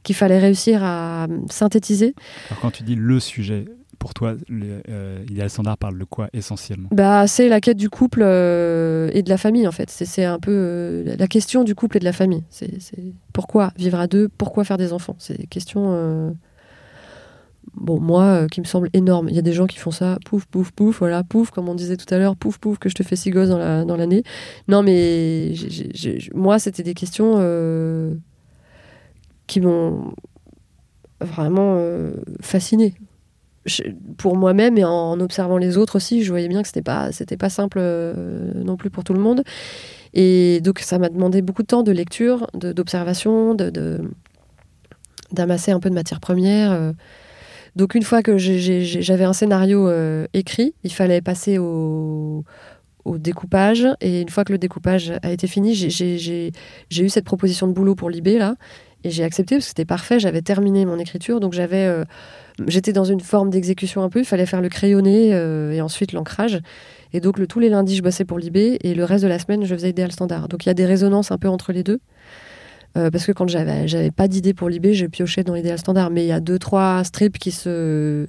qu'il 0.05 0.15
fallait 0.15 0.38
réussir 0.38 0.85
à 0.85 1.27
synthétiser. 1.51 2.15
Alors, 2.51 2.61
quand 2.61 2.71
tu 2.71 2.85
dis 2.85 2.95
le 2.95 3.19
sujet, 3.19 3.65
pour 3.98 4.14
toi, 4.14 4.35
le, 4.48 4.83
euh, 4.88 5.24
Idéal 5.31 5.48
Standard 5.50 5.78
parle 5.78 5.98
de 5.98 6.05
quoi 6.05 6.28
essentiellement? 6.33 6.88
Bah, 6.92 7.26
c'est 7.26 7.48
la 7.48 7.61
quête 7.61 7.76
du 7.76 7.88
couple 7.90 8.22
euh, 8.22 9.11
et 9.12 9.22
de 9.22 9.28
la 9.28 9.37
famille 9.37 9.66
en 9.68 9.72
fait. 9.72 9.90
C'est- 9.90 10.24
un 10.24 10.38
peu 10.38 10.50
euh, 10.52 11.16
la 11.16 11.26
question 11.26 11.64
du 11.64 11.74
couple 11.74 11.96
et 11.96 12.00
de 12.00 12.05
la 12.05 12.12
famille. 12.12 12.42
C'est 12.50 12.70
pourquoi 13.33 13.72
vivre 13.76 13.98
à 13.98 14.07
deux, 14.07 14.28
pourquoi 14.28 14.64
faire 14.64 14.76
des 14.78 14.92
enfants? 14.92 15.16
C'est 15.18 15.38
des 15.38 15.46
questions. 15.46 16.35
moi, 17.74 18.46
qui 18.50 18.61
me 18.61 18.66
semble 18.66 18.88
énorme. 18.92 19.28
Il 19.28 19.35
y 19.37 19.38
a 19.38 19.42
des 19.42 19.52
gens 19.52 19.66
qui 19.66 19.78
font 19.78 19.90
ça, 19.90 20.18
pouf, 20.26 20.46
pouf, 20.46 20.70
pouf, 20.72 20.98
voilà, 20.98 21.22
pouf, 21.22 21.50
comme 21.50 21.68
on 21.68 21.74
disait 21.74 21.96
tout 21.96 22.12
à 22.14 22.18
l'heure, 22.18 22.37
pouf, 22.37 22.59
pouf, 22.59 22.78
que 22.78 22.88
je 22.88 22.94
te 22.94 23.02
fais 23.02 23.16
six 23.16 23.31
gosses 23.31 23.48
dans 23.48 23.59
la- 23.59 23.85
dans 23.85 23.96
l'année. 23.96 24.22
non, 24.68 24.83
mais 24.83 25.55
moi, 26.35 26.59
c'était 26.59 26.83
des 26.83 26.94
questions 26.94 27.38
qui 29.46 29.61
m'ont 29.61 30.12
vraiment 31.20 31.78
fascinée. 32.40 32.94
Pour 34.18 34.37
moi-même 34.37 34.77
et 34.77 34.85
en 34.85 35.20
observant 35.20 35.57
les 35.57 35.77
autres 35.77 35.96
aussi, 35.96 36.25
je 36.25 36.31
voyais 36.31 36.48
bien 36.48 36.62
que 36.62 36.68
c'était 36.68 36.83
pas 36.83 37.12
c'était 37.12 37.37
pas 37.37 37.48
simple 37.48 37.79
euh, 37.81 38.53
non 38.64 38.77
plus 38.77 38.90
pour 38.90 39.05
tout 39.05 39.12
le 39.14 39.20
monde. 39.20 39.42
Et 40.14 40.61
donc 40.62 40.81
ça 40.81 40.98
m'a 40.98 41.09
demandé 41.09 41.42
beaucoup 41.42 41.62
de 41.62 41.68
temps 41.68 41.83
de 41.85 41.92
lecture, 41.92 42.48
d'observation, 42.55 43.55
de, 43.55 44.01
d'amasser 45.33 45.70
un 45.70 45.81
peu 45.81 45.90
de 45.90 45.94
matière 45.94 46.20
première. 46.20 46.72
euh. 46.72 46.92
Donc 47.77 47.94
une 47.94 48.03
fois 48.03 48.22
que 48.22 48.37
j'avais 48.37 49.25
un 49.25 49.33
scénario 49.33 49.88
euh, 49.88 50.27
écrit, 50.35 50.75
il 50.85 50.92
fallait 50.92 51.22
passer 51.22 51.57
au, 51.59 52.44
au 53.05 53.16
découpage. 53.18 53.87
Et 54.01 54.20
une 54.20 54.29
fois 54.29 54.44
que 54.44 54.53
le 54.53 54.59
découpage 54.59 55.12
a 55.22 55.31
été 55.31 55.46
fini, 55.46 55.75
j'ai- 55.75 56.53
eu 56.90 57.09
cette 57.09 57.25
proposition 57.25 57.68
de 57.68 57.72
boulot 57.72 57.94
pour 57.94 58.11
Libé 58.11 58.38
là. 58.38 58.57
Et 59.05 59.11
j'ai 59.11 59.25
accepté 59.25 59.55
parce 59.57 59.64
que 59.64 59.68
c'était 59.70 59.85
parfait, 59.85 60.20
j'avais 60.20 60.42
terminé 60.42 60.85
mon 60.85 60.98
écriture, 60.98 61.40
donc 61.40 61.55
j'avais, 61.55 61.87
j'étais 62.67 62.93
dans 62.93 63.05
une 63.05 63.21
forme 63.21 63.51
d'exécution 63.51 64.03
un 64.03 64.09
peu, 64.09 64.21
il 64.21 64.25
fallait 64.25 64.47
faire 64.47 64.61
le 64.61 64.69
crayonné 64.69 65.35
euh, 65.35 65.73
et 65.73 65.81
ensuite 65.81 66.12
l'ancrage. 66.12 66.61
Et 67.12 67.21
donc 67.21 67.47
tous 67.47 67.61
les 67.61 67.69
lundis, 67.69 67.97
je 67.97 68.03
bossais 68.03 68.25
pour 68.25 68.38
Libé 68.38 68.79
et 68.83 68.95
le 68.95 69.05
reste 69.05 69.23
de 69.25 69.29
la 69.29 69.38
semaine, 69.38 69.65
je 69.65 69.75
faisais 69.75 69.91
Idéal 69.91 70.12
Standard. 70.12 70.49
Donc 70.49 70.65
il 70.65 70.69
y 70.69 70.71
a 70.71 70.75
des 70.75 70.87
résonances 70.87 71.31
un 71.31 71.38
peu 71.38 71.49
entre 71.49 71.73
les 71.73 71.83
deux. 71.83 72.01
Euh, 72.97 73.11
parce 73.11 73.25
que 73.25 73.33
quand 73.33 73.49
j'avais, 73.49 74.11
pas 74.11 74.29
d'idée 74.29 74.53
pour 74.53 74.69
Libé, 74.69 74.93
je 74.93 75.07
piochais 75.07 75.45
dans 75.45 75.55
l'idéal 75.55 75.79
standard. 75.79 76.11
Mais 76.11 76.25
il 76.25 76.29
y 76.29 76.33
a 76.33 76.41
deux, 76.41 76.59
trois 76.59 77.03
strips 77.05 77.38
qui 77.38 77.51
sont 77.51 78.27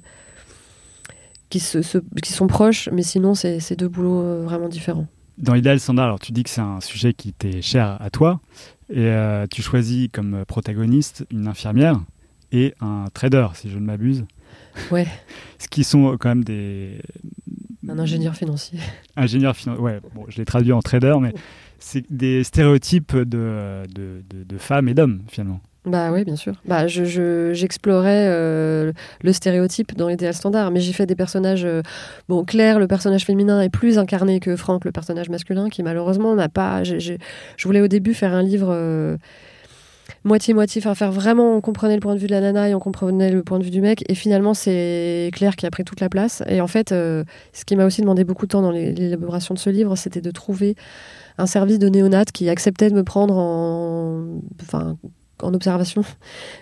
proches, 2.48 2.88
mais 2.90 3.02
sinon, 3.02 3.34
c'est, 3.34 3.76
deux 3.76 3.88
boulots 3.88 4.22
euh, 4.22 4.42
vraiment 4.44 4.68
différents. 4.68 5.06
Dans 5.36 5.54
Idéal 5.54 5.80
Standard, 5.80 6.06
alors 6.06 6.20
tu 6.20 6.30
dis 6.30 6.44
que 6.44 6.50
c'est 6.50 6.60
un 6.60 6.80
sujet 6.80 7.12
qui 7.12 7.32
t'est 7.32 7.60
cher 7.60 7.98
à 8.00 8.08
toi, 8.08 8.40
et 8.88 9.12
tu 9.50 9.62
choisis 9.62 10.08
comme 10.12 10.44
protagoniste 10.46 11.26
une 11.32 11.48
infirmière 11.48 12.00
et 12.54 12.72
un 12.80 13.06
trader, 13.12 13.48
si 13.54 13.68
je 13.68 13.78
ne 13.78 13.84
m'abuse. 13.84 14.24
Ouais. 14.90 15.06
Ce 15.58 15.68
qui 15.68 15.84
sont 15.84 16.16
quand 16.18 16.28
même 16.30 16.44
des 16.44 16.98
Un 17.88 17.98
ingénieur 17.98 18.34
financier. 18.34 18.78
ingénieurs 19.16 19.56
financiers. 19.56 19.82
Ouais, 19.84 20.00
bon, 20.14 20.24
je 20.28 20.38
l'ai 20.38 20.44
traduit 20.44 20.72
en 20.72 20.80
trader, 20.80 21.14
mais 21.20 21.32
c'est 21.78 22.04
des 22.10 22.44
stéréotypes 22.44 23.14
de, 23.16 23.82
de, 23.94 24.22
de- 24.30 24.44
de 24.44 24.58
femmes 24.58 24.88
et 24.88 24.94
d'hommes, 24.94 25.22
finalement. 25.28 25.60
Bah 25.86 26.10
oui, 26.12 26.24
bien 26.24 26.36
sûr. 26.36 26.54
Bah, 26.64 26.86
je, 26.86 27.04
je- 27.04 27.52
j'explorais 27.52 28.26
euh, 28.30 28.92
le 29.22 29.32
stéréotype 29.34 29.94
dans 29.94 30.08
l'idéal 30.08 30.32
standard, 30.32 30.70
mais 30.70 30.80
j'ai 30.80 30.94
fait 30.94 31.04
des 31.04 31.14
personnages. 31.14 31.66
euh, 31.66 31.82
bon, 32.28 32.42
Claire, 32.44 32.78
le 32.78 32.86
personnage 32.86 33.26
féminin, 33.26 33.60
est 33.60 33.68
plus 33.68 33.98
incarné 33.98 34.40
que 34.40 34.56
Franck, 34.56 34.86
le 34.86 34.92
personnage 34.92 35.28
masculin, 35.28 35.68
qui 35.68 35.82
malheureusement 35.82 36.34
n'a 36.36 36.48
pas. 36.48 36.84
je 36.84 37.18
voulais 37.64 37.82
au 37.82 37.88
début 37.88 38.14
faire 38.14 38.32
un 38.32 38.42
livre. 38.42 38.68
euh, 38.70 39.18
Moitié-moitié, 40.24 40.80
enfin 40.80 40.94
faire 40.94 41.12
vraiment, 41.12 41.54
on 41.54 41.60
comprenait 41.60 41.94
le 41.94 42.00
point 42.00 42.14
de 42.14 42.18
vue 42.18 42.26
de 42.26 42.32
la 42.32 42.40
nana 42.40 42.70
et 42.70 42.74
on 42.74 42.80
comprenait 42.80 43.30
le 43.30 43.42
point 43.42 43.58
de 43.58 43.64
vue 43.64 43.70
du 43.70 43.82
mec. 43.82 44.04
Et 44.08 44.14
finalement, 44.14 44.54
c'est 44.54 45.30
Claire 45.34 45.54
qui 45.54 45.66
a 45.66 45.70
pris 45.70 45.84
toute 45.84 46.00
la 46.00 46.08
place. 46.08 46.42
Et 46.48 46.62
en 46.62 46.66
fait, 46.66 46.92
euh, 46.92 47.24
ce 47.52 47.66
qui 47.66 47.76
m'a 47.76 47.84
aussi 47.84 48.00
demandé 48.00 48.24
beaucoup 48.24 48.46
de 48.46 48.50
temps 48.52 48.62
dans 48.62 48.70
l'élaboration 48.70 49.52
de 49.52 49.58
ce 49.58 49.68
livre, 49.68 49.96
c'était 49.96 50.22
de 50.22 50.30
trouver 50.30 50.76
un 51.36 51.46
service 51.46 51.78
de 51.78 51.88
néonat 51.88 52.24
qui 52.24 52.48
acceptait 52.48 52.88
de 52.88 52.94
me 52.94 53.04
prendre 53.04 53.36
en, 53.36 54.24
enfin, 54.62 54.96
en 55.42 55.52
observation 55.54 56.02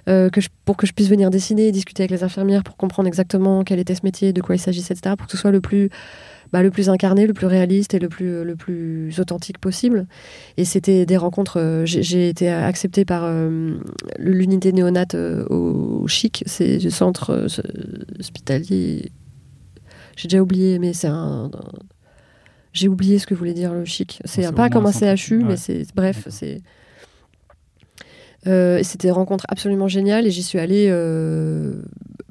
euh, 0.09 0.31
que 0.31 0.41
je- 0.41 0.49
pour 0.65 0.77
que 0.77 0.87
je 0.87 0.93
puisse 0.93 1.09
venir 1.09 1.31
dessiner 1.31 1.69
et 1.69 1.73
discuter 1.73 2.03
avec 2.03 2.11
les 2.11 2.25
infirmières 2.25 2.63
pour 2.63 2.77
comprendre 2.77 3.07
exactement 3.09 3.65
quel 3.65 3.79
était 3.79 3.95
ce 3.95 4.01
métier, 4.05 4.33
de 4.33 4.41
quoi 4.41 4.55
il 4.55 4.59
s'agissait, 4.59 4.95
etc. 4.95 5.15
Pour 5.17 5.27
que 5.27 5.33
ce 5.33 5.39
soit 5.39 5.51
le 5.51 5.61
plus, 5.61 5.91
bah, 6.53 6.63
le 6.63 6.71
plus 6.71 6.89
incarné, 6.91 7.27
le 7.27 7.33
plus 7.35 7.47
réaliste 7.47 7.95
et 7.95 7.99
le 7.99 8.09
plus, 8.09 8.45
le 8.45 8.57
plus 8.57 9.19
authentique 9.21 9.59
possible. 9.59 10.07
Et 10.57 10.65
c'était 10.65 11.07
des 11.07 11.17
rencontres. 11.17 11.59
euh, 11.59 11.87
j'ai- 11.87 12.29
été 12.29 12.49
acceptée 12.51 13.05
par 13.05 13.23
euh, 13.25 13.77
l'unité 14.19 14.73
néonate 14.73 15.15
au, 15.15 16.03
au 16.03 16.09
Chic, 16.09 16.43
c'est 16.47 16.79
le 16.79 16.91
centre 16.91 17.47
hospitalier. 18.19 19.11
J'ai 20.17 20.29
déjà 20.29 20.43
oublié, 20.43 20.79
mais 20.79 20.93
c'est 20.93 21.09
un. 21.09 21.51
J'ai 22.75 22.89
oublié 22.89 23.19
ce 23.19 23.27
que 23.27 23.35
voulait 23.35 23.55
dire 23.55 23.73
le 23.75 23.85
Chic. 23.85 24.21
C'est 24.25 24.51
pas 24.55 24.71
comme 24.71 24.87
un. 24.87 24.93
CHU, 24.93 25.39
Ouais. 25.39 25.45
mais 25.45 25.57
c'est 25.57 25.87
bref, 25.95 26.27
c'est. 26.31 26.61
Euh, 28.47 28.81
c'était 28.83 29.09
une 29.09 29.15
rencontre 29.15 29.45
absolument 29.49 29.89
géniale 29.89 30.27
et 30.27 30.31
j'y 30.31 30.43
suis 30.43 30.59
allée 30.59 30.89
euh, 30.91 31.83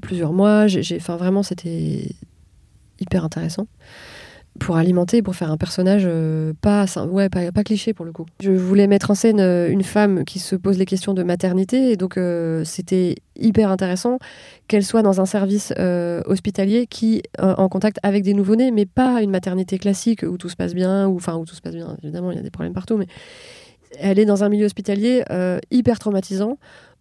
plusieurs 0.01 0.33
mois. 0.33 0.67
J'ai, 0.67 0.97
enfin 0.97 1.15
vraiment, 1.15 1.43
c'était 1.43 2.09
hyper 2.99 3.23
intéressant 3.23 3.67
pour 4.59 4.75
alimenter, 4.75 5.21
pour 5.21 5.33
faire 5.33 5.49
un 5.49 5.55
personnage 5.55 6.03
euh, 6.05 6.51
pas, 6.59 6.85
ouais, 7.09 7.29
pas, 7.29 7.53
pas 7.53 7.63
cliché 7.63 7.93
pour 7.93 8.05
le 8.05 8.11
coup. 8.11 8.25
Je 8.41 8.51
voulais 8.51 8.85
mettre 8.85 9.09
en 9.09 9.15
scène 9.15 9.39
une 9.39 9.83
femme 9.83 10.25
qui 10.25 10.39
se 10.39 10.57
pose 10.57 10.77
les 10.77 10.85
questions 10.85 11.13
de 11.13 11.23
maternité 11.23 11.91
et 11.91 11.95
donc 11.95 12.19
c'était 12.65 13.15
hyper 13.37 13.71
intéressant 13.71 14.19
qu'elle 14.67 14.83
soit 14.83 15.03
dans 15.03 15.21
un 15.21 15.25
service 15.25 15.73
hospitalier 16.25 16.85
qui 16.85 17.23
en 17.39 17.69
contact 17.69 17.97
avec 18.03 18.23
des 18.23 18.33
nouveau-nés, 18.33 18.71
mais 18.71 18.85
pas 18.85 19.21
une 19.21 19.31
maternité 19.31 19.77
classique 19.77 20.23
où 20.23 20.37
tout 20.37 20.49
se 20.49 20.57
passe 20.57 20.75
bien, 20.75 21.07
ou 21.07 21.15
enfin 21.15 21.37
où 21.37 21.45
tout 21.45 21.55
se 21.55 21.61
passe 21.61 21.75
bien. 21.75 21.95
Évidemment, 22.03 22.31
il 22.31 22.35
y 22.35 22.39
a 22.39 22.43
des 22.43 22.51
problèmes 22.51 22.73
partout, 22.73 22.97
mais 22.97 23.07
elle 23.97 24.19
est 24.19 24.25
dans 24.25 24.43
un 24.43 24.49
milieu 24.49 24.65
hospitalier 24.65 25.23
euh, 25.29 25.59
hyper 25.69 25.99
traumatisant 25.99 26.57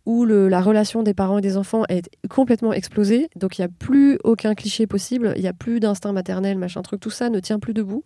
où 0.06 0.24
la 0.24 0.60
relation 0.60 1.02
des 1.02 1.14
parents 1.14 1.38
et 1.38 1.40
des 1.42 1.56
enfants 1.56 1.84
est 1.88 2.08
complètement 2.28 2.72
explosée. 2.72 3.28
Donc 3.36 3.58
il 3.58 3.60
n'y 3.60 3.66
a 3.66 3.68
plus 3.68 4.18
aucun 4.24 4.54
cliché 4.54 4.86
possible, 4.86 5.34
il 5.36 5.42
n'y 5.42 5.48
a 5.48 5.52
plus 5.52 5.78
d'instinct 5.78 6.12
maternel, 6.12 6.58
machin 6.58 6.82
truc, 6.82 7.00
tout 7.00 7.10
ça 7.10 7.28
ne 7.28 7.38
tient 7.38 7.58
plus 7.58 7.74
debout. 7.74 8.02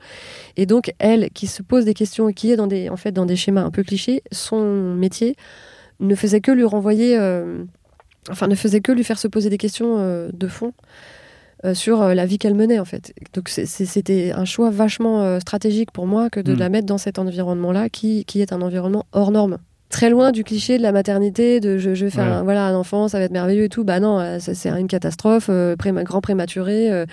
Et 0.57 0.67
donc 0.67 0.93
elle, 0.99 1.31
qui 1.31 1.47
se 1.47 1.63
pose 1.63 1.85
des 1.85 1.95
questions 1.95 2.33
qui 2.33 2.51
est 2.51 2.57
dans 2.57 2.67
des, 2.67 2.89
en 2.89 2.97
fait, 2.97 3.13
dans 3.13 3.27
des 3.27 3.37
schémas 3.37 3.63
un 3.63 3.71
peu 3.71 3.83
clichés, 3.83 4.23
son 4.33 4.95
métier 4.95 5.37
ne 6.01 6.15
faisait 6.15 6.41
que 6.41 6.51
lui 6.51 6.65
renvoyer, 6.65 7.17
euh, 7.17 7.65
enfin 8.29 8.49
ne 8.49 8.57
faisait 8.57 8.81
que 8.81 8.93
lui 8.93 9.05
faire 9.05 9.19
se 9.19 9.29
poser 9.29 9.49
des 9.49 9.59
questions 9.59 9.97
euh, 9.99 10.31
de 10.33 10.49
fond. 10.49 10.73
Euh, 11.65 11.75
sur 11.75 12.03
euh, 12.03 12.15
la 12.15 12.27
vie 12.27 12.39
qu'elle 12.39 12.55
menait 12.55 12.79
en 12.79 12.85
fait. 12.85 13.13
Donc 13.33 13.49
c'était 13.49 14.33
un 14.33 14.45
choix 14.45 14.71
vachement 14.71 15.23
euh, 15.23 15.41
stratégique 15.41 15.91
pour 15.93 16.07
moi 16.07 16.31
que 16.31 16.41
de 16.41 16.55
Mm. 16.55 16.59
la 16.59 16.69
mettre 16.69 16.87
dans 16.87 16.99
cet 16.99 17.19
environnement-là 17.19 17.89
qui, 17.89 18.25
qui 18.25 18.41
est 18.41 18.53
un 18.53 18.61
environnement 18.63 19.07
hors 19.13 19.31
norme 19.31 19.59
très 19.91 20.11
loin 20.11 20.33
du 20.33 20.43
cliché 20.43 20.77
de 20.77 20.83
la 20.83 20.91
maternité, 20.91 21.61
de 21.61 21.79
je, 21.79 21.95
je 21.95 22.05
vais 22.07 22.11
faire 22.11 22.25
Ouais. 22.27 22.33
un, 22.33 22.43
voilà, 22.43 22.67
un 22.67 22.75
enfant, 22.75 23.07
ça 23.07 23.19
va 23.19 23.25
être 23.25 23.31
merveilleux 23.33 23.65
et 23.65 23.69
tout. 23.69 23.85
Bah 23.85 24.01
non, 24.01 24.39
c'est 24.41 24.67
une 24.69 24.89
catastrophe, 24.89 25.47
euh, 25.51 25.77
grand 25.79 26.21
prématuré. 26.21 26.91
euh, 26.91 27.07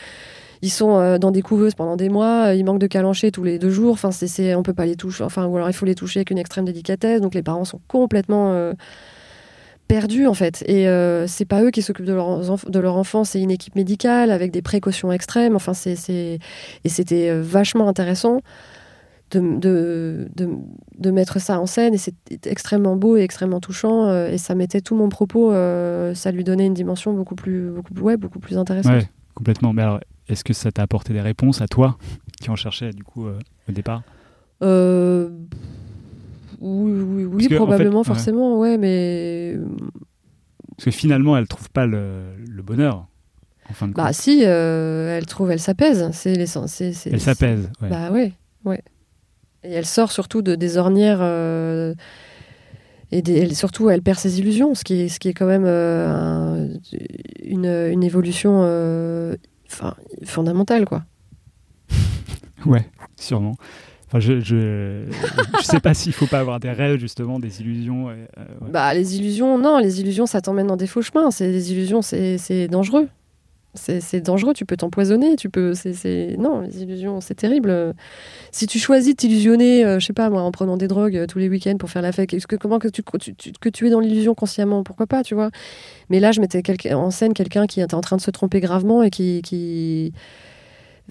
ils 0.64 0.70
sont 0.72 0.98
euh, 1.00 1.18
dans 1.20 1.32
des 1.32 1.42
couveuses 1.44 1.74
pendant 1.76 1.96
des 1.96 2.10
mois, 2.10 2.54
ils 2.56 2.64
manquent 2.64 2.80
de 2.80 2.88
calancher 2.88 3.32
tous 3.32 3.44
les 3.44 3.60
deux 3.60 3.70
jours. 3.72 3.94
Enfin, 3.94 4.12
c'est, 4.12 4.56
on 4.56 4.64
peut 4.64 4.74
pas 4.74 4.86
les 4.88 4.96
toucher. 4.96 5.24
Enfin, 5.24 5.46
ou 5.46 5.56
alors 5.58 5.70
il 5.70 5.74
faut 5.74 5.86
les 5.86 5.96
toucher 5.96 6.20
avec 6.20 6.32
une 6.32 6.38
extrême 6.40 6.66
délicatesse. 6.66 7.22
Donc 7.22 7.36
les 7.36 7.44
parents 7.44 7.66
sont 7.66 7.82
complètement 7.88 8.72
perdus 9.94 10.26
en 10.28 10.34
fait. 10.34 10.64
Et 10.68 10.88
euh, 10.88 11.28
c'est 11.28 11.46
pas 11.46 11.62
eux 11.64 11.72
qui 11.72 11.82
s'occupent 11.82 12.06
de, 12.06 12.14
leurs 12.14 12.50
enf- 12.52 12.70
de 12.70 12.80
leur 12.80 12.96
enfant, 12.96 13.24
c'est 13.24 13.42
une 13.42 13.52
équipe 13.52 13.76
médicale 13.76 14.32
avec 14.32 14.52
des 14.52 14.62
précautions 14.62 15.12
extrêmes. 15.12 15.56
Enfin, 15.56 15.74
c'est, 15.74 15.96
et 16.84 16.90
c'était 16.90 17.30
euh, 17.30 17.42
vachement 17.44 17.88
intéressant 17.88 18.40
de, 19.32 19.40
de, 19.40 20.28
de, 20.36 20.50
de 20.98 21.12
mettre 21.12 21.40
ça 21.40 21.60
en 21.60 21.66
scène 21.66 21.94
et 21.94 21.98
c'est 21.98 22.16
extrêmement 22.48 22.96
beau 22.98 23.16
et 23.18 23.22
extrêmement 23.22 23.62
touchant 23.62 24.08
euh, 24.08 24.30
et 24.30 24.38
ça 24.38 24.56
mettait 24.56 24.82
tout 24.82 24.96
mon 24.96 25.08
propos 25.08 25.54
euh, 25.54 26.14
ça 26.16 26.32
lui 26.32 26.44
donnait 26.44 26.66
une 26.66 26.74
dimension 26.74 27.14
beaucoup 27.14 27.36
plus 27.36 27.70
beaucoup 27.72 27.94
ouais, 28.02 28.18
beaucoup 28.18 28.40
plus 28.40 28.58
intéressante 28.58 28.92
Ouais, 28.94 29.10
complètement. 29.34 29.72
Mais 29.74 29.84
alors, 29.84 30.00
est-ce 30.28 30.44
que 30.44 30.54
ça 30.54 30.72
t'a 30.72 30.82
apporté 30.84 31.14
des 31.14 31.22
réponses 31.22 31.62
à 31.62 31.68
toi 31.68 31.98
qui 32.42 32.50
en 32.50 32.58
cherchais 32.58 32.92
du 32.92 33.04
coup 33.04 33.26
au 33.28 33.72
départ? 33.72 34.04
Oui 36.62 36.92
oui, 37.02 37.26
oui 37.26 37.54
en 37.54 37.56
probablement 37.58 38.04
fait, 38.04 38.14
forcément 38.14 38.58
ouais 38.60 38.78
mais 38.78 39.58
Parce 40.78 40.86
que 40.86 40.92
finalement, 40.92 41.36
elle 41.38 41.48
trouve 41.48 41.70
pas 41.72 41.86
le, 41.86 42.36
le 42.48 42.62
bonheur 42.62 43.08
en 43.70 43.74
fin 43.74 43.88
de 43.88 43.94
compte. 43.94 44.04
bah 44.06 44.14
si 44.14 44.44
euh, 44.46 45.18
elle 45.18 45.26
trouve 45.26 45.52
elle 45.52 45.60
s'apaise 45.60 46.10
c'est 46.14 46.36
l'essence 46.36 46.80
elle 46.82 47.20
s'apaise. 47.20 47.70
ouais. 47.82 47.90
Bah 47.90 48.12
ouais, 48.12 48.34
ouais. 48.66 48.82
Et 49.64 49.72
elle 49.74 49.86
sort 49.86 50.12
surtout 50.12 50.42
de, 50.42 50.56
des 50.56 50.78
ornières. 50.78 51.20
euh, 51.22 51.94
et 53.12 53.22
des- 53.22 53.38
elle, 53.40 53.56
surtout, 53.56 53.90
elle 53.90 54.02
perd 54.02 54.18
ses 54.18 54.40
illusions, 54.40 54.74
ce 54.74 54.84
qui 54.84 55.02
est, 55.02 55.08
ce 55.10 55.20
qui 55.20 55.28
est 55.28 55.34
quand 55.34 55.46
même 55.46 55.66
euh, 55.66 56.08
un- 56.10 56.70
une, 57.44 57.66
une 57.66 58.04
évolution 58.04 58.64
fondamentale, 60.26 60.86
quoi. 60.86 61.04
Ouais, 62.66 62.86
sûrement. 63.18 63.56
Enfin, 64.14 64.20
je, 64.20 64.42
je, 64.42 65.06
je 65.58 65.64
sais 65.64 65.80
pas 65.80 65.94
s'il 65.94 66.12
faut 66.12 66.26
pas 66.28 66.40
avoir 66.40 66.60
des 66.60 66.70
rêves, 66.72 67.00
justement, 67.00 67.40
des 67.40 67.62
illusions. 67.62 68.10
euh. 68.10 68.16
Bah, 68.70 68.94
les 68.94 69.16
illusions, 69.16 69.58
non, 69.58 69.78
les 69.78 70.02
illusions, 70.02 70.26
ça 70.26 70.42
t'emmène 70.42 70.68
dans 70.68 70.76
des 70.76 70.88
faux 70.88 71.02
chemins. 71.02 71.32
C'est, 71.32 71.50
les 71.50 71.72
illusions, 71.72 72.02
c'est, 72.02 72.68
dangereux. 72.68 73.08
C'est, 73.74 74.20
dangereux, 74.20 74.54
tu 74.54 74.66
peux 74.66 74.76
t'empoisonner, 74.76 75.38
tu 75.38 75.50
peux... 75.50 75.74
C'est, 75.76 76.36
Non, 76.38 76.60
les 76.60 76.84
illusions, 76.84 77.22
c'est 77.22 77.36
terrible. 77.36 77.94
Si 78.52 78.68
tu 78.68 78.80
choisis 78.80 79.14
de 79.14 79.16
t'illusionner, 79.16 79.86
euh, 79.86 79.98
je 79.98 80.08
sais 80.08 80.12
pas 80.12 80.30
moi, 80.30 80.42
en 80.42 80.52
prenant 80.52 80.76
des 80.76 80.90
drogues 80.90 81.16
euh, 81.16 81.26
tous 81.26 81.40
les 81.40 81.48
week-ends 81.48 81.78
pour 81.78 81.90
faire 81.90 82.02
la 82.02 82.12
fête, 82.12 82.30
que, 82.48 82.56
comment 82.58 82.80
que 82.80 82.90
tu, 82.90 83.02
tu- 83.38 83.54
que 83.62 83.70
tu 83.70 83.88
es 83.88 83.90
dans 83.90 84.02
l'illusion 84.02 84.36
consciemment, 84.36 84.84
pourquoi 84.84 85.08
pas, 85.08 85.24
tu 85.24 85.36
vois? 85.36 85.52
Mais 86.10 86.20
là, 86.20 86.34
je 86.34 86.42
mettais 86.42 86.62
en 86.94 87.12
scène 87.12 87.32
quelqu'un 87.34 87.66
qui 87.66 87.80
était 87.80 87.96
en 87.96 88.02
train 88.02 88.18
de 88.18 88.22
se 88.22 88.30
tromper 88.32 88.60
gravement 88.60 89.04
et 89.04 89.10
qui... 89.10 89.42
qui 89.42 90.12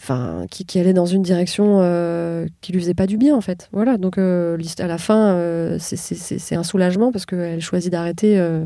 Enfin, 0.03 0.46
qui, 0.51 0.64
qui 0.64 0.78
allait 0.78 0.94
dans 0.94 1.05
une 1.05 1.20
direction 1.22 1.80
euh, 1.82 2.46
qui 2.62 2.72
lui 2.72 2.80
faisait 2.80 2.94
pas 2.94 3.07
du 3.07 3.18
bien 3.18 3.36
en 3.36 3.42
fait. 3.42 3.68
Voilà, 3.70 3.98
donc 3.98 4.16
euh, 4.16 4.57
à 4.78 4.86
la 4.86 4.96
fin, 4.96 5.34
euh, 5.34 5.76
c'est- 5.78 6.57
un 6.57 6.62
soulagement 6.62 7.12
parce 7.12 7.26
qu'elle 7.26 7.61
choisit 7.61 7.92
d'arrêter 7.92 8.38
euh, 8.38 8.64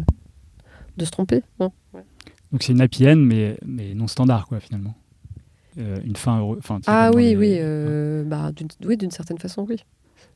de 0.97 1.05
se 1.05 1.11
tromper. 1.11 1.43
Bon. 1.59 1.73
Donc 2.53 2.63
c'est 2.63 2.73
une 2.73 2.81
happy 2.81 3.09
end, 3.09 3.17
mais, 3.17 3.57
mais 3.67 3.95
non 3.95 4.07
standard, 4.07 4.47
quoi, 4.47 4.61
finalement. 4.61 4.95
Une 5.77 6.15
fin 6.15 6.39
heureuse. 6.39 6.61
Ah 6.87 7.11
oui, 7.13 7.31
les- 7.31 7.37
oui, 7.37 7.57
euh, 7.59 8.23
bah, 8.23 8.53
d'une 8.55 8.69
oui, 8.85 8.97
d'une 8.97 9.11
certaine 9.11 9.39
façon, 9.39 9.67
oui. 9.69 9.77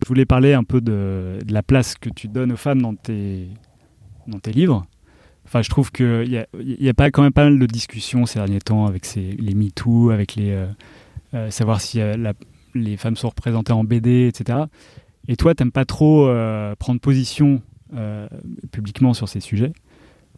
Je 0.02 0.08
voulais 0.08 0.26
parler 0.26 0.52
un 0.52 0.64
peu 0.64 0.80
de, 0.80 1.38
de 1.46 1.52
la 1.54 1.62
place 1.62 1.94
que 1.94 2.10
tu 2.10 2.26
donnes 2.26 2.50
aux 2.50 2.56
femmes 2.56 2.82
dans 2.82 2.96
tes, 2.96 3.46
dans 4.26 4.40
tes 4.40 4.50
livres. 4.52 4.84
Enfin, 5.48 5.62
je 5.62 5.70
trouve 5.70 5.90
qu'il 5.90 6.28
y 6.30 6.36
a, 6.36 6.46
il 6.60 6.82
y 6.84 6.88
a 6.90 6.94
pas, 6.94 7.10
quand 7.10 7.22
même 7.22 7.32
pas 7.32 7.44
mal 7.44 7.58
de 7.58 7.64
discussions 7.66 8.26
ces 8.26 8.38
derniers 8.38 8.60
temps 8.60 8.84
avec 8.86 9.06
ces, 9.06 9.32
les 9.32 9.54
MeToo, 9.54 10.10
avec 10.10 10.34
les. 10.36 10.50
euh, 10.50 10.66
euh, 11.34 11.50
savoir 11.50 11.80
si 11.80 12.00
euh, 12.00 12.16
la- 12.18 12.34
les 12.74 12.96
femmes 12.98 13.16
sont 13.16 13.28
représentées 13.30 13.72
en 13.72 13.82
BD, 13.82 14.28
etc. 14.28 14.58
Et 15.26 15.36
toi, 15.36 15.54
t'aimes 15.54 15.72
pas 15.72 15.84
trop 15.86 16.26
prendre 16.78 17.00
position 17.00 17.62
publiquement 18.72 19.14
sur 19.14 19.28
ces 19.28 19.40
sujets. 19.40 19.72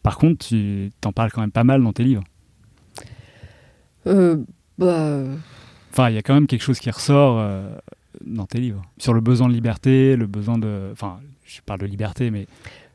Par 0.02 0.16
contre, 0.16 0.46
tu 0.46 0.90
t'en 1.00 1.12
parles 1.12 1.30
quand 1.32 1.40
même 1.42 1.50
pas 1.50 1.64
mal 1.64 1.82
dans 1.82 1.92
tes 1.92 2.04
livres. 2.04 2.22
Euh, 4.06 4.36
bah, 4.78 5.24
Enfin, 5.92 6.08
il 6.08 6.14
y 6.14 6.18
a 6.18 6.22
quand 6.22 6.34
même 6.34 6.46
quelque 6.46 6.62
chose 6.62 6.78
qui 6.78 6.90
ressort 6.90 7.44
dans 8.24 8.46
tes 8.46 8.58
livres. 8.60 8.82
Sur 8.98 9.12
le 9.12 9.20
besoin 9.20 9.48
de 9.48 9.52
liberté, 9.52 10.16
le 10.16 10.26
besoin 10.26 10.56
de. 10.56 10.88
Enfin, 10.92 11.18
je 11.44 11.60
parle 11.66 11.80
de 11.80 11.86
liberté, 11.86 12.30
mais. 12.30 12.46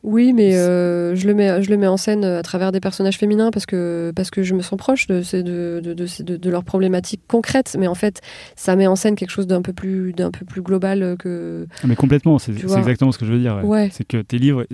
Oui, 0.06 0.34
mais 0.34 0.56
euh, 0.56 1.16
je, 1.16 1.28
le 1.28 1.34
mets, 1.34 1.62
je 1.64 1.70
le 1.70 1.78
mets 1.78 1.88
en 1.88 1.98
scène 1.98 2.24
à 2.24 2.42
travers 2.44 2.72
des 2.72 2.80
personnages 2.80 3.18
féminins 3.18 3.52
parce 3.52 3.66
que, 3.66 4.14
parce 4.16 4.30
que 4.30 4.44
je 4.44 4.54
me 4.54 4.62
sens 4.62 4.78
proche 4.78 5.08
de, 5.08 5.22
de, 5.42 5.82
de, 5.82 5.94
de, 5.94 6.24
de- 6.24 6.38
de 6.38 6.50
leurs 6.50 6.64
problématiques 6.64 7.22
concrètes. 7.28 7.76
Mais 7.80 7.88
en 7.88 7.96
fait, 7.96 8.22
ça 8.56 8.76
met 8.76 8.88
en 8.88 8.96
scène 8.96 9.16
quelque 9.16 9.32
chose 9.32 9.48
d'un 9.48 9.62
peu 9.62 9.74
plus, 9.74 10.14
d'un 10.14 10.32
peu 10.32 10.46
plus 10.46 10.62
global 10.62 11.16
que. 11.20 11.68
Ah, 11.84 11.88
Mais 11.88 11.96
complètement, 11.96 12.40
c'est 12.40 12.52
exactement 12.54 13.12
ce 13.12 13.18
que 13.18 13.26
je 13.26 13.34
veux 13.34 13.40
dire. 13.40 13.56
ouais. 13.58 13.64
Ouais. 13.64 13.90
C'est 13.92 14.08
que 14.08 14.22
tes 14.22 14.38
livres 14.38 14.66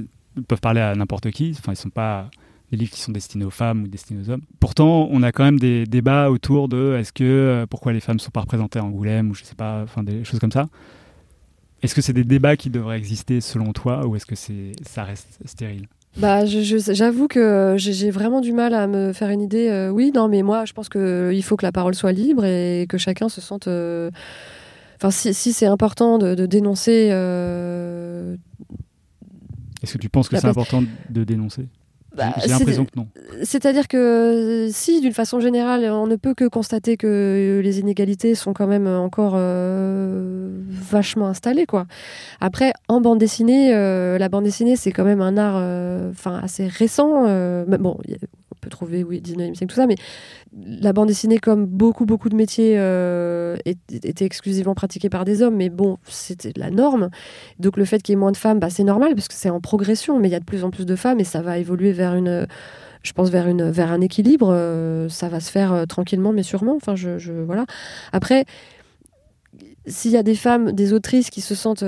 peuvent 0.47 0.61
parler 0.61 0.81
à 0.81 0.93
n'importe 0.95 1.31
qui. 1.31 1.55
Enfin, 1.57 1.73
ils 1.73 1.77
sont 1.77 1.89
pas 1.89 2.29
des 2.71 2.77
livres 2.77 2.91
qui 2.91 3.01
sont 3.01 3.11
destinés 3.11 3.43
aux 3.45 3.49
femmes 3.49 3.83
ou 3.83 3.87
destinés 3.87 4.21
aux 4.25 4.29
hommes. 4.29 4.41
Pourtant, 4.59 5.09
on 5.11 5.23
a 5.23 5.31
quand 5.33 5.43
même 5.43 5.59
des 5.59 5.85
débats 5.85 6.29
autour 6.29 6.69
de 6.69 6.95
est-ce 6.97 7.11
que 7.11 7.23
euh, 7.23 7.65
pourquoi 7.69 7.91
les 7.91 7.99
femmes 7.99 8.19
sont 8.19 8.31
pas 8.31 8.39
représentées 8.41 8.79
à 8.79 8.83
Angoulême 8.85 9.29
ou 9.31 9.33
je 9.33 9.43
sais 9.43 9.55
pas, 9.55 9.81
enfin 9.83 10.03
des 10.03 10.23
choses 10.23 10.39
comme 10.39 10.53
ça. 10.53 10.67
Est-ce 11.83 11.95
que 11.95 12.01
c'est 12.01 12.13
des 12.13 12.23
débats 12.23 12.55
qui 12.57 12.69
devraient 12.69 12.97
exister 12.97 13.41
selon 13.41 13.73
toi 13.73 14.05
ou 14.07 14.15
est-ce 14.15 14.25
que 14.25 14.35
c'est 14.35 14.71
ça 14.87 15.03
reste 15.03 15.39
stérile? 15.45 15.87
Bah, 16.17 16.45
j'avoue 16.45 17.27
que 17.29 17.75
j'ai 17.77 18.11
vraiment 18.11 18.41
du 18.41 18.51
mal 18.51 18.73
à 18.73 18.85
me 18.85 19.13
faire 19.13 19.29
une 19.29 19.41
idée. 19.41 19.69
euh, 19.69 19.89
oui, 19.89 20.11
non, 20.13 20.27
mais 20.27 20.41
moi, 20.43 20.65
je 20.65 20.73
pense 20.73 20.89
qu'il 20.89 21.41
faut 21.43 21.55
que 21.55 21.65
la 21.65 21.71
parole 21.71 21.95
soit 21.95 22.11
libre 22.11 22.43
et 22.45 22.85
que 22.89 22.97
chacun 22.97 23.29
se 23.29 23.39
sente. 23.41 23.67
euh, 23.67 24.11
Enfin, 24.97 25.09
si, 25.09 25.33
si 25.33 25.51
c'est 25.53 25.65
important 25.65 26.19
de, 26.19 26.35
de 26.35 26.45
dénoncer. 26.45 27.09
euh, 27.11 28.35
Est-ce 29.81 29.93
que 29.93 29.97
tu 29.97 30.09
penses 30.09 30.29
que 30.29 30.35
c'est 30.37 30.45
important 30.47 30.83
de 31.09 31.23
dénoncer? 31.23 31.67
Bah, 32.15 32.33
J'ai 32.41 32.49
l'impression 32.49 32.85
que 32.85 32.91
non. 32.95 33.07
C'est-à-dire 33.43 33.87
que 33.87 34.67
si, 34.71 35.01
d'une 35.01 35.13
façon 35.13 35.39
générale, 35.39 35.85
on 35.85 36.07
ne 36.07 36.15
peut 36.15 36.33
que 36.33 36.47
constater 36.47 36.97
que 36.97 37.61
les 37.63 37.79
inégalités 37.79 38.35
sont 38.35 38.53
quand 38.53 38.67
même 38.67 38.87
encore 38.87 39.33
euh, 39.35 40.49
vachement 40.69 41.27
installées, 41.27 41.65
quoi. 41.65 41.85
Après, 42.39 42.73
en 42.87 43.01
bande 43.01 43.19
dessinée, 43.19 43.73
euh, 43.73 44.17
la 44.17 44.29
bande 44.29 44.43
dessinée, 44.43 44.75
c'est 44.75 44.91
quand 44.91 45.05
même 45.05 45.21
un 45.21 45.37
art, 45.37 45.55
euh, 45.57 46.11
enfin, 46.11 46.39
assez 46.43 46.67
récent. 46.67 47.25
euh, 47.27 47.63
mais 47.67 47.77
bon, 47.77 47.97
peut 48.61 48.69
trouver, 48.69 49.03
oui, 49.03 49.21
19e 49.21 49.55
siècle, 49.55 49.73
tout 49.73 49.75
ça, 49.81 49.87
mais 49.87 49.95
la 50.55 50.93
bande 50.93 51.07
dessinée, 51.07 51.39
comme 51.39 51.65
beaucoup, 51.65 52.05
beaucoup 52.05 52.29
de 52.29 52.35
métiers, 52.35 52.75
euh, 52.77 53.57
était 53.65 54.25
exclusivement 54.25 54.75
pratiquée 54.75 55.09
par 55.09 55.25
des 55.25 55.41
hommes, 55.41 55.55
mais 55.55 55.69
bon, 55.69 55.97
c'était 56.07 56.53
la 56.55 56.69
norme. 56.71 57.09
Donc 57.59 57.77
le 57.77 57.85
fait 57.85 58.01
qu'il 58.01 58.13
y 58.13 58.15
ait 58.15 58.19
moins 58.19 58.31
de 58.31 58.37
femmes, 58.37 58.59
bah, 58.59 58.69
c'est 58.69 58.83
normal 58.83 59.15
parce 59.15 59.27
que 59.27 59.33
c'est 59.33 59.49
en 59.49 59.61
progression, 59.61 60.19
mais 60.19 60.27
il 60.29 60.31
y 60.31 60.35
a 60.35 60.39
de 60.39 60.45
plus 60.45 60.63
en 60.63 60.71
plus 60.71 60.85
de 60.85 60.95
femmes 60.95 61.19
et 61.19 61.23
ça 61.23 61.41
va 61.41 61.57
évoluer 61.57 61.91
vers 61.91 62.15
une, 62.15 62.47
je 63.03 63.11
pense 63.13 63.29
vers 63.29 63.47
une 63.47 63.69
vers 63.71 63.91
un 63.91 64.01
équilibre. 64.01 64.49
euh, 64.51 65.09
ça 65.09 65.29
va 65.29 65.39
se 65.39 65.51
faire 65.51 65.73
euh, 65.73 65.85
tranquillement, 65.85 66.33
mais 66.33 66.43
sûrement. 66.43 66.75
Enfin, 66.75 66.95
je, 66.95 67.17
je- 67.17 67.33
voilà. 67.33 67.65
Après, 68.13 68.45
s'il 69.87 70.11
y 70.11 70.17
a 70.17 70.23
des 70.23 70.35
femmes, 70.35 70.71
des 70.71 70.93
autrices 70.93 71.29
qui 71.29 71.41
se 71.41 71.55
sentent 71.55 71.83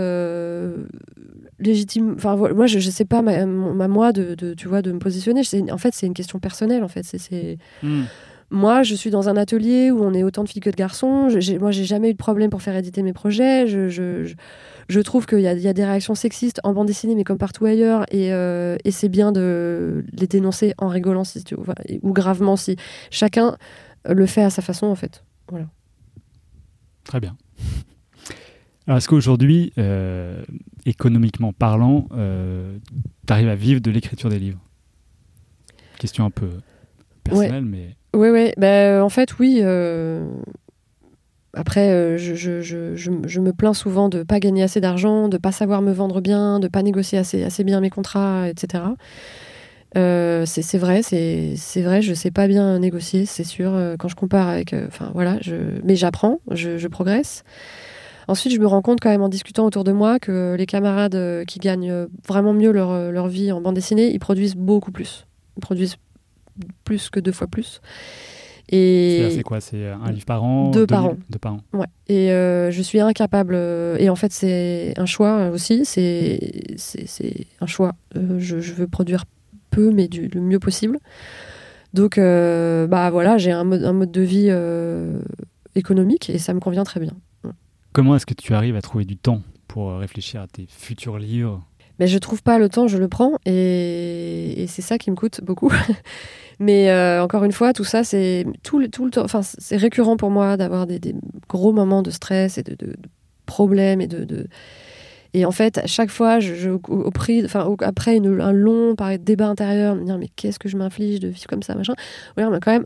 légitimes, 1.67 2.13
enfin 2.15 2.35
voilà, 2.35 2.53
moi 2.53 2.67
je, 2.67 2.79
je 2.79 2.89
sais 2.89 3.05
pas 3.05 3.21
ma, 3.21 3.45
ma- 3.45 3.87
moi 3.87 4.11
de, 4.11 4.35
de- 4.35 4.53
tu 4.53 4.67
vois 4.67 4.81
de 4.81 4.91
me 4.91 4.99
positionner. 4.99 5.41
En 5.71 5.77
fait, 5.77 5.93
c'est 5.93 6.05
une 6.07 6.13
question 6.13 6.39
personnelle. 6.39 6.83
En 6.83 6.87
fait, 6.87 7.03
c'est- 7.03 7.57
Hmm. 7.81 8.03
moi, 8.51 8.83
je 8.83 8.93
suis 8.95 9.09
dans 9.09 9.29
un 9.29 9.35
atelier 9.37 9.89
où 9.91 10.03
on 10.03 10.13
est 10.13 10.23
autant 10.23 10.43
de 10.43 10.49
filles 10.49 10.61
que 10.61 10.69
de 10.69 10.75
garçons. 10.75 11.29
Je- 11.29 11.57
moi, 11.57 11.71
j'ai 11.71 11.85
jamais 11.85 12.09
eu 12.09 12.13
de 12.13 12.17
problème 12.17 12.49
pour 12.49 12.61
faire 12.61 12.75
éditer 12.75 13.01
mes 13.01 13.13
projets. 13.13 13.67
Je, 13.67 13.89
je, 13.89 14.23
je, 14.25 14.35
je 14.89 14.99
trouve 14.99 15.25
qu'il 15.25 15.39
y 15.39 15.47
a, 15.47 15.53
il 15.53 15.61
y 15.61 15.67
a 15.67 15.73
des 15.73 15.85
réactions 15.85 16.13
sexistes 16.15 16.59
en 16.63 16.73
bande 16.73 16.87
dessinée, 16.87 17.15
mais 17.15 17.23
comme 17.23 17.37
partout 17.39 17.65
ailleurs. 17.65 18.05
Et, 18.11 18.33
euh, 18.33 18.75
et 18.85 18.91
c'est 18.91 19.09
bien 19.09 19.31
de 19.31 20.03
les 20.13 20.27
dénoncer 20.27 20.73
en 20.77 20.87
rigolant 20.87 21.23
si 21.23 21.43
tu, 21.43 21.55
enfin, 21.55 21.73
ou 22.03 22.13
gravement 22.13 22.55
si 22.55 22.75
chacun 23.09 23.57
le 24.07 24.25
fait 24.25 24.43
à 24.43 24.49
sa 24.49 24.61
façon, 24.61 24.87
en 24.87 24.95
fait. 24.95 25.23
Très 27.05 27.19
bien. 27.19 27.35
Alors, 28.87 28.97
est-ce 28.97 29.07
qu'aujourd'hui, 29.07 29.71
euh, 29.77 30.43
économiquement 30.85 31.53
parlant, 31.53 32.07
tu 32.11 33.33
arrives 33.33 33.49
à 33.49 33.55
vivre 33.55 33.79
de 33.81 33.91
l'écriture 33.91 34.29
des 34.29 34.39
livres? 34.39 34.59
Question 35.99 36.25
un 36.25 36.29
peu 36.31 36.49
personnelle, 37.23 37.63
mais 37.65 37.95
Oui, 38.13 38.29
oui. 38.29 38.51
Ben, 38.57 39.01
en 39.01 39.09
fait, 39.09 39.39
oui. 39.39 39.59
euh, 39.61 40.27
Après, 41.55 41.91
euh, 41.91 42.17
je, 42.17 42.33
je- 42.33 42.61
je- 42.61 42.95
je- 42.95 43.39
me 43.39 43.53
plains 43.53 43.75
souvent 43.75 44.09
de 44.09 44.23
pas 44.23 44.39
gagner 44.39 44.63
assez 44.63 44.81
d'argent, 44.81 45.29
de 45.29 45.37
pas 45.37 45.51
savoir 45.51 45.83
me 45.83 45.91
vendre 45.91 46.19
bien, 46.19 46.59
de 46.59 46.67
pas 46.67 46.81
négocier 46.81 47.19
assez, 47.19 47.43
assez 47.43 47.63
bien 47.63 47.79
mes 47.79 47.91
contrats, 47.91 48.49
etc. 48.49 48.95
Euh, 49.95 50.47
c'est 50.47 50.63
c'est 50.63 50.79
vrai, 50.79 51.03
c'est 51.03 51.53
c'est 51.55 51.83
vrai, 51.83 52.01
je 52.01 52.15
sais 52.15 52.31
pas 52.31 52.47
bien 52.47 52.79
négocier, 52.79 53.27
c'est 53.27 53.43
sûr. 53.43 53.71
euh, 53.75 53.95
Quand 53.99 54.07
je 54.07 54.15
compare 54.15 54.47
avec, 54.47 54.73
euh, 54.73 54.87
enfin 54.87 55.11
voilà, 55.13 55.37
je, 55.41 55.53
mais 55.83 55.95
j'apprends, 55.95 56.39
je, 56.49 56.79
je 56.79 56.87
progresse. 56.87 57.43
Ensuite, 58.27 58.53
je 58.53 58.59
me 58.59 58.67
rends 58.67 58.81
compte 58.81 58.99
quand 59.01 59.09
même 59.09 59.21
en 59.21 59.29
discutant 59.29 59.65
autour 59.65 59.83
de 59.83 59.91
moi 59.91 60.19
que 60.19 60.55
les 60.57 60.65
camarades 60.65 61.15
euh, 61.15 61.43
qui 61.45 61.59
gagnent 61.59 61.91
euh, 61.91 62.07
vraiment 62.27 62.53
mieux 62.53 62.71
leur, 62.71 62.91
euh, 62.91 63.11
leur 63.11 63.27
vie 63.27 63.51
en 63.51 63.61
bande 63.61 63.75
dessinée, 63.75 64.11
ils 64.11 64.19
produisent 64.19 64.55
beaucoup 64.55 64.91
plus. 64.91 65.25
Ils 65.57 65.61
produisent 65.61 65.97
plus 66.83 67.09
que 67.09 67.19
deux 67.19 67.31
fois 67.31 67.47
plus. 67.47 67.81
Et 68.69 69.29
c'est 69.31 69.43
quoi? 69.43 69.59
C'est 69.59 69.85
un 69.87 70.11
livre 70.11 70.25
par 70.25 70.43
an 70.43 70.71
Deux 70.71 70.87
par 70.87 71.05
an. 71.05 71.17
Deux 71.29 71.37
par 71.37 71.55
an. 71.55 71.59
Ouais. 71.73 71.85
Et 72.07 72.31
euh, 72.31 72.71
je 72.71 72.81
suis 72.81 72.99
incapable. 72.99 73.55
et 73.55 74.09
en 74.09 74.15
fait, 74.15 74.31
c'est 74.31 74.93
un 74.97 75.05
choix 75.05 75.49
aussi. 75.49 75.83
C'est 75.85 76.39
un 77.59 77.67
choix. 77.67 77.93
Euh, 78.15 78.39
je, 78.39 78.59
je 78.59 78.73
veux 78.73 78.87
produire 78.87 79.25
peu, 79.69 79.91
mais 79.91 80.07
du, 80.07 80.27
le 80.27 80.41
mieux 80.41 80.59
possible. 80.59 80.99
Donc, 81.93 82.17
euh, 82.17 82.87
bah 82.87 83.09
voilà, 83.11 83.37
j'ai 83.37 83.51
un 83.51 83.63
mode, 83.63 83.83
un 83.83 83.93
mode 83.93 84.11
de 84.11 84.21
vie 84.21 84.51
économique 85.75 86.29
et 86.29 86.37
ça 86.37 86.53
me 86.53 86.59
convient 86.59 86.83
très 86.83 86.99
bien. 86.99 87.13
Comment 87.93 88.15
est-ce 88.15 88.25
que 88.25 88.33
tu 88.33 88.55
arrives 88.55 88.75
à 88.75 88.81
trouver 88.81 89.05
du 89.05 89.17
temps 89.17 89.41
pour 89.67 89.91
euh, 89.91 89.97
réfléchir 89.97 90.41
à 90.41 90.47
tes 90.47 90.65
futurs 90.67 91.19
livres? 91.19 91.61
Mais 91.99 92.07
je 92.07 92.17
trouve 92.17 92.41
pas 92.41 92.57
le 92.57 92.67
temps, 92.67 92.87
je 92.87 92.97
le 92.97 93.07
prends 93.07 93.33
et, 93.45 94.65
c'est 94.67 94.81
ça 94.81 94.97
qui 94.97 95.11
me 95.11 95.15
coûte 95.15 95.41
beaucoup. 95.43 95.71
Mais 96.59 96.89
euh, 96.89 97.23
encore 97.23 97.43
une 97.43 97.51
fois, 97.51 97.71
tout 97.71 97.83
ça, 97.83 98.03
c'est 98.03 98.47
tout 98.63 98.79
le, 98.79 98.89
tout 98.89 99.05
le 99.05 99.11
temps. 99.11 99.23
Enfin, 99.23 99.41
c'est 99.43 99.77
récurrent 99.77 100.17
pour 100.17 100.31
moi 100.31 100.57
d'avoir 100.57 100.87
des, 100.87 100.99
gros 101.47 101.71
moments 101.71 102.01
de 102.01 102.09
stress 102.09 102.57
et 102.57 102.63
de, 102.63 102.75
problèmes 103.45 104.01
et 104.01 104.07
de, 104.07 104.47
Et 105.35 105.45
en 105.45 105.51
fait, 105.51 105.77
à 105.77 105.85
chaque 105.85 106.09
fois, 106.09 106.39
je, 106.39 106.69
au, 106.71 107.11
prix, 107.11 107.45
enfin, 107.45 107.75
après 107.81 108.17
un 108.17 108.51
long 108.51 108.95
débat 109.19 109.49
intérieur, 109.49 109.95
me 109.95 110.03
dire 110.03 110.17
mais 110.17 110.29
qu'est-ce 110.35 110.57
que 110.57 110.69
je 110.69 110.77
m'inflige 110.77 111.19
de 111.19 111.27
vivre 111.27 111.45
comme 111.47 111.61
ça, 111.61 111.75
machin. 111.75 111.93
Ouais, 112.37 112.43
quand 112.59 112.71
même, 112.71 112.85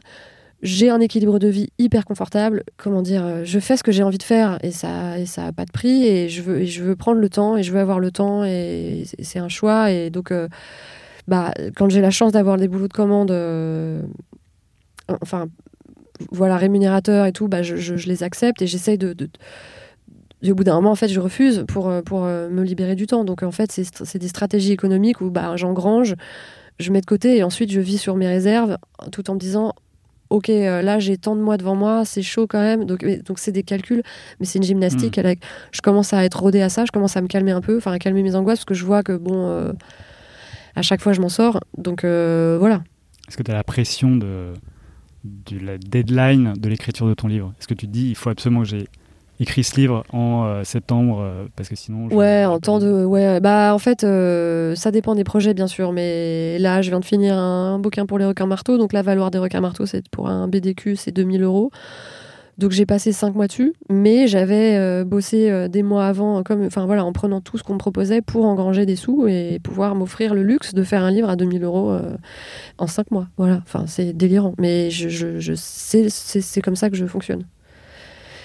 j'ai 0.64 0.89
un 0.89 0.99
équilibre 0.99 1.38
de 1.39 1.47
vie 1.47 1.70
hyper 1.78 2.03
confortable. 2.05 2.64
Comment 2.78 3.01
dire, 3.01 3.24
euh, 3.26 3.41
je 3.43 3.60
fais 3.60 3.78
ce 3.78 3.84
que 3.84 3.91
j'ai 3.91 4.03
envie 4.03 4.18
de 4.18 4.24
faire 4.24 4.58
et 4.64 4.72
ça, 4.72 5.20
et 5.20 5.26
ça 5.26 5.45
a 5.45 5.51
pas 5.51 5.66
de 5.66 5.72
prix 5.72 6.05
et 6.08 6.30
je 6.30 6.41
veux, 6.41 6.66
je 6.66 6.84
veux 6.84 6.95
prendre 6.95 7.20
le 7.20 7.30
temps 7.30 7.58
et 7.58 7.64
je 7.64 7.72
veux 7.72 7.80
avoir 7.80 7.99
le 7.99 8.12
temps 8.12 8.43
et 8.43 9.03
c'est- 9.22 9.39
un 9.39 9.49
choix 9.49 9.91
et 9.91 10.10
donc, 10.10 10.32
euh, 10.32 10.47
bah, 11.28 11.53
quand 11.76 11.89
j'ai 11.89 12.01
la 12.01 12.10
chance 12.12 12.32
d'avoir 12.32 12.58
des 12.58 12.68
boulots 12.68 12.88
de 12.88 12.93
commande, 12.93 13.30
euh, 13.32 14.01
enfin, 15.22 15.47
voilà, 16.32 16.58
rémunérateurs 16.58 17.26
et 17.28 17.32
tout, 17.34 17.47
bah, 17.47 17.62
je, 17.62 17.76
je- 17.76 18.08
les 18.08 18.24
accepte 18.24 18.62
et 18.62 18.68
j'essaye 18.68 18.97
de, 18.97 19.14
de- 19.14 19.30
et 20.41 20.51
au 20.51 20.55
bout 20.55 20.64
d'un 20.64 20.76
moment, 20.76 20.91
en 20.91 20.95
fait, 20.95 21.08
je 21.08 21.20
refuse 21.20 21.66
pour, 21.68 21.91
pour 22.03 22.22
me 22.22 22.62
libérer 22.64 22.95
du 22.95 23.08
temps. 23.08 23.26
Donc, 23.26 23.41
en 23.43 23.51
fait, 23.51 23.72
c'est 23.72 23.82
st- 23.84 24.05
c'est 24.05 24.20
des 24.20 24.28
stratégies 24.28 24.72
économiques 24.72 25.20
où 25.22 25.30
bah, 25.32 25.55
j'engrange, 25.55 26.16
je 26.80 26.91
mets 26.91 27.01
de 27.01 27.05
côté 27.08 27.38
et 27.38 27.43
ensuite 27.43 27.72
je 27.72 27.80
vis 27.80 27.97
sur 27.97 28.16
mes 28.16 28.28
réserves 28.28 28.78
tout 29.12 29.30
en 29.32 29.34
me 29.34 29.39
disant 29.39 29.74
Ok, 30.30 30.49
euh, 30.49 30.82
là 30.82 30.99
j'ai 30.99 31.17
tant 31.17 31.36
de 31.36 31.41
mois 31.41 31.57
devant 31.57 31.75
moi, 31.75 32.03
c'est 32.05 32.21
chaud 32.21 32.47
quand 32.47 32.59
même. 32.61 32.86
Donc, 32.86 33.03
mais- 33.03 33.17
donc 33.17 33.39
c'est 33.39 33.51
des 33.51 33.63
calculs, 33.63 34.03
mais 34.39 34.45
c'est 34.45 34.59
une 34.59 34.63
gymnastique. 34.65 35.17
avec- 35.17 35.39
je 35.71 35.82
commence 35.82 36.13
à 36.13 36.23
être 36.25 36.39
rodée 36.41 36.61
à 36.61 36.69
ça, 36.69 36.84
je 36.86 36.91
commence 36.91 37.15
à 37.17 37.21
me 37.21 37.28
calmer 37.28 37.51
un 37.51 37.61
peu, 37.61 37.78
enfin 37.78 37.91
à 37.93 37.99
calmer 37.99 38.23
mes 38.23 38.36
angoisses 38.36 38.59
parce 38.59 38.65
que 38.65 38.73
je 38.73 38.86
vois 38.86 39.03
que 39.03 39.15
bon, 39.17 39.47
euh, 39.47 39.71
à 40.75 40.82
chaque 40.82 41.01
fois 41.01 41.13
je 41.13 41.21
m'en 41.21 41.30
sors. 41.30 41.59
Donc 41.78 42.03
euh, 42.03 42.57
voilà. 42.59 42.84
Est-ce 43.28 43.38
que 43.38 43.43
tu 43.43 43.51
as 43.51 43.55
la 43.55 43.63
pression 43.63 44.15
de, 44.15 44.53
de 45.23 45.59
la 45.65 45.78
deadline 45.78 46.53
de 46.57 46.69
l'écriture 46.69 47.07
de 47.07 47.13
ton 47.13 47.28
livre? 47.28 47.53
Est-ce 47.59 47.67
que 47.67 47.73
tu 47.73 47.88
te 47.88 47.91
dis 47.91 48.09
il 48.09 48.15
faut 48.15 48.30
absolument 48.30 48.61
que 48.63 48.67
j'ai 48.69 48.88
écrit 49.39 49.63
ce 49.63 49.75
livre 49.75 50.03
en 50.11 50.45
euh, 50.45 50.63
septembre 50.63 51.19
euh, 51.21 51.45
parce 51.55 51.69
que 51.69 51.75
sinon. 51.75 52.07
Ouais, 52.07 52.45
en 52.45 52.59
temps 52.59 52.79
de. 52.79 53.05
Ouais, 53.05 53.39
bah 53.39 53.73
en 53.73 53.79
fait, 53.79 54.03
euh, 54.03 54.75
ça 54.75 54.91
dépend 54.91 55.15
des 55.15 55.23
projets, 55.23 55.53
bien 55.53 55.67
sûr. 55.67 55.91
Mais 55.93 56.57
là, 56.59 56.81
je 56.81 56.89
viens 56.89 56.99
de 56.99 57.05
finir 57.05 57.38
un 57.38 57.79
bouquin 57.79 58.05
pour 58.05 58.17
les 58.17 58.25
requins 58.25 58.47
marteaux. 58.47 58.77
Donc 58.77 58.93
la 58.93 59.01
valeur 59.01 59.31
des 59.31 59.38
requins 59.38 59.61
marteaux, 59.61 59.85
c'est 59.85 60.07
pour 60.09 60.27
un 60.29 60.47
BDQ, 60.47 60.95
c'est 60.95 61.11
2000 61.11 61.43
euros. 61.43 61.71
Donc 62.57 62.71
j'ai 62.71 62.88
passé 62.88 63.11
cinq 63.11 63.35
mois 63.35 63.45
dessus, 63.45 63.73
mais 63.88 64.25
j'avais 64.25 64.77
euh, 64.77 65.05
bossé 65.05 65.69
des 65.69 65.83
mois 65.83 66.07
avant, 66.07 66.41
comme, 66.41 66.65
enfin 66.65 66.88
voilà, 66.88 67.05
en 67.05 67.13
prenant 67.13 67.39
tout 67.39 67.59
ce 67.59 67.63
qu'on 67.63 67.73
me 67.73 67.77
proposait 67.77 68.23
pour 68.23 68.45
engranger 68.45 68.88
des 68.88 68.95
sous 68.95 69.27
et 69.27 69.59
pouvoir 69.61 69.93
m'offrir 69.93 70.33
le 70.33 70.41
luxe 70.41 70.73
de 70.73 70.81
faire 70.81 71.03
un 71.03 71.11
livre 71.11 71.29
à 71.29 71.35
2000 71.35 71.63
euros 71.63 71.95
en 72.79 72.88
cinq 72.88 73.11
mois. 73.11 73.27
Voilà, 73.38 73.59
enfin 73.61 73.85
c'est 73.85 74.11
délirant, 74.11 74.55
mais 74.57 74.89
je, 74.89 75.07
je, 75.07 75.39
je 75.39 75.53
c'est 75.55 76.61
comme 76.61 76.75
ça 76.75 76.89
que 76.89 76.95
je 76.95 77.05
fonctionne. 77.05 77.43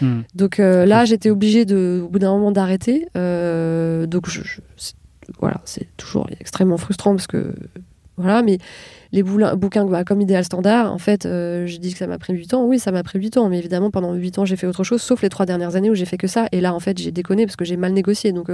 Hmm. 0.03 0.21
Donc 0.35 0.61
euh, 0.61 0.85
là, 0.85 1.05
j'étais 1.07 1.31
obligée 1.31 1.65
de, 1.65 2.03
au 2.05 2.09
bout 2.09 2.19
d'un 2.19 2.33
moment 2.33 2.53
d'arrêter. 2.53 3.07
Euh, 3.17 4.07
donc 4.07 4.29
je, 4.29 4.43
je- 4.45 4.61
c'est- 4.77 4.97
voilà, 5.39 5.61
c'est 5.65 5.87
toujours 5.97 6.27
extrêmement 6.41 6.77
frustrant 6.77 7.15
parce 7.15 7.27
que 7.29 7.55
voilà, 8.19 8.43
mais 8.43 8.59
les 9.13 9.23
boulins- 9.23 9.55
bouquins 9.57 9.87
bah, 9.87 10.05
comme 10.05 10.21
Idéal 10.21 10.45
Standard, 10.45 10.93
en 10.93 10.99
fait, 10.99 11.25
euh, 11.25 11.67
je 11.67 11.79
dis 11.79 11.93
que 11.93 11.99
ça 11.99 12.07
m'a 12.07 12.19
pris 12.19 12.35
8 12.35 12.53
ans. 12.53 12.65
Oui, 12.67 12.79
ça 12.79 12.93
m'a 12.93 13.03
pris 13.03 13.19
8 13.19 13.37
ans, 13.39 13.49
mais 13.49 13.59
évidemment, 13.59 13.91
pendant 13.91 14.13
8 14.15 14.39
ans, 14.39 14.45
j'ai 14.45 14.57
fait 14.57 14.67
autre 14.67 14.85
chose, 14.85 15.01
sauf 15.01 15.23
les 15.23 15.29
trois 15.31 15.47
dernières 15.47 15.77
années 15.77 15.89
où 15.91 15.95
j'ai 15.95 16.05
fait 16.05 16.19
que 16.19 16.27
ça. 16.27 16.47
Et 16.53 16.61
là, 16.61 16.75
en 16.75 16.81
fait, 16.81 16.99
j'ai 16.99 17.13
déconné 17.13 17.47
parce 17.47 17.57
que 17.57 17.65
j'ai 17.65 17.77
mal 17.77 17.93
négocié. 17.93 18.33
Donc, 18.33 18.51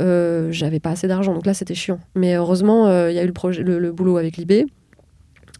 euh, 0.00 0.48
j'avais 0.50 0.80
pas 0.80 0.90
assez 0.90 1.06
d'argent. 1.08 1.34
Donc 1.34 1.46
là, 1.46 1.54
c'était 1.54 1.74
chiant. 1.74 2.00
Mais 2.14 2.34
heureusement, 2.34 2.86
euh, 2.88 3.10
il 3.10 3.14
y 3.16 3.18
a 3.18 3.22
eu 3.22 3.26
le, 3.26 3.32
projet, 3.32 3.62
le, 3.62 3.78
le 3.78 3.92
boulot 3.92 4.16
avec 4.16 4.36
Libé 4.36 4.66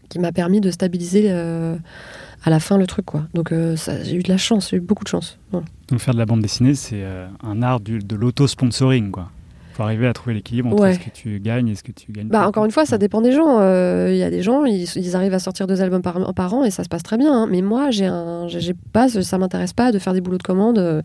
qui 0.09 0.19
m'a 0.19 0.31
permis 0.31 0.59
de 0.61 0.69
stabiliser 0.71 1.27
euh, 1.31 1.75
à 2.43 2.49
la 2.49 2.59
fin 2.59 2.77
le 2.77 2.85
truc. 2.87 3.05
quoi. 3.05 3.25
Donc, 3.33 3.51
euh, 3.51 3.75
j'ai 4.03 4.15
eu 4.15 4.23
de 4.23 4.29
la 4.29 4.37
chance, 4.37 4.69
j'ai 4.71 4.77
eu 4.77 4.81
beaucoup 4.81 5.03
de 5.03 5.09
chance. 5.09 5.37
Voilà. 5.51 5.65
Donc 5.89 5.99
faire 5.99 6.13
de 6.13 6.19
la 6.19 6.25
bande 6.25 6.41
dessinée, 6.41 6.75
c'est 6.75 7.03
euh, 7.03 7.27
un 7.43 7.61
art 7.61 7.79
du- 7.79 7.99
de 7.99 8.15
l'auto-sponsoring. 8.15 9.11
quoi. 9.11 9.29
faut 9.73 9.81
arriver 9.83 10.05
à 10.05 10.13
trouver 10.13 10.35
l'équilibre 10.35 10.69
entre 10.69 10.83
Ouais. 10.83 10.93
ce 10.93 10.99
que 10.99 11.09
tu 11.09 11.39
gagnes 11.39 11.67
et 11.69 11.75
ce 11.75 11.81
que 11.81 11.91
tu 11.91 12.11
gagnes. 12.11 12.27
Bah, 12.27 12.47
encore 12.47 12.63
une 12.65 12.69
fois, 12.71 12.85
ça 12.85 12.99
dépend 12.99 13.21
des 13.21 13.31
gens. 13.31 13.59
Euh, 13.59 14.09
Il 14.11 14.17
y 14.17 14.23
a 14.23 14.29
des 14.29 14.43
gens, 14.43 14.65
ils, 14.65 14.83
ils 14.97 15.15
arrivent 15.15 15.33
à 15.33 15.39
sortir 15.39 15.65
deux 15.65 15.81
albums 15.81 16.03
par, 16.03 16.33
par 16.35 16.53
an 16.53 16.63
et 16.63 16.69
ça 16.69 16.83
se 16.83 16.89
passe 16.89 17.01
très 17.01 17.17
bien. 17.17 17.33
hein. 17.33 17.47
Mais 17.49 17.61
moi, 17.63 17.89
j'ai 17.89 18.05
un, 18.05 18.47
j'ai 18.47 18.59
j'ai 18.61 18.73
pas, 18.91 19.07
ça 19.09 19.37
m'intéresse 19.39 19.73
pas 19.73 19.91
de 19.91 19.97
faire 19.97 20.13
des 20.13 20.21
boulots 20.21 20.37
de 20.37 20.43
commande. 20.43 21.03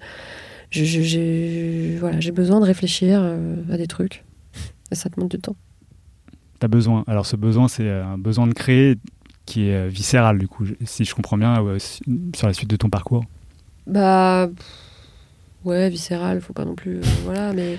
J'ai 0.71 1.97
voilà, 1.99 2.21
j'ai 2.21 2.31
besoin 2.33 2.61
de 2.61 2.65
réfléchir 2.67 3.23
à 3.73 3.77
des 3.77 3.87
trucs. 3.87 4.25
Et 4.91 4.95
ça 4.95 5.09
te 5.09 5.17
demande 5.17 5.31
du 5.31 5.39
temps. 5.39 5.57
Tu 6.61 6.65
as 6.65 6.69
besoin. 6.69 7.05
Alors 7.07 7.27
ce 7.27 7.37
besoin, 7.37 7.69
c'est 7.69 7.89
un 7.89 8.19
besoin 8.19 8.47
de 8.47 8.53
créer 8.53 8.97
qui 9.49 9.69
est 9.69 9.75
euh, 9.75 9.89
viscéral, 9.89 10.39
du 10.39 10.47
coup, 10.47 10.65
si 10.85 11.05
je 11.05 11.15
comprends 11.15 11.39
bien, 11.39 11.65
euh, 11.65 11.79
sur 12.37 12.47
la 12.47 12.53
suite 12.53 12.69
de 12.69 12.77
ton 12.77 12.91
parcours. 12.91 13.25
Bah. 13.87 14.49
Ouais, 15.65 15.89
viscéral, 15.89 16.41
faut 16.41 16.53
pas 16.53 16.67
non 16.67 16.75
plus. 16.75 16.99
euh, 16.99 17.03
voilà, 17.25 17.53
mais. 17.55 17.79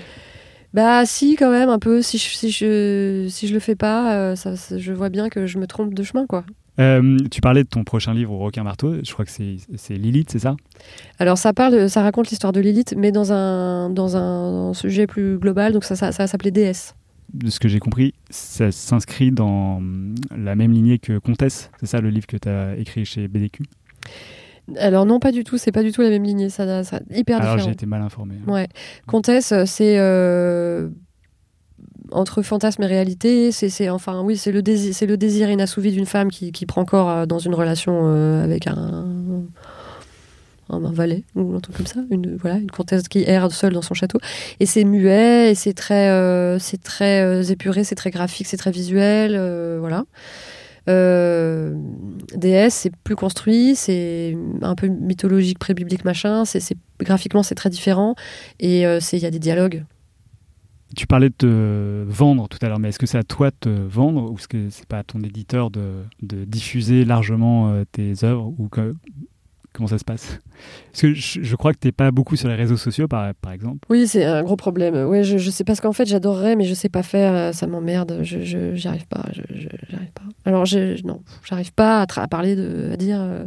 Bah, 0.74 1.04
si, 1.06 1.36
quand 1.36 1.50
même, 1.50 1.68
un 1.68 1.78
peu. 1.78 2.02
Si 2.02 2.18
je, 2.18 2.24
si 2.24 2.50
je, 2.50 3.26
si 3.28 3.46
je 3.46 3.54
le 3.54 3.60
fais 3.60 3.76
pas, 3.76 4.14
euh, 4.14 4.36
ça, 4.36 4.56
ça- 4.56 4.78
je 4.78 4.92
vois 4.92 5.08
bien 5.08 5.28
que 5.28 5.46
je 5.46 5.58
me 5.58 5.66
trompe 5.66 5.94
de 5.94 6.02
chemin, 6.02 6.26
quoi. 6.26 6.44
Euh, 6.80 7.18
tu 7.30 7.40
parlais 7.40 7.62
de 7.62 7.68
ton 7.68 7.84
prochain 7.84 8.14
livre, 8.14 8.34
Requin 8.36 8.62
Marteau. 8.62 8.94
Je 9.04 9.12
crois 9.12 9.24
que 9.24 9.30
c'est 9.30 9.94
Lilith, 9.94 10.30
c'est 10.30 10.38
ça? 10.38 10.56
Alors 11.18 11.36
ça 11.36 11.52
parle, 11.52 11.90
ça 11.90 12.02
raconte 12.02 12.30
l'histoire 12.30 12.52
de 12.52 12.60
Lilith, 12.60 12.94
mais 12.96 13.12
dans 13.12 13.32
un 13.32 13.90
dans 13.90 14.16
un, 14.16 14.72
sujet 14.72 15.06
plus 15.06 15.38
global. 15.38 15.72
Donc 15.72 15.84
ça, 15.84 15.94
ça, 15.94 16.10
ça 16.12 16.22
va 16.22 16.26
s'appeler 16.26 16.50
déesse. 16.50 16.94
De 17.32 17.48
ce 17.50 17.60
que 17.60 17.68
j'ai 17.68 17.78
compris, 17.78 18.12
ça 18.30 18.72
s'inscrit 18.72 19.30
dans 19.30 19.80
la 20.36 20.54
même 20.56 20.72
lignée 20.72 20.98
que 20.98 21.18
Comtesse. 21.18 21.70
C'est 21.80 21.86
ça 21.86 22.00
le 22.00 22.10
livre 22.10 22.26
que 22.26 22.36
tu 22.36 22.48
as 22.48 22.76
écrit 22.76 23.04
chez 23.04 23.28
BDQ 23.28 23.62
Alors 24.78 25.06
non, 25.06 25.20
pas 25.20 25.30
du 25.32 25.44
tout. 25.44 25.56
C'est 25.58 25.72
pas 25.72 25.82
du 25.82 25.92
tout 25.92 26.02
la 26.02 26.10
même 26.10 26.24
lignée. 26.24 26.48
Ça, 26.48 26.82
ça 26.84 27.00
hyper 27.10 27.38
Alors 27.40 27.52
j'ai 27.52 27.56
différent. 27.58 27.72
été 27.72 27.86
mal 27.86 28.02
informé. 28.02 28.34
Ouais. 28.46 28.68
Comtesse, 29.06 29.52
c'est 29.66 29.98
euh, 29.98 30.88
entre 32.12 32.42
fantasme 32.42 32.82
et 32.82 32.86
réalité, 32.86 33.52
c'est 33.52 33.68
c'est- 33.68 33.88
enfin 33.90 34.22
oui, 34.22 34.36
c'est 34.36 34.50
le 34.52 34.62
désir, 34.62 34.92
c'est 34.94 35.06
le 35.06 35.16
désir 35.16 35.48
inassouvi 35.50 35.92
d'une 35.92 36.06
femme 36.06 36.30
qui, 36.30 36.50
qui 36.50 36.66
prend 36.66 36.84
corps 36.84 37.08
euh, 37.08 37.26
dans 37.26 37.38
une 37.38 37.54
relation 37.54 37.92
euh, 38.06 38.42
avec 38.42 38.66
un, 38.66 39.06
un, 40.72 40.92
valet 40.92 41.24
ou 41.34 41.54
un 41.54 41.60
truc 41.60 41.76
comme 41.76 41.86
ça, 41.86 42.00
une 42.10 42.36
voilà, 42.36 42.58
une 42.58 42.70
comtesse 42.70 43.08
qui 43.08 43.24
erre 43.26 43.50
seule 43.52 43.72
dans 43.72 43.82
son 43.82 43.94
château. 43.94 44.18
Et 44.60 44.66
c'est 44.66 44.84
muet, 44.84 45.50
et 45.50 45.54
c'est 45.54 45.74
très, 45.74 46.10
euh, 46.10 46.58
c'est 46.58 46.82
très 46.82 47.22
euh, 47.22 47.42
épuré, 47.42 47.84
c'est 47.84 47.94
très 47.94 48.10
graphique, 48.10 48.46
c'est 48.46 48.56
très 48.56 48.70
visuel, 48.70 49.34
euh, 49.34 49.78
voilà. 49.80 50.04
DS, 50.86 52.70
c'est 52.70 52.90
plus 53.04 53.14
construit, 53.14 53.76
c'est 53.76 54.36
un 54.62 54.74
peu 54.74 54.88
mythologique, 54.88 55.60
pré-biblique, 55.60 56.04
machin. 56.04 56.44
C'est, 56.44 56.76
graphiquement, 56.98 57.44
c'est 57.44 57.54
très 57.54 57.70
différent. 57.70 58.16
Et 58.58 58.80
il 58.80 59.18
y 59.18 59.26
a 59.26 59.30
des 59.30 59.38
dialogues. 59.38 59.84
Tu 60.96 61.06
parlais 61.06 61.28
de 61.28 61.34
te 61.34 62.04
vendre 62.08 62.48
tout 62.48 62.58
à 62.62 62.68
l'heure, 62.68 62.80
mais 62.80 62.88
est-ce 62.88 62.98
que 62.98 63.06
c'est 63.06 63.18
à 63.18 63.22
toi 63.22 63.50
de 63.50 63.56
te 63.60 63.68
vendre 63.68 64.32
ou 64.32 64.36
est-ce 64.36 64.48
que 64.48 64.68
c'est 64.70 64.86
pas 64.86 64.98
à 64.98 65.04
ton 65.04 65.20
éditeur 65.20 65.70
de, 65.70 66.02
de 66.22 66.44
diffuser 66.44 67.04
largement 67.04 67.84
tes 67.92 68.24
œuvres 68.24 68.52
comment 69.72 69.86
ça 69.88 69.98
se 69.98 70.04
passe? 70.04 70.38
Parce 70.92 71.02
que 71.02 71.14
je, 71.14 71.56
crois 71.56 71.72
que 71.72 71.78
t'es 71.78 71.92
pas 71.92 72.10
beaucoup 72.10 72.36
sur 72.36 72.48
les 72.48 72.54
réseaux 72.54 72.76
sociaux, 72.76 73.08
par, 73.08 73.32
exemple. 73.52 73.86
Oui, 73.88 74.06
c'est 74.06 74.24
un 74.24 74.42
gros 74.42 74.56
problème. 74.56 74.94
Ouais, 75.08 75.24
je, 75.24 75.38
je 75.38 75.50
sais 75.50 75.64
parce 75.64 75.80
qu'en 75.80 75.92
fait, 75.92 76.06
j'adorerais, 76.06 76.56
mais 76.56 76.64
je 76.64 76.74
sais 76.74 76.88
pas 76.88 77.02
faire. 77.02 77.34
euh, 77.34 77.52
Ça 77.52 77.66
m'emmerde. 77.66 78.20
Je, 78.22 78.74
j'y 78.74 78.88
arrive 78.88 79.06
pas. 79.06 79.24
J'arrive 79.32 80.12
pas. 80.12 80.22
Alors, 80.44 80.66
je, 80.66 81.04
non, 81.06 81.22
j'arrive 81.48 81.72
pas 81.72 82.02
à, 82.02 82.28
parler 82.28 82.56
de, 82.56 82.90
à 82.92 82.96
dire. 82.96 83.20
euh, 83.20 83.46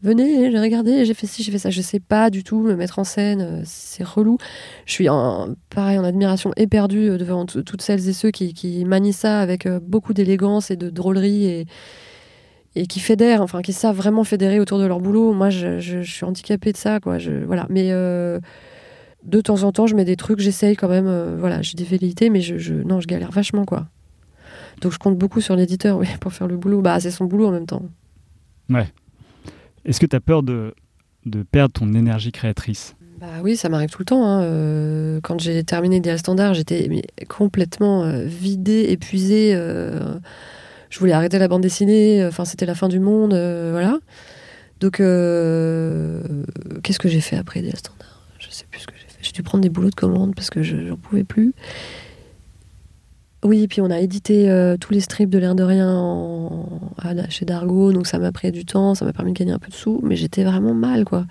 Venez, 0.00 0.52
j'ai 0.52 0.60
regardé, 0.60 1.04
j'ai 1.04 1.12
fait 1.14 1.26
ci, 1.26 1.42
j'ai 1.42 1.50
fait 1.50 1.58
ça. 1.58 1.70
Je 1.70 1.82
sais 1.82 1.98
pas 1.98 2.30
du 2.30 2.44
tout 2.44 2.60
me 2.60 2.76
mettre 2.76 3.00
en 3.00 3.04
scène. 3.04 3.40
euh, 3.40 3.62
C'est 3.64 4.04
relou. 4.04 4.38
Je 4.86 4.92
suis 4.92 5.08
en, 5.08 5.56
pareil 5.70 5.98
en 5.98 6.04
admiration 6.04 6.52
éperdue 6.56 7.18
devant 7.18 7.46
toutes 7.46 7.82
celles 7.82 8.08
et 8.08 8.12
ceux 8.12 8.30
qui, 8.30 8.54
qui 8.54 8.84
manient 8.84 9.12
ça 9.12 9.40
avec 9.40 9.66
beaucoup 9.82 10.14
d'élégance 10.14 10.70
et 10.70 10.76
de 10.76 10.88
drôlerie 10.88 11.46
et, 11.46 11.66
et 12.80 12.86
qui 12.86 13.00
fédèrent, 13.00 13.42
enfin 13.42 13.62
qui 13.62 13.72
savent 13.72 13.96
vraiment 13.96 14.24
fédérer 14.24 14.60
autour 14.60 14.78
de 14.78 14.86
leur 14.86 15.00
boulot. 15.00 15.32
Moi, 15.32 15.50
je, 15.50 15.78
je- 15.80 16.02
je 16.02 16.10
suis 16.12 16.24
handicapée 16.24 16.72
de 16.72 16.76
ça, 16.76 17.00
quoi. 17.00 17.18
Je, 17.18 17.30
voilà. 17.44 17.66
Mais 17.70 17.88
euh, 17.92 18.38
de 19.24 19.40
temps 19.40 19.62
en 19.64 19.72
temps, 19.72 19.86
je 19.86 19.94
mets 19.96 20.04
des 20.04 20.16
trucs, 20.16 20.38
j'essaye 20.40 20.76
quand 20.76 20.88
même. 20.88 21.06
euh, 21.08 21.36
voilà, 21.38 21.60
j'ai 21.62 21.74
des 21.74 21.84
velléités, 21.84 22.30
mais 22.30 22.40
je, 22.40 22.72
non, 22.74 23.00
je 23.00 23.06
galère 23.06 23.30
vachement, 23.32 23.64
quoi. 23.64 23.86
Donc 24.80 24.92
je 24.92 24.98
compte 24.98 25.18
beaucoup 25.18 25.40
sur 25.40 25.56
l'éditeur, 25.56 25.98
oui, 25.98 26.06
pour 26.20 26.32
faire 26.32 26.46
le 26.46 26.56
boulot. 26.56 26.80
Bah, 26.82 27.00
c'est 27.00 27.10
son 27.10 27.24
boulot 27.24 27.46
en 27.48 27.52
même 27.52 27.66
temps. 27.66 27.82
Est-ce 29.84 30.00
que 30.00 30.06
tu 30.06 30.14
as 30.16 30.20
peur 30.20 30.42
de, 30.42 30.74
de 31.26 31.42
perdre 31.42 31.72
ton 31.72 31.92
énergie 31.94 32.32
créatrice? 32.32 32.94
Bah 33.20 33.26
oui, 33.42 33.56
ça 33.56 33.68
m'arrive 33.68 33.90
tout 33.90 33.98
le 34.00 34.04
temps. 34.04 34.24
hein. 34.24 34.42
Euh, 34.42 35.20
quand 35.22 35.40
j'ai 35.40 35.64
terminé 35.64 35.96
Idéal 35.96 36.18
Standard, 36.18 36.54
j'étais 36.54 36.88
complètement 37.28 38.08
vidée, 38.24 38.86
épuisée. 38.90 39.52
Euh, 40.88 40.90
je 40.90 40.98
voulais 40.98 41.12
arrêter 41.12 41.38
la 41.38 41.48
bande 41.48 41.62
dessinée. 41.62 42.24
Enfin, 42.26 42.44
c'était 42.44 42.66
la 42.66 42.74
fin 42.74 42.88
du 42.88 43.00
monde. 43.00 43.34
euh, 43.34 43.70
voilà. 43.72 43.98
Donc, 44.80 45.00
euh, 45.00 46.22
qu'est-ce 46.82 46.98
que 46.98 47.08
j'ai 47.08 47.20
fait 47.20 47.36
après 47.36 47.60
Idéal 47.60 47.76
Standard? 47.76 48.22
Je 48.38 48.48
sais 48.50 48.64
plus 48.70 48.80
ce 48.80 48.86
que 48.86 48.94
j'ai 48.96 49.06
fait. 49.06 49.18
J'ai 49.20 49.32
dû 49.32 49.42
prendre 49.42 49.62
des 49.62 49.68
boulots 49.70 49.90
de 49.90 49.94
commande 49.94 50.34
parce 50.34 50.50
que 50.50 50.62
je 50.62 50.76
n'en 50.76 50.96
pouvais 50.96 51.24
plus. 51.24 51.52
Oui, 53.44 53.62
et 53.62 53.68
puis 53.68 53.80
on 53.80 53.90
a 53.90 54.00
édité 54.00 54.50
euh, 54.50 54.76
tous 54.76 54.92
les 54.92 55.00
strips 55.00 55.30
de 55.30 55.38
l'air 55.38 55.54
de 55.54 55.62
rien 55.62 55.92
en- 55.94 56.80
chez 57.28 57.44
Dargo, 57.44 57.92
donc 57.92 58.06
ça 58.08 58.18
m'a 58.18 58.32
pris 58.32 58.50
du 58.50 58.64
temps, 58.64 58.96
ça 58.96 59.04
m'a 59.04 59.12
permis 59.12 59.32
de 59.32 59.38
gagner 59.38 59.52
un 59.52 59.60
peu 59.60 59.68
de 59.68 59.74
sous, 59.74 60.00
mais 60.02 60.16
j'étais 60.16 60.42
vraiment 60.42 60.74
mal, 60.74 61.04
quoi. 61.04 61.24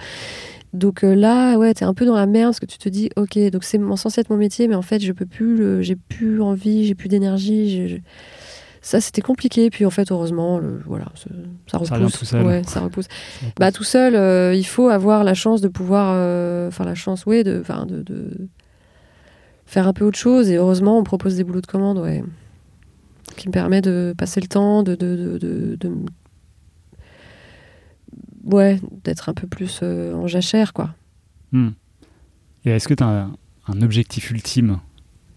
Donc 0.74 1.04
euh, 1.04 1.16
là, 1.16 1.58
ouais, 1.58 1.74
t'es 1.74 1.84
un 1.84 1.94
peu 1.94 2.06
dans 2.06 2.16
la 2.16 2.26
merde 2.26 2.52
parce 2.52 2.60
que 2.62 2.66
tu 2.66 2.78
te 2.78 2.88
dis, 2.88 3.10
ok, 3.18 3.38
donc 3.52 3.64
c'est 3.66 3.80
censé 3.98 4.22
être 4.22 4.30
mon 4.30 4.38
métier, 4.38 4.70
mais 4.70 4.76
en 4.76 4.82
fait, 4.82 5.00
je 5.00 5.12
peux 5.12 5.26
plus, 5.26 5.84
j'ai 5.84 5.96
plus 5.98 6.42
envie, 6.42 6.86
j'ai 6.86 6.96
plus 6.96 7.10
d'énergie. 7.10 8.02
Ça, 8.88 9.02
c'était 9.02 9.22
compliqué. 9.22 9.70
Puis 9.70 9.86
en 9.86 9.90
fait, 9.90 10.14
heureusement, 10.14 10.60
le- 10.60 10.82
voilà, 10.86 11.08
ça, 11.18 11.78
repousse. 11.78 11.90
Ça 11.90 12.18
tout 12.20 12.24
seul. 12.26 12.46
Ouais, 12.46 12.62
ça 12.64 12.80
repousse. 12.80 13.08
Bah 13.60 13.74
tout 13.74 13.84
seul, 13.84 14.16
euh, 14.16 14.54
il 14.56 14.64
faut 14.66 14.88
avoir 14.88 15.26
la 15.26 15.34
chance 15.34 15.60
de 15.60 15.68
pouvoir, 15.68 16.14
euh, 16.16 16.70
enfin 16.70 16.86
la 16.86 16.96
chance, 16.96 17.26
oui, 17.26 17.44
de, 17.44 17.60
enfin 17.60 17.86
de, 17.86 18.02
de 18.02 18.48
faire 19.66 19.90
un 19.90 19.92
peu 19.94 20.06
autre 20.06 20.18
chose. 20.18 20.50
Et 20.50 20.56
heureusement, 20.56 20.98
on 20.98 21.04
propose 21.04 21.36
des 21.36 21.44
boulots 21.44 21.60
de 21.60 21.68
commande, 21.68 21.98
ouais, 21.98 22.24
qui 23.36 23.50
me 23.50 23.52
permet 23.52 23.82
de 23.82 24.16
passer 24.18 24.40
le 24.40 24.48
temps, 24.48 24.84
de, 24.84 24.96
de, 24.96 25.78
ouais, 28.46 28.80
d'être 29.04 29.28
un 29.28 29.34
peu 29.34 29.48
plus 29.48 29.82
euh, 29.84 30.14
en 30.14 30.28
jachère, 30.28 30.72
quoi. 30.72 30.96
Hmm. 31.52 31.72
Et 32.64 32.70
est-ce 32.70 32.88
que 32.88 32.94
tu 32.94 33.04
as 33.04 33.08
un, 33.08 33.32
un 33.68 33.82
objectif 33.82 34.32
ultime 34.32 34.80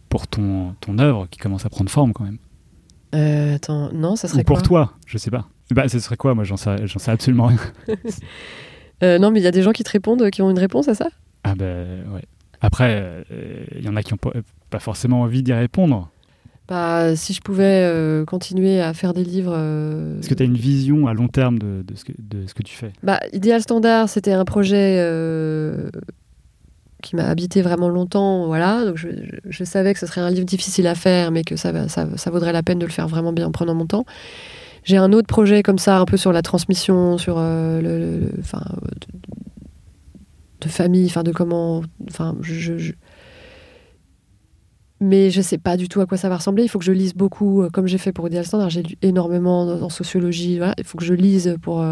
pour 0.09 0.29
ton, 0.29 0.75
ton 0.81 1.01
œuvre 1.01 1.27
qui 1.29 1.41
commence 1.41 1.67
à 1.67 1.69
prendre 1.69 1.91
forme 1.91 2.13
quand 2.13 2.23
même? 2.25 2.39
Euh, 3.15 3.57
attends, 3.57 3.91
non, 3.93 4.17
ça 4.17 4.29
serait 4.29 4.41
Ou 4.43 4.45
pour 4.45 4.57
quoi 4.59 4.63
toi 4.67 4.93
Je 5.07 5.19
sais 5.19 5.31
pas. 5.31 5.47
Bah, 5.73 5.89
ce 5.89 5.99
serait 5.99 6.17
quoi? 6.17 6.35
Moi, 6.35 6.45
j'en 6.45 6.57
sais, 6.57 6.87
j'en 6.87 6.99
sais 6.99 7.11
absolument 7.11 7.47
rien. 7.47 7.59
Euh, 9.03 9.19
Non, 9.19 9.31
mais 9.31 9.41
il 9.41 9.43
y 9.43 9.47
a 9.47 9.51
des 9.51 9.63
gens 9.63 9.73
qui 9.73 9.83
te 9.83 9.91
répondent, 9.91 10.29
qui 10.31 10.43
ont 10.43 10.51
une 10.51 10.59
réponse 10.59 10.87
à 10.89 10.95
ça? 10.95 11.09
Ah 11.43 11.55
ben 11.55 12.05
ouais. 12.13 12.23
Après, 12.61 13.25
il 13.75 13.83
y 13.83 13.89
en 13.89 13.97
a 13.97 14.03
qui 14.03 14.13
n'ont 14.13 14.19
pas, 14.19 14.33
pas 14.69 14.79
forcément 14.79 15.23
envie 15.23 15.43
d'y 15.43 15.55
répondre. 15.55 16.11
Bah, 16.69 17.17
si 17.17 17.33
je 17.33 17.41
pouvais 17.41 17.83
euh, 17.89 18.25
continuer 18.27 18.81
à 18.83 18.93
faire 18.93 19.15
des 19.15 19.25
livres. 19.25 19.55
euh, 19.57 20.21
Est-ce 20.21 20.29
que 20.29 20.35
tu 20.35 20.43
as 20.43 20.47
une 20.47 20.55
vision 20.57 21.07
à 21.07 21.15
long 21.15 21.29
terme 21.29 21.59
de, 21.59 21.83
de 21.83 21.95
ce, 21.97 22.05
que, 22.05 22.13
de 22.19 22.47
ce 22.47 22.53
que 22.53 22.63
tu 22.63 22.75
fais? 22.77 22.93
Bah, 23.03 23.19
Idéal 23.33 23.63
Standard, 23.63 24.09
c'était 24.11 24.33
un 24.33 24.45
projet 24.45 24.99
euh, 25.01 25.89
qui 27.01 27.17
m'a 27.17 27.25
habité 27.27 27.63
vraiment 27.63 27.89
longtemps. 27.89 28.47
Voilà, 28.47 28.85
donc 28.85 28.97
je, 28.97 29.65
savais 29.65 29.93
que 29.95 30.01
ce 30.01 30.07
serait 30.07 30.21
un 30.21 30.31
livre 30.31 30.45
difficile 30.47 30.87
à 30.87 30.95
faire, 30.95 31.31
mais 31.31 31.43
que 31.45 31.57
ça, 31.57 31.73
va- 31.73 31.89
ça, 31.89 32.07
ça 32.17 32.31
vaudrait 32.31 32.53
la 32.53 32.63
peine 32.63 32.79
de 32.79 32.87
le 32.87 32.93
faire 32.93 33.09
vraiment 33.09 33.33
bien 33.33 33.47
en 33.47 33.53
prenant 33.53 33.75
mon 33.75 33.87
temps. 33.87 34.05
J'ai 34.85 34.97
un 34.97 35.13
autre 35.13 35.27
projet 35.27 35.63
comme 35.63 35.79
ça, 35.79 35.99
un 35.99 36.05
peu 36.07 36.17
sur 36.17 36.33
la 36.33 36.43
transmission, 36.43 37.19
sur 37.19 37.37
euh, 37.39 37.81
le, 37.81 38.31
enfin, 38.41 38.63
euh, 38.83 38.89
de, 40.63 40.69
famille, 40.69 41.07
enfin 41.07 41.23
de 41.23 41.33
comment, 41.33 41.83
enfin, 42.09 42.37
je, 42.41 42.79
je- 42.79 42.93
mais 45.01 45.31
je 45.31 45.41
sais 45.41 45.59
pas 45.59 45.77
du 45.77 45.89
tout 45.89 46.01
à 46.01 46.07
quoi 46.07 46.19
ça 46.19 46.29
va 46.29 46.37
ressembler. 46.37 46.65
Il 46.65 46.69
faut 46.69 46.79
que 46.79 46.85
je 46.85 46.93
lise 46.93 47.15
beaucoup, 47.15 47.63
euh, 47.63 47.71
comme 47.71 47.87
j'ai 47.87 47.99
fait 47.99 48.13
pour 48.13 48.27
Idéal 48.27 48.45
Standard. 48.45 48.71
J'ai 48.71 48.83
lu 48.83 48.97
énormément 49.03 49.63
en, 49.63 49.89
sociologie. 49.89 50.61
Il 50.79 50.85
faut 50.85 50.99
que 50.99 51.05
je 51.05 51.15
lise 51.15 51.57
pour 51.63 51.83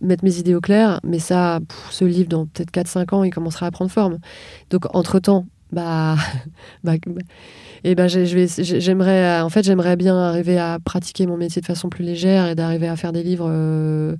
mettre 0.00 0.24
mes 0.24 0.38
idées 0.38 0.54
au 0.54 0.60
clair. 0.60 1.00
Mais 1.04 1.18
ça, 1.18 1.60
ce 1.90 2.04
livre, 2.04 2.28
dans 2.28 2.46
peut-être 2.46 2.70
4-5 2.70 3.14
ans, 3.14 3.24
il 3.24 3.30
commencera 3.30 3.66
à 3.66 3.70
prendre 3.70 3.90
forme. 3.90 4.18
Donc, 4.70 4.86
entre-temps, 4.94 5.46
bah, 5.72 6.16
bah, 6.84 6.94
bah, 7.06 7.20
et 7.84 7.94
ben 7.94 8.08
vais, 8.08 8.46
j'ai- 8.48 8.80
j'aimerais, 8.80 9.40
euh, 9.40 9.44
en 9.44 9.48
fait, 9.50 9.62
bien 9.96 10.16
arriver 10.16 10.58
à 10.58 10.78
pratiquer 10.84 11.26
mon 11.26 11.36
métier 11.36 11.60
de 11.60 11.66
façon 11.66 11.88
plus 11.88 12.04
légère 12.04 12.48
et 12.48 12.54
d'arriver 12.54 12.88
à 12.88 12.96
faire 12.96 13.12
des 13.12 13.22
livres. 13.22 13.46
euh, 13.50 14.16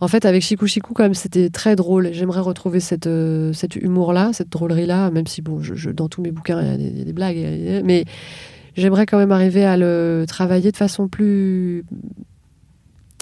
En 0.00 0.08
fait, 0.08 0.24
avec 0.24 0.42
Chikou 0.42 0.66
Chikou, 0.66 0.94
quand 0.94 1.02
même, 1.04 1.14
c'était 1.14 1.50
très 1.50 1.76
drôle. 1.76 2.10
J'aimerais 2.12 2.40
retrouver 2.40 2.80
cette, 2.80 3.06
euh, 3.06 3.52
cet 3.52 3.76
humour-là, 3.76 4.30
cette 4.32 4.50
drôlerie-là, 4.50 5.10
même 5.10 5.26
si, 5.26 5.42
bon, 5.42 5.60
je, 5.62 5.90
dans 5.90 6.08
tous 6.08 6.22
mes 6.22 6.30
bouquins, 6.32 6.60
il 6.62 6.98
y 6.98 7.00
a 7.00 7.04
des, 7.04 7.12
blagues. 7.12 7.82
Mais 7.84 8.04
j'aimerais 8.76 9.06
quand 9.06 9.18
même 9.18 9.32
arriver 9.32 9.64
à 9.64 9.76
le 9.76 10.24
travailler 10.28 10.72
de 10.72 10.76
façon 10.76 11.08
plus. 11.08 11.84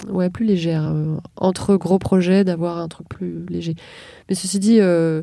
Ouais, 0.09 0.29
plus 0.29 0.45
légère. 0.45 0.87
euh, 0.87 1.17
entre 1.35 1.75
gros 1.75 1.99
projets, 1.99 2.43
d'avoir 2.43 2.77
un 2.77 2.87
truc 2.87 3.07
plus 3.09 3.45
léger. 3.47 3.75
Mais 4.29 4.35
ceci 4.35 4.59
dit, 4.59 4.79
euh, 4.79 5.21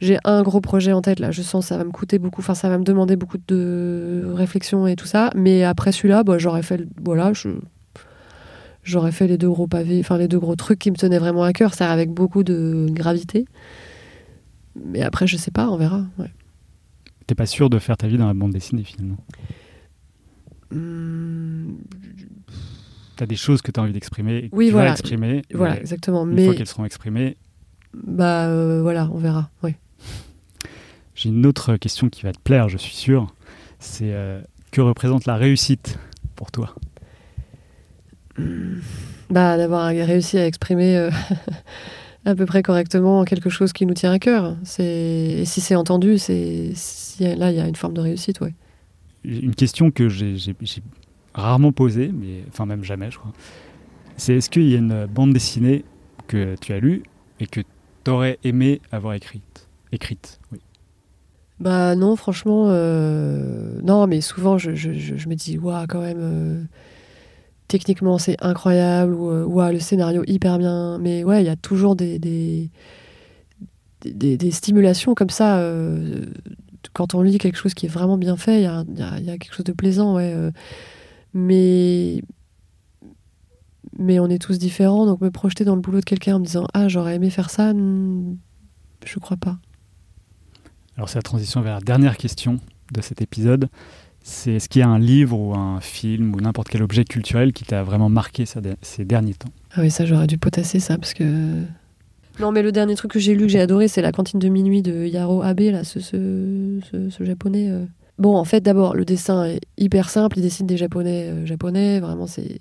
j'ai 0.00 0.18
un 0.24 0.42
gros 0.42 0.60
projet 0.60 0.92
en 0.92 1.02
tête, 1.02 1.20
là. 1.20 1.30
Je 1.30 1.42
sens 1.42 1.64
que 1.64 1.68
ça 1.68 1.76
va 1.78 1.84
me 1.84 1.90
coûter 1.90 2.18
beaucoup. 2.18 2.40
Enfin, 2.40 2.54
ça 2.54 2.68
va 2.68 2.78
me 2.78 2.84
demander 2.84 3.16
beaucoup 3.16 3.38
de 3.46 4.24
réflexion 4.34 4.86
et 4.86 4.96
tout 4.96 5.06
ça. 5.06 5.30
Mais 5.34 5.62
après 5.64 5.92
celui-là, 5.92 6.24
bah, 6.24 6.38
j'aurais 6.38 6.62
fait. 6.62 6.78
le- 6.78 6.88
Voilà, 7.04 7.32
je. 7.32 7.50
J'aurais 8.82 9.12
fait 9.12 9.26
les 9.26 9.38
deux 9.38 9.48
gros 9.48 9.66
pavés, 9.66 9.98
enfin 10.00 10.18
les 10.18 10.28
deux 10.28 10.38
gros 10.38 10.56
trucs 10.56 10.78
qui 10.78 10.90
me 10.90 10.96
tenaient 10.96 11.18
vraiment 11.18 11.42
à 11.42 11.54
cœur, 11.54 11.72
c'est 11.72 11.84
avec 11.84 12.10
beaucoup 12.10 12.44
de 12.44 12.86
gravité. 12.90 13.46
Mais 14.84 15.00
après, 15.00 15.26
je 15.26 15.38
sais 15.38 15.50
pas, 15.50 15.70
on 15.70 15.76
verra. 15.78 16.02
ouais. 16.18 16.30
T'es 17.26 17.34
pas 17.34 17.46
sûr 17.46 17.70
de 17.70 17.78
faire 17.78 17.96
ta 17.96 18.08
vie 18.08 18.18
dans 18.18 18.26
la 18.26 18.34
bande 18.34 18.52
dessinée 18.52 18.84
finalement? 18.84 19.16
Hum, 20.70 21.78
T'as 23.16 23.26
des 23.26 23.36
choses 23.36 23.62
que 23.62 23.70
tu 23.70 23.78
as 23.78 23.82
envie 23.82 23.92
d'exprimer 23.92 24.36
et 24.38 24.48
que 24.50 24.56
Oui, 24.56 24.66
tu 24.66 24.72
voilà. 24.72 24.88
vas 24.88 24.92
exprimer. 24.92 25.42
voilà, 25.52 25.74
mais 25.74 25.80
exactement. 25.80 26.24
Une 26.26 26.34
Mais 26.34 26.44
fois 26.46 26.54
qu'elles 26.54 26.66
seront 26.66 26.84
exprimées, 26.84 27.36
bah 27.94 28.46
euh, 28.46 28.82
voilà, 28.82 29.08
on 29.12 29.18
verra. 29.18 29.50
Oui. 29.62 29.74
j'ai 31.14 31.28
une 31.28 31.46
autre 31.46 31.76
question 31.76 32.08
qui 32.08 32.22
va 32.22 32.32
te 32.32 32.40
plaire, 32.40 32.68
je 32.68 32.76
suis 32.76 32.94
sûr. 32.94 33.32
C'est 33.78 34.12
euh, 34.12 34.40
que 34.72 34.80
représente 34.80 35.26
la 35.26 35.36
réussite 35.36 35.98
pour 36.34 36.50
toi? 36.50 36.74
Bah 39.30 39.56
d'avoir 39.56 39.86
réussi 39.86 40.38
à 40.38 40.46
exprimer 40.46 40.96
euh, 40.96 41.10
à 42.24 42.34
peu 42.34 42.46
près 42.46 42.62
correctement 42.62 43.24
quelque 43.24 43.48
chose 43.50 43.72
qui 43.72 43.86
nous 43.86 43.94
tient 43.94 44.10
à 44.12 44.18
cœur. 44.18 44.56
Et 44.80 45.44
si 45.46 45.60
c'est 45.60 45.76
entendu, 45.76 46.18
c'est 46.18 46.72
là 47.20 47.52
il 47.52 47.56
y 47.56 47.60
a 47.60 47.68
une 47.68 47.76
forme 47.76 47.94
de 47.94 48.00
réussite, 48.00 48.40
ouais. 48.40 48.54
Une 49.24 49.54
question 49.54 49.90
que 49.90 50.08
j'ai 50.08 50.36
rarement 51.34 51.72
posée, 51.72 52.10
mais 52.12 52.44
enfin 52.48 52.66
même 52.66 52.84
jamais, 52.84 53.10
je 53.10 53.18
crois. 53.18 53.32
C'est 54.16 54.36
est-ce 54.36 54.48
qu'il 54.48 54.68
y 54.68 54.74
a 54.74 54.78
une 54.78 55.06
bande 55.06 55.32
dessinée 55.32 55.84
que 56.28 56.54
tu 56.60 56.72
as 56.72 56.80
lue 56.80 57.02
et 57.40 57.46
que 57.46 57.60
tu 58.04 58.10
aurais 58.10 58.38
aimé 58.44 58.80
avoir 58.92 59.14
écrite 59.14 59.68
Écrite. 59.92 60.40
Bah 61.60 61.94
non, 61.94 62.16
franchement, 62.16 62.66
euh, 62.68 63.80
non, 63.82 64.06
mais 64.06 64.20
souvent 64.20 64.58
je, 64.58 64.70
me 64.70 65.34
dis, 65.34 65.56
waouh, 65.56 65.86
quand 65.88 66.00
même, 66.00 66.18
euh, 66.20 66.62
techniquement 67.68 68.18
c'est 68.18 68.36
incroyable, 68.42 69.14
ou 69.14 69.30
euh, 69.30 69.44
waouh, 69.44 69.72
le 69.72 69.78
scénario 69.78 70.24
hyper 70.26 70.58
bien. 70.58 70.98
Mais 70.98 71.22
ouais, 71.24 71.42
il 71.42 71.46
y 71.46 71.50
a 71.50 71.56
toujours 71.56 71.94
des, 71.94 72.18
des, 74.04 74.50
stimulations 74.50 75.14
comme 75.14 75.30
ça. 75.30 75.64
quand 76.92 77.14
on 77.14 77.22
lit 77.22 77.38
quelque 77.38 77.56
chose 77.56 77.74
qui 77.74 77.86
est 77.86 77.88
vraiment 77.88 78.18
bien 78.18 78.36
fait, 78.36 78.60
il 78.60 78.64
y 78.64 78.66
a, 78.66 78.84
y 79.20 79.30
a 79.30 79.38
quelque 79.38 79.54
chose 79.54 79.64
de 79.64 79.72
plaisant, 79.72 80.16
ouais. 80.16 80.34
Mais, 81.34 82.22
mais 83.98 84.18
on 84.20 84.28
est 84.28 84.38
tous 84.40 84.58
différents, 84.58 85.06
donc 85.06 85.20
me 85.20 85.30
projeter 85.30 85.64
dans 85.64 85.74
le 85.74 85.80
boulot 85.80 86.00
de 86.00 86.04
quelqu'un 86.04 86.36
en 86.36 86.40
me 86.40 86.44
disant, 86.44 86.66
ah, 86.74 86.88
j'aurais 86.88 87.16
aimé 87.16 87.30
faire 87.30 87.50
ça, 87.50 87.72
hmm, 87.74 88.36
je 89.04 89.18
crois 89.18 89.36
pas. 89.36 89.58
Alors 90.96 91.08
c'est 91.08 91.18
la 91.18 91.22
transition 91.22 91.60
vers 91.60 91.74
la 91.74 91.80
dernière 91.80 92.16
question 92.16 92.58
de 92.92 93.00
cet 93.00 93.20
épisode. 93.20 93.68
C'est 94.22 94.52
est-ce 94.54 94.68
qu'il 94.70 94.80
y 94.80 94.82
a 94.82 94.88
un 94.88 94.98
livre 94.98 95.38
ou 95.38 95.54
un 95.54 95.80
film 95.80 96.34
ou 96.34 96.40
n'importe 96.40 96.68
quel 96.68 96.82
objet 96.82 97.04
culturel 97.04 97.52
qui 97.52 97.64
t'a 97.64 97.82
vraiment 97.82 98.08
marqué 98.08 98.46
ces, 98.46 98.60
ces 98.80 99.04
derniers 99.04 99.34
temps? 99.34 99.50
Ah 99.72 99.80
oui, 99.82 99.90
ça, 99.90 100.06
j'aurais 100.06 100.26
dû 100.26 100.38
potasser 100.38 100.80
ça 100.80 100.96
parce 100.96 101.12
que. 101.12 101.62
Non, 102.40 102.50
mais 102.50 102.62
le 102.62 102.72
dernier 102.72 102.94
truc 102.94 103.10
que 103.12 103.18
j'ai 103.18 103.34
lu, 103.34 103.42
que 103.42 103.48
j'ai 103.48 103.60
adoré, 103.60 103.86
c'est 103.86 104.00
La 104.02 104.12
cantine 104.12 104.40
de 104.40 104.48
minuit 104.48 104.82
de 104.82 105.04
Yaro 105.06 105.42
Abe, 105.42 105.60
là, 105.60 105.84
ce, 105.84 106.00
ce, 106.00 106.80
ce- 106.90 107.10
ce 107.10 107.24
japonais. 107.24 107.68
euh. 107.70 107.84
Bon, 108.18 108.36
en 108.36 108.44
fait, 108.44 108.60
d'abord, 108.60 108.94
le 108.94 109.04
dessin 109.04 109.44
est 109.44 109.60
hyper 109.76 110.08
simple. 110.08 110.38
Il 110.38 110.42
dessine 110.42 110.66
des 110.66 110.76
japonais 110.76 111.28
euh, 111.30 111.46
japonais. 111.46 111.98
Vraiment, 112.00 112.26
c'est 112.26 112.60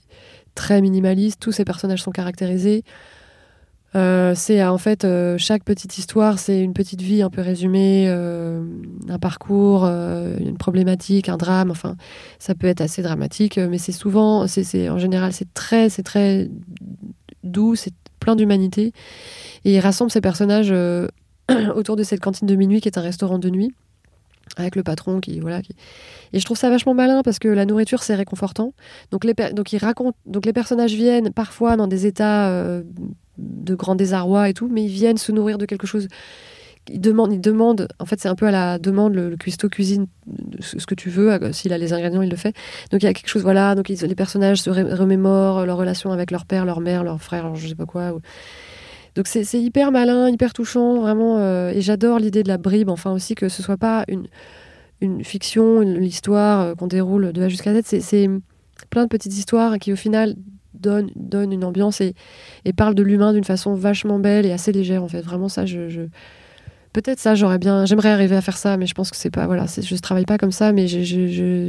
très 0.56 0.82
minimaliste. 0.82 1.40
Tous 1.40 1.52
ces 1.52 1.66
personnages 1.66 2.02
sont 2.02 2.12
caractérisés. 2.12 2.84
Euh, 3.96 4.34
c'est 4.36 4.64
en 4.64 4.80
fait 4.80 5.06
euh, 5.06 5.38
chaque 5.38 5.64
petite 5.64 6.00
histoire, 6.00 6.40
c'est 6.40 6.60
une 6.60 6.74
petite 6.74 7.04
vie 7.04 7.22
un 7.22 7.30
peu 7.30 7.42
résumée, 7.42 8.08
un 8.08 9.20
parcours, 9.20 9.86
une 9.86 10.58
problématique, 10.58 11.30
un 11.30 11.38
drame. 11.38 11.70
Enfin, 11.70 11.96
ça 12.40 12.56
peut 12.56 12.68
être 12.68 12.82
assez 12.82 13.04
dramatique, 13.04 13.60
mais 13.60 13.78
c'est 13.78 13.92
souvent, 13.92 14.48
c'est, 14.48 14.90
en 14.90 14.98
général, 14.98 15.32
c'est 15.34 15.54
très, 15.54 15.90
c'est 15.90 16.02
très 16.02 16.50
doux, 17.44 17.76
c'est 17.76 17.94
plein 18.20 18.36
d'humanité. 18.36 18.94
Et 19.66 19.76
il 19.76 19.80
rassemble 19.80 20.10
ces 20.10 20.22
personnages 20.22 20.74
autour 21.76 21.96
de 21.96 22.02
cette 22.02 22.20
cantine 22.20 22.48
de 22.48 22.56
minuit 22.56 22.82
qui 22.82 22.88
est 22.88 22.98
un 22.98 23.02
restaurant 23.02 23.38
de 23.38 23.52
nuit 23.52 23.76
avec 24.58 24.76
le 24.76 24.84
patron 24.84 25.20
qui 25.20 25.40
voilà 25.40 25.62
qui... 25.62 25.74
et 26.34 26.40
je 26.40 26.46
trouve 26.46 26.58
ça 26.58 26.70
vachement 26.70 26.94
malin 26.94 27.22
parce 27.24 27.40
que 27.40 27.48
la 27.48 27.66
nourriture 27.66 28.04
c'est 28.04 28.16
réconfortant. 28.16 28.74
Donc 29.12 29.24
les 29.26 29.34
donc 29.54 29.74
il 29.74 29.78
raconte 29.80 30.16
donc 30.26 30.46
les 30.46 30.54
personnages 30.54 30.94
viennent 30.94 31.32
parfois 31.32 31.76
dans 31.78 31.88
des 31.88 32.06
états 32.06 32.50
euh, 32.50 32.84
de 33.38 33.74
grand 33.76 33.96
désarroi 33.96 34.50
et 34.50 34.54
tout 34.54 34.70
mais 34.72 34.84
ils 34.84 34.92
viennent 34.92 35.18
se 35.18 35.32
nourrir 35.32 35.58
de 35.58 35.66
quelque 35.66 35.88
chose. 35.88 36.08
Ils 36.92 37.00
demandent 37.00 37.32
ils 37.34 37.40
demandent 37.42 37.88
en 38.00 38.06
fait 38.06 38.20
c'est 38.20 38.28
un 38.28 38.36
peu 38.36 38.46
à 38.46 38.52
la 38.52 38.78
demande 38.78 39.14
le, 39.16 39.30
le 39.30 39.38
cuistot 39.38 39.70
cuisine 39.70 40.06
ce 40.60 40.86
que 40.86 40.96
tu 40.96 41.10
veux 41.10 41.32
euh, 41.32 41.52
s'il 41.54 41.72
a 41.74 41.78
les 41.78 41.94
ingrédients 41.94 42.22
il 42.22 42.30
le 42.30 42.36
fait. 42.36 42.54
Donc 42.92 43.02
il 43.02 43.06
y 43.06 43.10
a 43.10 43.14
quelque 43.14 43.30
chose 43.30 43.42
voilà 43.44 43.74
donc 43.74 43.90
ils- 43.90 44.06
les 44.06 44.16
personnages 44.16 44.62
se 44.62 44.70
remémorent 44.70 45.66
leur 45.66 45.78
relation 45.78 46.12
avec 46.12 46.30
leur 46.30 46.46
père 46.46 46.66
leur 46.66 46.82
mère 46.82 47.04
leur 47.04 47.22
frère 47.22 47.46
leur 47.46 47.56
je 47.56 47.70
sais 47.70 47.76
pas 47.76 47.86
quoi 47.86 48.18
donc 49.16 49.28
c'est 49.28 49.44
hyper 49.54 49.92
malin, 49.92 50.30
hyper 50.30 50.54
touchant, 50.54 51.00
vraiment. 51.02 51.38
euh, 51.38 51.70
et 51.72 51.82
j'adore 51.82 52.20
l'idée 52.20 52.44
de 52.44 52.48
la 52.48 52.58
bribe, 52.58 52.90
enfin 52.90 53.12
aussi 53.12 53.36
que 53.36 53.50
ce 53.50 53.62
soit 53.62 53.78
pas 53.78 54.06
une, 54.08 54.28
une 55.02 55.24
fiction, 55.24 55.82
l'histoire 55.82 56.62
euh, 56.62 56.76
qu'on 56.76 56.88
déroule 56.88 57.32
de 57.32 57.42
A 57.42 57.50
jusqu'à 57.50 57.74
Z. 57.74 57.82
C'est- 57.84 58.30
plein 58.90 59.04
de 59.04 59.08
petites 59.10 59.34
histoires 59.34 59.78
qui 59.80 59.94
au 59.94 59.96
final 59.96 60.36
donnent, 60.74 61.10
donnent 61.16 61.54
une 61.54 61.64
ambiance 61.64 62.02
et, 62.02 62.16
et 62.66 62.74
parlent 62.74 62.96
de 62.96 63.04
l'humain 63.04 63.32
d'une 63.34 63.44
façon 63.44 63.76
vachement 63.76 64.20
belle 64.20 64.46
et 64.46 64.52
assez 64.52 64.72
légère 64.72 65.04
en 65.04 65.08
fait. 65.08 65.22
Vraiment 65.22 65.48
ça, 65.50 65.66
je... 65.66 66.08
Peut-être 66.92 67.20
ça, 67.20 67.34
j'aurais 67.34 67.58
bien, 67.58 67.86
j'aimerais 67.86 68.10
arriver 68.10 68.36
à 68.36 68.42
faire 68.42 68.58
ça, 68.58 68.78
mais 68.78 68.86
je 68.86 68.94
pense 68.94 69.10
que 69.10 69.16
c'est 69.18 69.32
pas, 69.32 69.48
voilà, 69.48 69.66
je 69.66 69.96
travaille 69.96 70.26
pas 70.26 70.38
comme 70.38 70.52
ça, 70.52 70.74
mais 70.74 70.88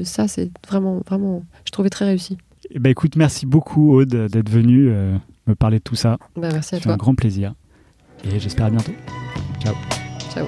ça, 0.05 0.29
c'est 0.29 0.51
vraiment, 0.69 1.01
vraiment, 1.07 1.43
je 1.65 1.71
trouvais 1.71 1.89
très 1.89 2.05
réussi. 2.05 2.37
Eh 2.71 2.79
ben, 2.79 2.91
écoute, 2.91 3.17
merci 3.17 3.47
beaucoup 3.47 3.95
Aude 3.95 4.09
d'être 4.29 4.51
venue 4.51 4.91
euh, 4.91 5.17
me 5.47 5.55
parler 5.55 5.79
de 5.79 5.83
tout 5.83 5.97
ça. 5.97 6.19
Bah, 6.37 6.49
merci 6.53 6.75
à 6.75 6.81
C'est 6.81 6.91
un 6.91 6.97
grand 6.97 7.15
plaisir. 7.15 7.55
Et 8.25 8.39
j'espère 8.39 8.67
à 8.67 8.71
bientôt. 8.71 8.93
Ciao. 9.63 9.75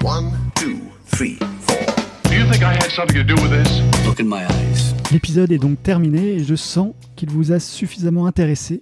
One, 0.03 0.31
two, 0.55 0.79
three, 1.05 1.37
four. 1.61 1.77
Do 2.25 2.33
you 2.33 2.45
think 2.51 2.61
I 2.61 2.75
had 2.75 2.89
something 2.91 3.15
to 3.15 3.23
do 3.23 3.41
with 3.41 3.51
this? 3.51 3.81
Look 4.05 4.19
in 4.19 4.25
my 4.25 4.43
eyes. 4.43 4.93
L'épisode 5.11 5.51
est 5.51 5.57
donc 5.57 5.81
terminé 5.81 6.33
et 6.33 6.43
je 6.43 6.55
sens 6.55 6.93
qu'il 7.15 7.29
vous 7.29 7.53
a 7.53 7.59
suffisamment 7.59 8.25
intéressé 8.25 8.81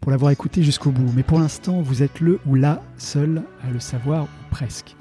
pour 0.00 0.10
l'avoir 0.10 0.30
écouté 0.30 0.62
jusqu'au 0.62 0.90
bout. 0.90 1.12
Mais 1.14 1.22
pour 1.22 1.38
l'instant, 1.38 1.82
vous 1.82 2.02
êtes 2.02 2.20
le 2.20 2.40
ou 2.46 2.54
la 2.54 2.82
seul 2.96 3.42
à 3.62 3.70
le 3.70 3.80
savoir, 3.80 4.24
ou 4.24 4.50
presque. 4.50 4.96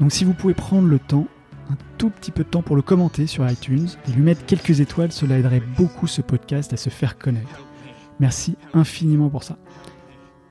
Donc 0.00 0.12
si 0.12 0.24
vous 0.24 0.34
pouvez 0.34 0.54
prendre 0.54 0.88
le 0.88 0.98
temps, 0.98 1.26
un 1.70 1.76
tout 1.96 2.10
petit 2.10 2.30
peu 2.30 2.44
de 2.44 2.48
temps 2.48 2.60
pour 2.60 2.76
le 2.76 2.82
commenter 2.82 3.26
sur 3.26 3.48
iTunes 3.48 3.88
et 4.06 4.12
lui 4.12 4.22
mettre 4.22 4.44
quelques 4.44 4.80
étoiles, 4.80 5.12
cela 5.12 5.38
aiderait 5.38 5.62
beaucoup 5.78 6.06
ce 6.06 6.20
podcast 6.20 6.72
à 6.74 6.76
se 6.76 6.90
faire 6.90 7.16
connaître. 7.16 7.66
Merci 8.20 8.56
infiniment 8.74 9.30
pour 9.30 9.42
ça. 9.44 9.56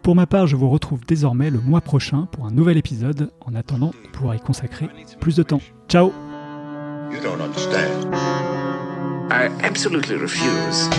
Pour 0.04 0.16
ma 0.16 0.26
part, 0.28 0.48
je 0.48 0.58
vous 0.58 0.70
retrouve 0.70 1.00
désormais 1.06 1.50
le 1.50 1.62
mois 1.62 1.80
prochain 1.80 2.28
pour 2.34 2.46
un 2.46 2.52
nouvel 2.52 2.76
épisode, 2.76 3.32
en 3.40 3.56
attendant 3.56 3.94
de 4.04 4.10
pouvoir 4.10 4.36
y 4.36 4.40
consacrer 4.42 4.90
plus 5.22 5.38
de 5.38 5.44
temps. 5.44 5.62
Ciao 5.88 6.12
You 7.10 7.22
don't 7.24 7.40
understand. 7.40 8.14
I 9.32 9.50
absolutely 9.64 10.18
refuse. 10.18 10.90